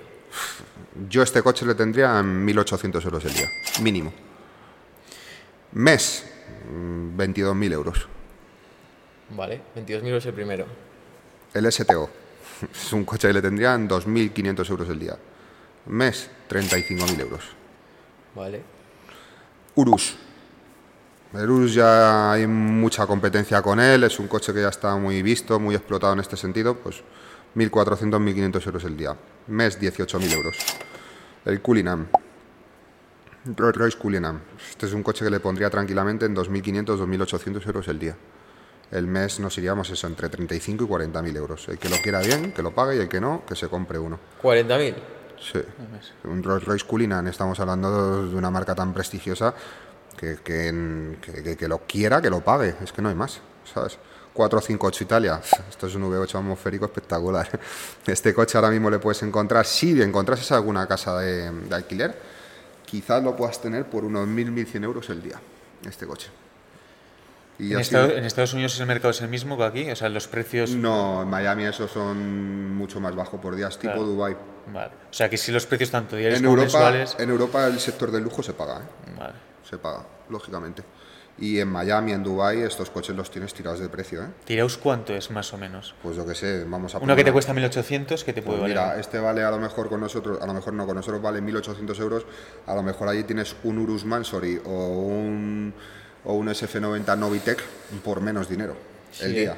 [1.08, 3.48] Yo este coche le tendría en 1.800 euros el día,
[3.82, 4.12] mínimo.
[5.72, 6.24] Mes,
[6.70, 8.06] mm, 22.000 euros.
[9.30, 9.60] vale.
[9.74, 10.91] 22.000 euros el primero.
[11.54, 12.08] El STO,
[12.72, 15.16] es un coche que le tendría en 2.500 euros el día.
[15.86, 17.44] Mes, 35.000 euros.
[18.34, 18.62] Vale.
[19.74, 20.16] Urus.
[21.34, 25.22] El Urus ya hay mucha competencia con él, es un coche que ya está muy
[25.22, 27.02] visto, muy explotado en este sentido, pues
[27.56, 29.16] 1.400, 1.500 euros el día.
[29.46, 30.56] Mes, 18.000 euros.
[31.44, 32.08] El Cullinan.
[33.44, 34.40] Rolls Royce Cullinan.
[34.70, 38.16] Este es un coche que le pondría tranquilamente en 2.500, 2.800 euros el día.
[38.92, 41.66] El mes nos iríamos eso, entre 35 y 40.000 euros.
[41.68, 43.98] El que lo quiera bien, que lo pague, y el que no, que se compre
[43.98, 44.18] uno.
[44.42, 44.94] 40.000.
[45.40, 45.58] Sí.
[46.24, 49.54] Un Rolls Royce Cullinan, estamos hablando de una marca tan prestigiosa
[50.16, 52.74] que, que, que- que- que lo quiera, que lo pague.
[52.82, 53.40] Es que no hay más,
[53.72, 53.98] ¿sabes?
[54.34, 57.48] 458 Italia, esto es un V8 atmosférico espectacular.
[58.06, 62.18] Este coche ahora mismo le puedes encontrar, si encontrases alguna casa de, de alquiler,
[62.86, 65.38] quizás lo puedas tener por unos 1.000, 1.100 euros el día,
[65.86, 66.30] este coche.
[67.58, 69.90] Y ¿En, Estados, sido- en Estados Unidos el mercado es el mismo que aquí?
[69.90, 70.70] O sea, los precios...
[70.70, 74.08] No, en Miami esos son mucho más bajos por días, tipo Claro.
[74.08, 74.36] Dubai.
[74.72, 74.90] Vale.
[75.10, 77.16] O sea, que si los precios tanto diarios En como Europa, mensuales...
[77.18, 79.10] en Europa el sector del lujo se paga, ¿eh?
[79.18, 79.34] Vale.
[79.68, 80.82] se paga, lógicamente.
[81.38, 84.28] Y en Miami, en Dubai, estos coches los tienes tirados de precio, ¿eh?
[84.44, 85.94] ¿Tiraos cuánto es más o menos?
[86.02, 88.56] Pues yo que sé, vamos a Uno que te poner- cuesta 1800, que te Pues
[88.58, 89.00] puede mira, valer?
[89.00, 91.98] este vale a lo mejor con nosotros, a lo mejor no, con nosotros vale 1.800
[92.00, 92.26] euros,
[92.66, 95.72] a lo mejor allí tienes un Urus Mansory o un,
[96.24, 97.62] o un SF90 Novitec
[98.04, 98.76] por menos dinero
[99.20, 99.56] el día.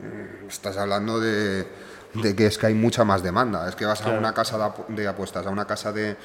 [0.00, 1.66] Mm, Estás hablando de,
[2.14, 4.64] de que es que hay mucha más demanda, es que vas a una casa de,
[4.64, 6.16] apu- de apuestas, a una casa de,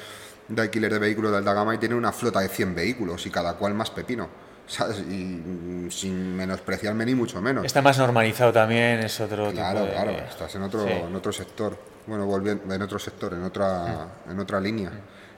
[0.48, 3.30] de alquiler de vehículos de alta gama y tiene una flota de 100 vehículos y
[3.30, 4.28] cada cual más pepino,
[4.66, 4.98] ¿sabes?
[4.98, 5.02] Y
[5.44, 7.64] mm, sin menospreciarme ni mucho menos.
[7.64, 9.92] Está más normalizado también, es otro Claro, tipo de...
[9.92, 10.92] claro, estás en otro, Sí.
[10.92, 11.78] en otro sector.
[12.06, 14.90] Bueno, volviendo, en otro sector, en otra, en otra línea.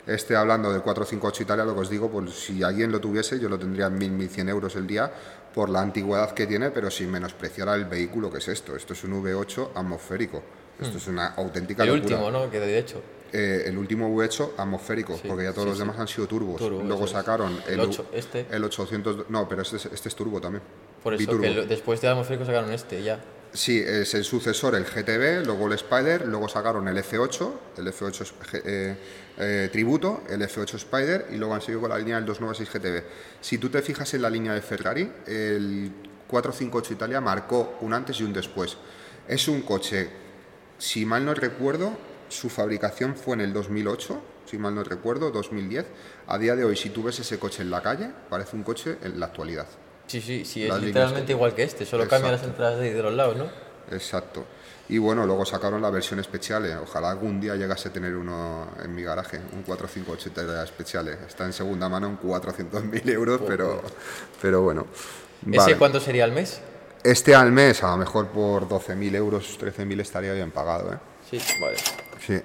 [0.06, 3.48] Este hablando del 458 Italia, lo que os digo, pues si alguien lo tuviese, yo
[3.48, 5.12] lo tendría en 1.000, 1.100 euros el día
[5.54, 8.74] por la antigüedad que tiene, pero sin menospreciar al vehículo que es esto.
[8.76, 10.42] Esto es un V8 atmosférico.
[10.80, 12.16] Esto es una auténtica El locura.
[12.16, 12.50] último, ¿no?
[12.50, 13.02] Que de hecho.
[13.32, 15.82] Eh, el último V8 atmosférico, Sí, porque ya todos sí, los sí.
[15.84, 16.56] demás han sido turbos.
[16.56, 18.46] Turbo, Luego sacaron El 8, este.
[18.50, 20.62] el 800, no, pero este, es- este es turbo también.
[21.02, 21.42] Por eso Biturbo.
[21.42, 23.20] que lo- después de atmosférico sacaron este ya.
[23.52, 28.22] Sí, es el sucesor, el GTB, luego el Spider, luego sacaron el F8, el F8
[28.22, 28.96] es- eh,
[29.40, 33.04] eh, Tributo, el F8 Spider y luego han seguido con la línea del 296 GTB.
[33.40, 35.90] Si tú te fijas en la línea de Ferrari, el
[36.28, 38.76] 458 Italia marcó un antes y un después.
[39.26, 40.08] Es un coche,
[40.78, 41.96] si mal no recuerdo,
[42.28, 45.86] su fabricación fue en el 2008, si mal no recuerdo, 2010.
[46.26, 48.98] A día de hoy, si tú ves ese coche en la calle, parece un coche
[49.02, 49.66] en la actualidad.
[50.06, 53.14] Sí, sí, sí, es literalmente que- igual que este, solo cambian las entradas de los
[53.14, 53.46] lados, ¿no?
[53.92, 54.44] Exacto.
[54.90, 56.66] Y bueno, luego sacaron la versión especial.
[56.66, 56.76] eh.
[56.76, 61.08] Ojalá algún día llegase a tener uno en mi garaje, un 458 especial.
[61.08, 63.82] Está en segunda mano en 400.000 euros, pero,
[64.42, 64.86] pero bueno.
[65.46, 65.76] ¿Ese Vale.
[65.78, 66.60] cuánto sería al mes?
[67.04, 70.92] Este al mes, a lo mejor por 12.000 euros, 13.000 estaría bien pagado.
[70.92, 70.98] ¿eh?
[71.30, 71.76] Sí, vale.
[72.26, 72.42] Sí.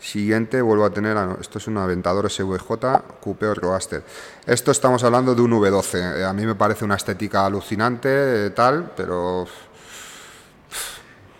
[0.00, 4.02] Siguiente, vuelvo a tener, ah, esto es un Aventador SVJ Coupé Roadster.
[4.44, 6.18] Esto estamos hablando de un V12.
[6.18, 9.46] eh, A mí me parece una estética alucinante, eh, tal, pero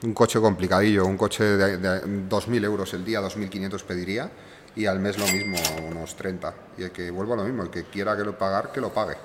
[0.04, 4.30] un coche complicadillo, un coche de, de 2.000 euros el día, 2.500 pediría,
[4.76, 5.56] y al mes lo mismo,
[5.90, 6.54] unos 30.
[6.78, 8.92] Y el que vuelva a lo mismo, el que quiera que lo pagar, que lo
[8.92, 9.16] pague.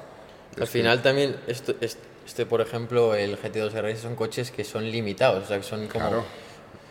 [0.59, 4.83] Al final también, esto, es- este, por ejemplo, el GT2 RS son coches que son
[4.83, 6.07] limitados, o sea, que son como...
[6.07, 6.23] Claro.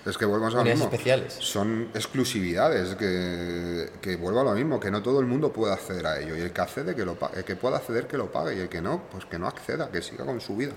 [0.05, 0.85] Es que a lo mismo.
[0.85, 1.35] especiales.
[1.39, 6.07] Son exclusividades que, que vuelvo a lo mismo, que no todo el mundo puede acceder
[6.07, 6.35] a ello.
[6.35, 7.19] Y el que accede, que lo.
[7.37, 8.57] El que pueda acceder, que lo pague.
[8.57, 10.73] Y el que no, pues que no acceda, que siga con su vida.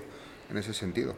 [0.50, 1.14] En ese sentido.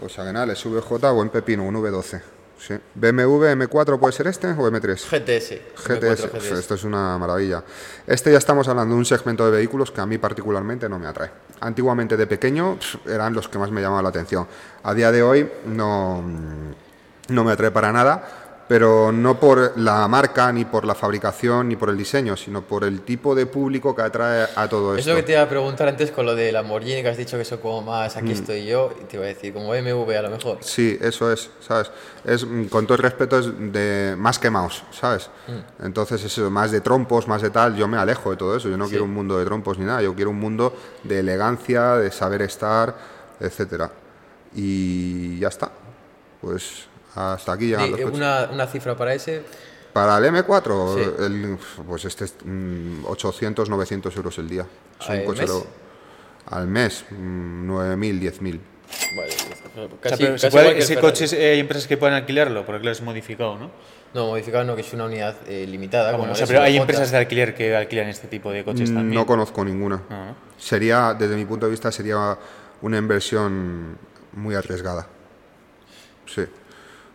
[0.00, 2.20] O sea que nada, SVJ buen pepino, un V12.
[2.58, 2.74] Sí.
[2.94, 4.96] BMW M4 puede ser este o M3.
[4.96, 5.50] GTS.
[5.76, 6.58] GTS, M4 GTS.
[6.58, 7.62] esto es una maravilla.
[8.06, 11.06] Este ya estamos hablando de un segmento de vehículos que a mí particularmente no me
[11.06, 11.30] atrae.
[11.60, 14.48] Antiguamente de pequeño eran los que más me llamaban la atención.
[14.82, 16.24] A día de hoy no,
[17.28, 21.76] no me atrae para nada, pero no por la marca, ni por la fabricación, ni
[21.76, 25.10] por el diseño, sino por el tipo de público que atrae a todo Es esto.
[25.12, 27.42] lo que te iba a preguntar antes con lo de Lamborghini, que has dicho que
[27.42, 28.18] eso como más Mm.
[28.18, 30.58] aquí estoy yo, y te iba a decir, como BMW a lo mejor.
[30.60, 31.90] Sí, eso es, ¿sabes?
[32.24, 35.30] Es, mm, con todo el respeto, es de más que mouse, ¿sabes?
[35.46, 35.86] Mm.
[35.86, 38.68] Entonces, eso, más de trompos, más de tal, yo me alejo de todo eso.
[38.68, 40.74] Yo no quiero un mundo de trompos ni nada, yo quiero un mundo
[41.04, 42.94] de elegancia, de saber estar,
[43.40, 43.90] etcétera.
[44.54, 45.70] Y ya está.
[46.40, 46.86] Pues
[47.18, 48.16] hasta aquí llegan los eh, coches.
[48.18, 49.42] una, una cifra para ese,
[49.92, 51.24] Para el M4, Sí.
[51.24, 54.66] el- pues este es mm, 800, 900 euros el día.
[55.00, 55.50] Es un ¿Al coche mes?
[55.50, 55.66] lo-
[56.50, 58.60] al mes, mm, 9.000, 10.000.
[59.16, 61.52] vale, O sea, casi, pero ¿se casi puede- igual que el ese coche es- eh,
[61.52, 63.70] hay empresas que pueden alquilarlo, porque lo es modificado, ¿no?
[64.14, 66.08] No, modificado no, que es una unidad eh, limitada.
[66.08, 68.64] Ah, como bueno, o sea, pero hay empresas de alquiler que alquilan este tipo de
[68.64, 69.14] coches también.
[69.14, 70.02] No conozco ninguna.
[70.08, 70.36] ¿no?
[70.58, 72.38] Sería, desde mi punto de vista, sería
[72.82, 73.98] una inversión
[74.32, 75.06] muy arriesgada.
[76.26, 76.44] Sí.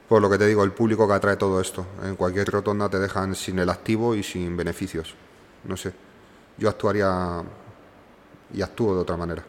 [0.08, 1.86] Por lo que te digo, el público que atrae todo esto.
[2.04, 5.16] En cualquier rotonda te dejan sin el activo y sin beneficios.
[5.64, 5.94] No sé.
[6.58, 7.42] Yo actuaría
[8.54, 9.44] y actúo de otra manera.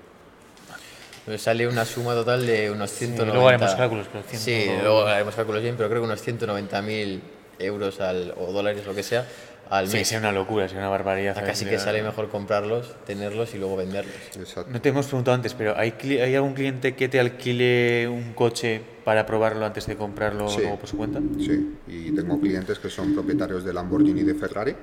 [1.24, 3.32] Pues sale una suma total de unos 190...
[3.32, 7.20] luego haremos cálculos, pero Sí, 100 luego haremos cálculos bien, pero creo que unos 190.000
[7.60, 9.26] euros al, o dólares, lo que sea,
[9.70, 10.08] al Sí, mes.
[10.08, 11.34] sería una locura, sería una barbaridad.
[11.44, 14.14] Casi que sale mejor comprarlos, tenerlos y luego venderlos.
[14.36, 14.70] Exacto.
[14.72, 18.32] No te hemos preguntado antes, pero ¿hay, cli- ¿hay algún cliente que te alquile un
[18.34, 20.60] coche para probarlo antes de comprarlo Sí.
[20.60, 21.20] luego por su cuenta?
[21.38, 24.74] Sí, y tengo clientes que son propietarios de Lamborghini y de Ferrari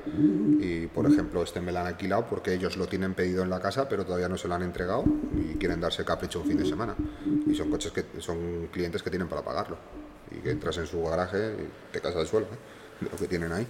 [0.59, 3.59] y, por ejemplo, este me lo han alquilado porque ellos lo tienen pedido en la
[3.59, 5.03] casa pero todavía no se lo han entregado
[5.35, 6.95] y quieren darse capricho un fin de semana.
[7.47, 9.77] Y son coches que son clientes que tienen para pagarlo
[10.31, 13.03] y que entras en su garaje y te casas al suelo ¿eh?
[13.05, 13.65] de lo que tienen ahí.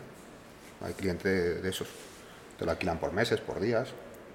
[0.84, 1.88] Hay clientes de esos,
[2.58, 3.90] te lo alquilan por meses, por días.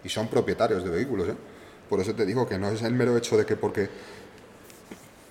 [0.04, 1.34] Y son propietarios de vehículos, ¿eh?
[1.88, 3.88] Por eso te digo que no es el mero hecho de que porque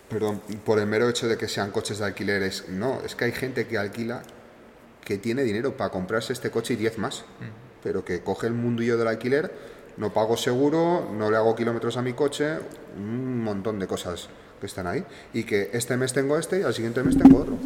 [0.10, 3.32] perdón, por el mero hecho de que sean coches de alquileres, no, es que hay
[3.32, 4.24] gente que alquila
[5.04, 7.26] que tiene dinero para comprarse este coche y 10 más,
[7.84, 9.52] pero que coge el mundillo del alquiler,
[9.98, 12.58] no pago seguro, no le hago kilómetros a mi coche,
[12.98, 14.30] un montón de cosas
[14.60, 17.58] que están ahí, y que este mes tengo este y al siguiente mes tengo otro.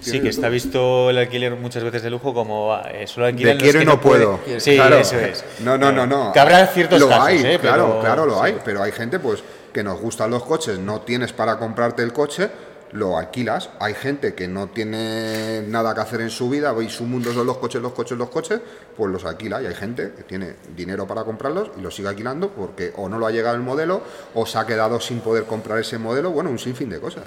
[0.00, 3.62] Sí, que está visto el alquiler muchas veces de lujo como eh, solo alquilan De
[3.64, 4.38] quiero y no puedo.
[4.58, 4.96] Sí, Claro.
[4.98, 5.44] eso es.
[5.60, 6.32] No, no, no, no.
[6.32, 7.58] Que habrá ciertos lo casos, hay, ¿eh?
[7.60, 8.40] claro, Pero- claro, lo sí.
[8.44, 8.58] hay.
[8.64, 9.42] Pero hay gente, pues,
[9.72, 12.48] que nos gustan los coches, no tienes para comprarte el coche,
[12.92, 13.70] lo alquilas.
[13.80, 17.46] Hay gente que no tiene nada que hacer en su vida y su mundo son
[17.46, 18.60] los coches, los coches, los coches,
[18.96, 19.60] pues los alquila.
[19.62, 23.18] Y hay gente que tiene dinero para comprarlos y los sigue alquilando porque o no
[23.18, 24.02] lo ha llegado el modelo
[24.34, 26.30] o se ha quedado sin poder comprar ese modelo.
[26.30, 27.24] Bueno, un sinfín de cosas.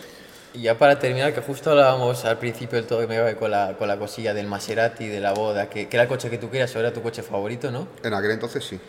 [0.53, 3.51] Y ya para terminar, que justo hablábamos al principio del todo y me iba con
[3.51, 6.37] la, con la cosilla del Maserati, de la boda, que, que era el coche que
[6.39, 7.87] tú querías o era tu coche favorito, ¿no?
[8.03, 8.79] En aquel entonces sí.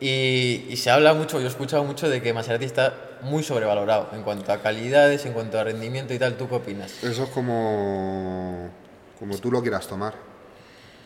[0.00, 4.10] Y, y se habla mucho, yo he escuchado mucho de que Maserati está muy sobrevalorado
[4.12, 6.36] en cuanto a calidades, en cuanto a rendimiento y tal.
[6.36, 7.02] ¿Tú qué opinas?
[7.02, 8.70] Eso es como,
[9.18, 10.14] como tú lo quieras tomar.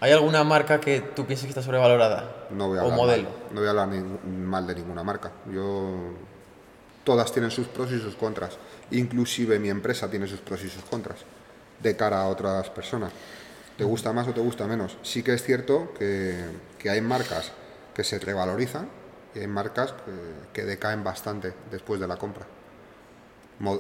[0.01, 2.49] ¿Hay alguna marca que tú pienses que está sobrevalorada?
[2.51, 3.23] No voy a ¿O hablar modelo?
[3.31, 5.31] Mal, no voy a hablar ni- mal de ninguna marca.
[5.51, 6.13] Yo
[7.05, 8.59] todas tienen sus pros y sus contras.
[8.93, 11.19] Inclusive mi empresa tiene sus pros y sus contras
[11.81, 13.13] de cara a otras personas.
[13.77, 14.99] ¿Te gusta más o te gusta menos?
[15.03, 16.37] Sí que es cierto que,
[16.79, 17.53] que hay marcas
[17.95, 18.89] que se revalorizan
[19.35, 20.13] y hay marcas que,
[20.53, 22.47] que decaen bastante después de la compra.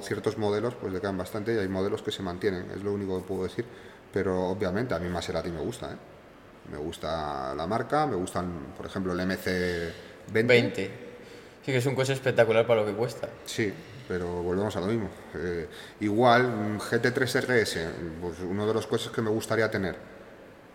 [0.03, 3.29] Ciertos modelos pues decaen bastante y hay modelos que se mantienen, es lo único que
[3.29, 3.65] puedo decir.
[4.13, 5.97] Pero obviamente a mí Maserati me gusta, ¿eh?
[6.71, 10.47] Me gusta la marca, me gustan, por ejemplo, el MC20.
[10.47, 10.91] 20.
[11.65, 13.29] Sí que es un coche espectacular para lo que cuesta.
[13.45, 13.73] Sí,
[14.09, 15.09] pero volvemos a lo mismo.
[15.35, 15.69] Eh,
[16.01, 17.79] igual, un GT3 RS,
[18.21, 19.97] pues uno de los coches que me gustaría tener.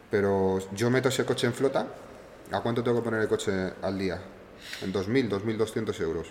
[0.10, 1.88] Pero yo meto ese coche en flota,
[2.52, 4.20] ¿a cuánto tengo que poner el coche al día?
[4.82, 6.28] En 2.000, 2.200 euros.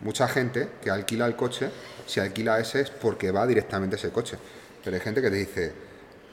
[0.00, 1.70] Mucha gente que alquila el coche,
[2.06, 4.38] si alquila ese es porque va directamente ese coche.
[4.82, 5.72] Pero hay gente que te dice,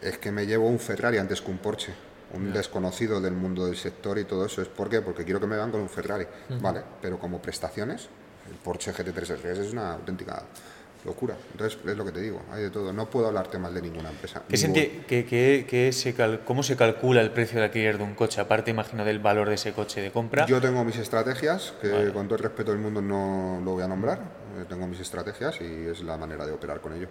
[0.02, 1.94] es que me llevo un Ferrari antes que un Porsche.
[2.34, 4.62] Un desconocido del mundo del sector y todo eso.
[4.62, 5.02] ¿Es por qué?
[5.02, 6.28] Porque quiero que me van con un Ferrari.
[6.60, 8.10] Vale, pero como prestaciones,
[8.50, 10.44] el Porsche GT3 RS es una auténtica
[11.06, 11.36] locura.
[11.52, 12.92] Entonces, es lo que te digo, hay de todo.
[12.92, 14.42] No puedo hablarte mal de ninguna empresa.
[14.50, 14.74] ¿Qué Ningún-
[15.08, 18.42] qué- qué- qué se cal- ¿Cómo se calcula el precio de alquiler de un coche?
[18.42, 20.48] Aparte, imagino, del valor de ese coche de compra.
[20.48, 22.12] Yo tengo mis estrategias, que Vale.
[22.12, 24.18] con todo el respeto del mundo no lo voy a nombrar.
[24.60, 27.08] Eh, tengo mis estrategias y es la manera de operar con ello.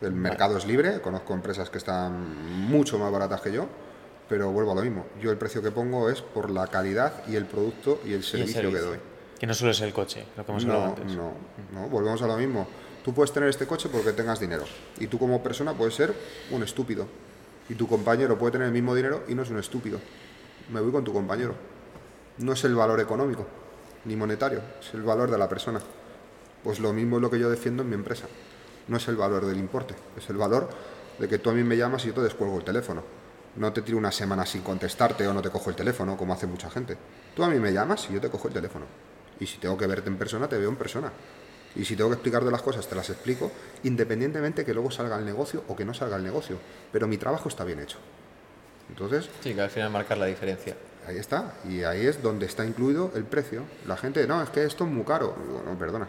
[0.00, 3.66] El mercado es libre, conozco empresas que están mucho más baratas que yo,
[4.28, 5.04] pero vuelvo a lo mismo.
[5.20, 8.54] Yo el precio que pongo es por la calidad y el producto y el servicio,
[8.62, 8.86] que servicio.
[8.90, 8.98] doy.
[9.38, 11.14] Que no solo es el coche, lo que hemos hablado No, antes.
[11.14, 11.32] no,
[11.72, 12.66] no, volvemos a lo mismo.
[13.04, 14.64] Tú puedes tener este coche porque tengas dinero.
[14.98, 16.12] Y tú como persona puedes ser
[16.50, 17.06] un estúpido.
[17.68, 20.00] Y tu compañero puede tener el mismo dinero y no es un estúpido.
[20.70, 21.54] Me voy con tu compañero.
[22.38, 23.46] No es el valor económico,
[24.04, 25.80] ni monetario, es el valor de la persona.
[26.62, 28.26] Pues lo mismo es lo que yo defiendo en mi empresa.
[28.88, 30.68] No es el valor del importe, es el valor
[31.18, 33.02] de que tú a mí me llamas y yo te descuelgo el teléfono.
[33.56, 36.46] No te tiro una semana sin contestarte o no te cojo el teléfono, como hace
[36.46, 36.96] mucha gente.
[37.34, 38.86] Tú a mí me llamas y yo te cojo el teléfono.
[39.40, 41.12] Y si tengo que verte en persona, te veo en persona.
[41.76, 43.52] Y si tengo que explicarte las cosas, te las explico,
[43.84, 46.56] independientemente que luego salga el negocio o que no salga el negocio.
[46.90, 47.98] Pero mi trabajo está bien hecho.
[48.88, 50.74] Entonces, Sí, que al final marcar la diferencia.
[51.06, 51.54] ahí está.
[51.68, 53.62] Y ahí es donde está incluido el precio.
[53.86, 55.36] La gente, no, es que esto es muy caro.
[55.46, 56.08] Digo, no, perdona.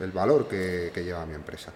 [0.00, 1.72] El valor que, que lleva mi empresa.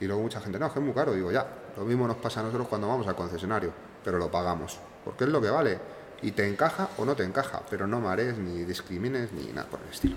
[0.00, 1.14] Y luego mucha gente, no, es que es muy caro.
[1.14, 1.46] Digo, ya,
[1.76, 3.72] lo mismo nos pasa a nosotros cuando vamos al concesionario,
[4.04, 4.78] pero lo pagamos.
[5.04, 5.78] Porque es lo que vale.
[6.22, 9.80] Y te encaja o no te encaja, pero no marees, ni discrimines, ni nada por
[9.80, 10.16] el estilo.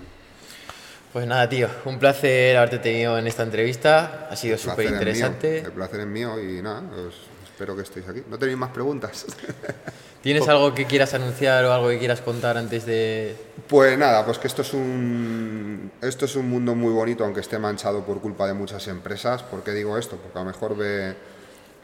[1.12, 4.28] Pues nada, tío, un placer haberte tenido en esta entrevista.
[4.30, 5.58] Ha sido súper interesante.
[5.58, 7.14] El placer es mío y nada, os
[7.44, 8.22] espero que estéis aquí.
[8.30, 9.26] ¿No tenéis más preguntas?
[10.22, 13.36] ¿Tienes algo que quieras anunciar o algo que quieras contar antes de...?
[13.66, 17.58] Pues nada, pues que esto es un esto es un mundo muy bonito, aunque esté
[17.58, 19.42] manchado por culpa de muchas empresas.
[19.42, 20.16] ¿Por qué digo esto?
[20.16, 21.14] Porque a lo mejor ve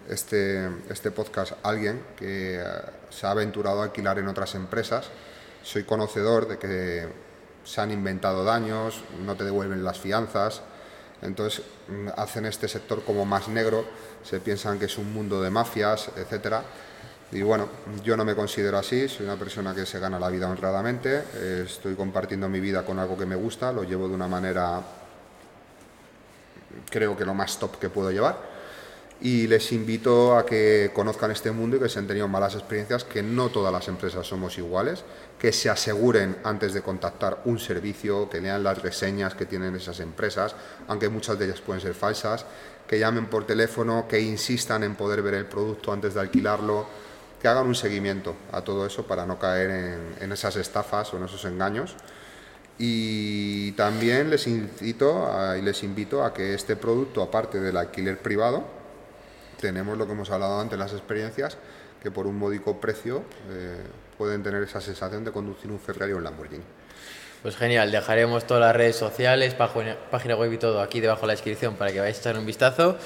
[0.08, 2.64] este, este podcast alguien que eh,
[3.10, 5.08] se ha aventurado a alquilar en otras empresas.
[5.62, 7.08] Soy conocedor de que
[7.64, 10.62] se han inventado daños, no te devuelven las fianzas.
[11.22, 13.84] Entonces mm, hacen este sector como más negro,
[14.22, 16.62] se piensan que es un mundo de mafias, etcétera.
[17.32, 17.68] Y bueno,
[18.04, 21.64] yo no me considero así, soy una persona que se gana la vida honradamente, eh,
[21.66, 24.80] estoy compartiendo mi vida con algo que me gusta, lo llevo de una manera,
[26.88, 28.55] creo que lo más top que puedo llevar.
[29.18, 33.02] Y les invito a que conozcan este mundo y que si han tenido malas experiencias,
[33.04, 35.04] que no todas las empresas somos iguales,
[35.38, 40.00] que se aseguren antes de contactar un servicio, que lean las reseñas que tienen esas
[40.00, 40.54] empresas,
[40.86, 42.44] aunque muchas de ellas pueden ser falsas,
[42.86, 46.86] que llamen por teléfono, que insistan en poder ver el producto antes de alquilarlo
[47.40, 51.16] que hagan un seguimiento a todo eso para no caer en, en esas estafas o
[51.16, 51.96] en esos engaños.
[52.78, 58.18] Y también les incito a- y les invito a que este producto, aparte del alquiler
[58.18, 58.75] privado,
[59.60, 61.56] tenemos lo que hemos hablado antes, las experiencias,
[62.02, 63.78] que por un módico precio eh,
[64.16, 66.64] pueden tener esa sensación de conducir un Ferrari o un Lamborghini.
[67.42, 71.32] Pues genial, dejaremos todas las redes sociales, página, web y todo aquí debajo de la
[71.34, 72.96] descripción para que vayáis a echar un vistazo.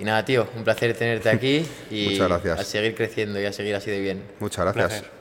[0.00, 2.60] Y nada, tío, un placer tenerte aquí y Muchas gracias.
[2.60, 4.24] a seguir creciendo y a seguir así de bien.
[4.40, 5.18] Muchas gracias.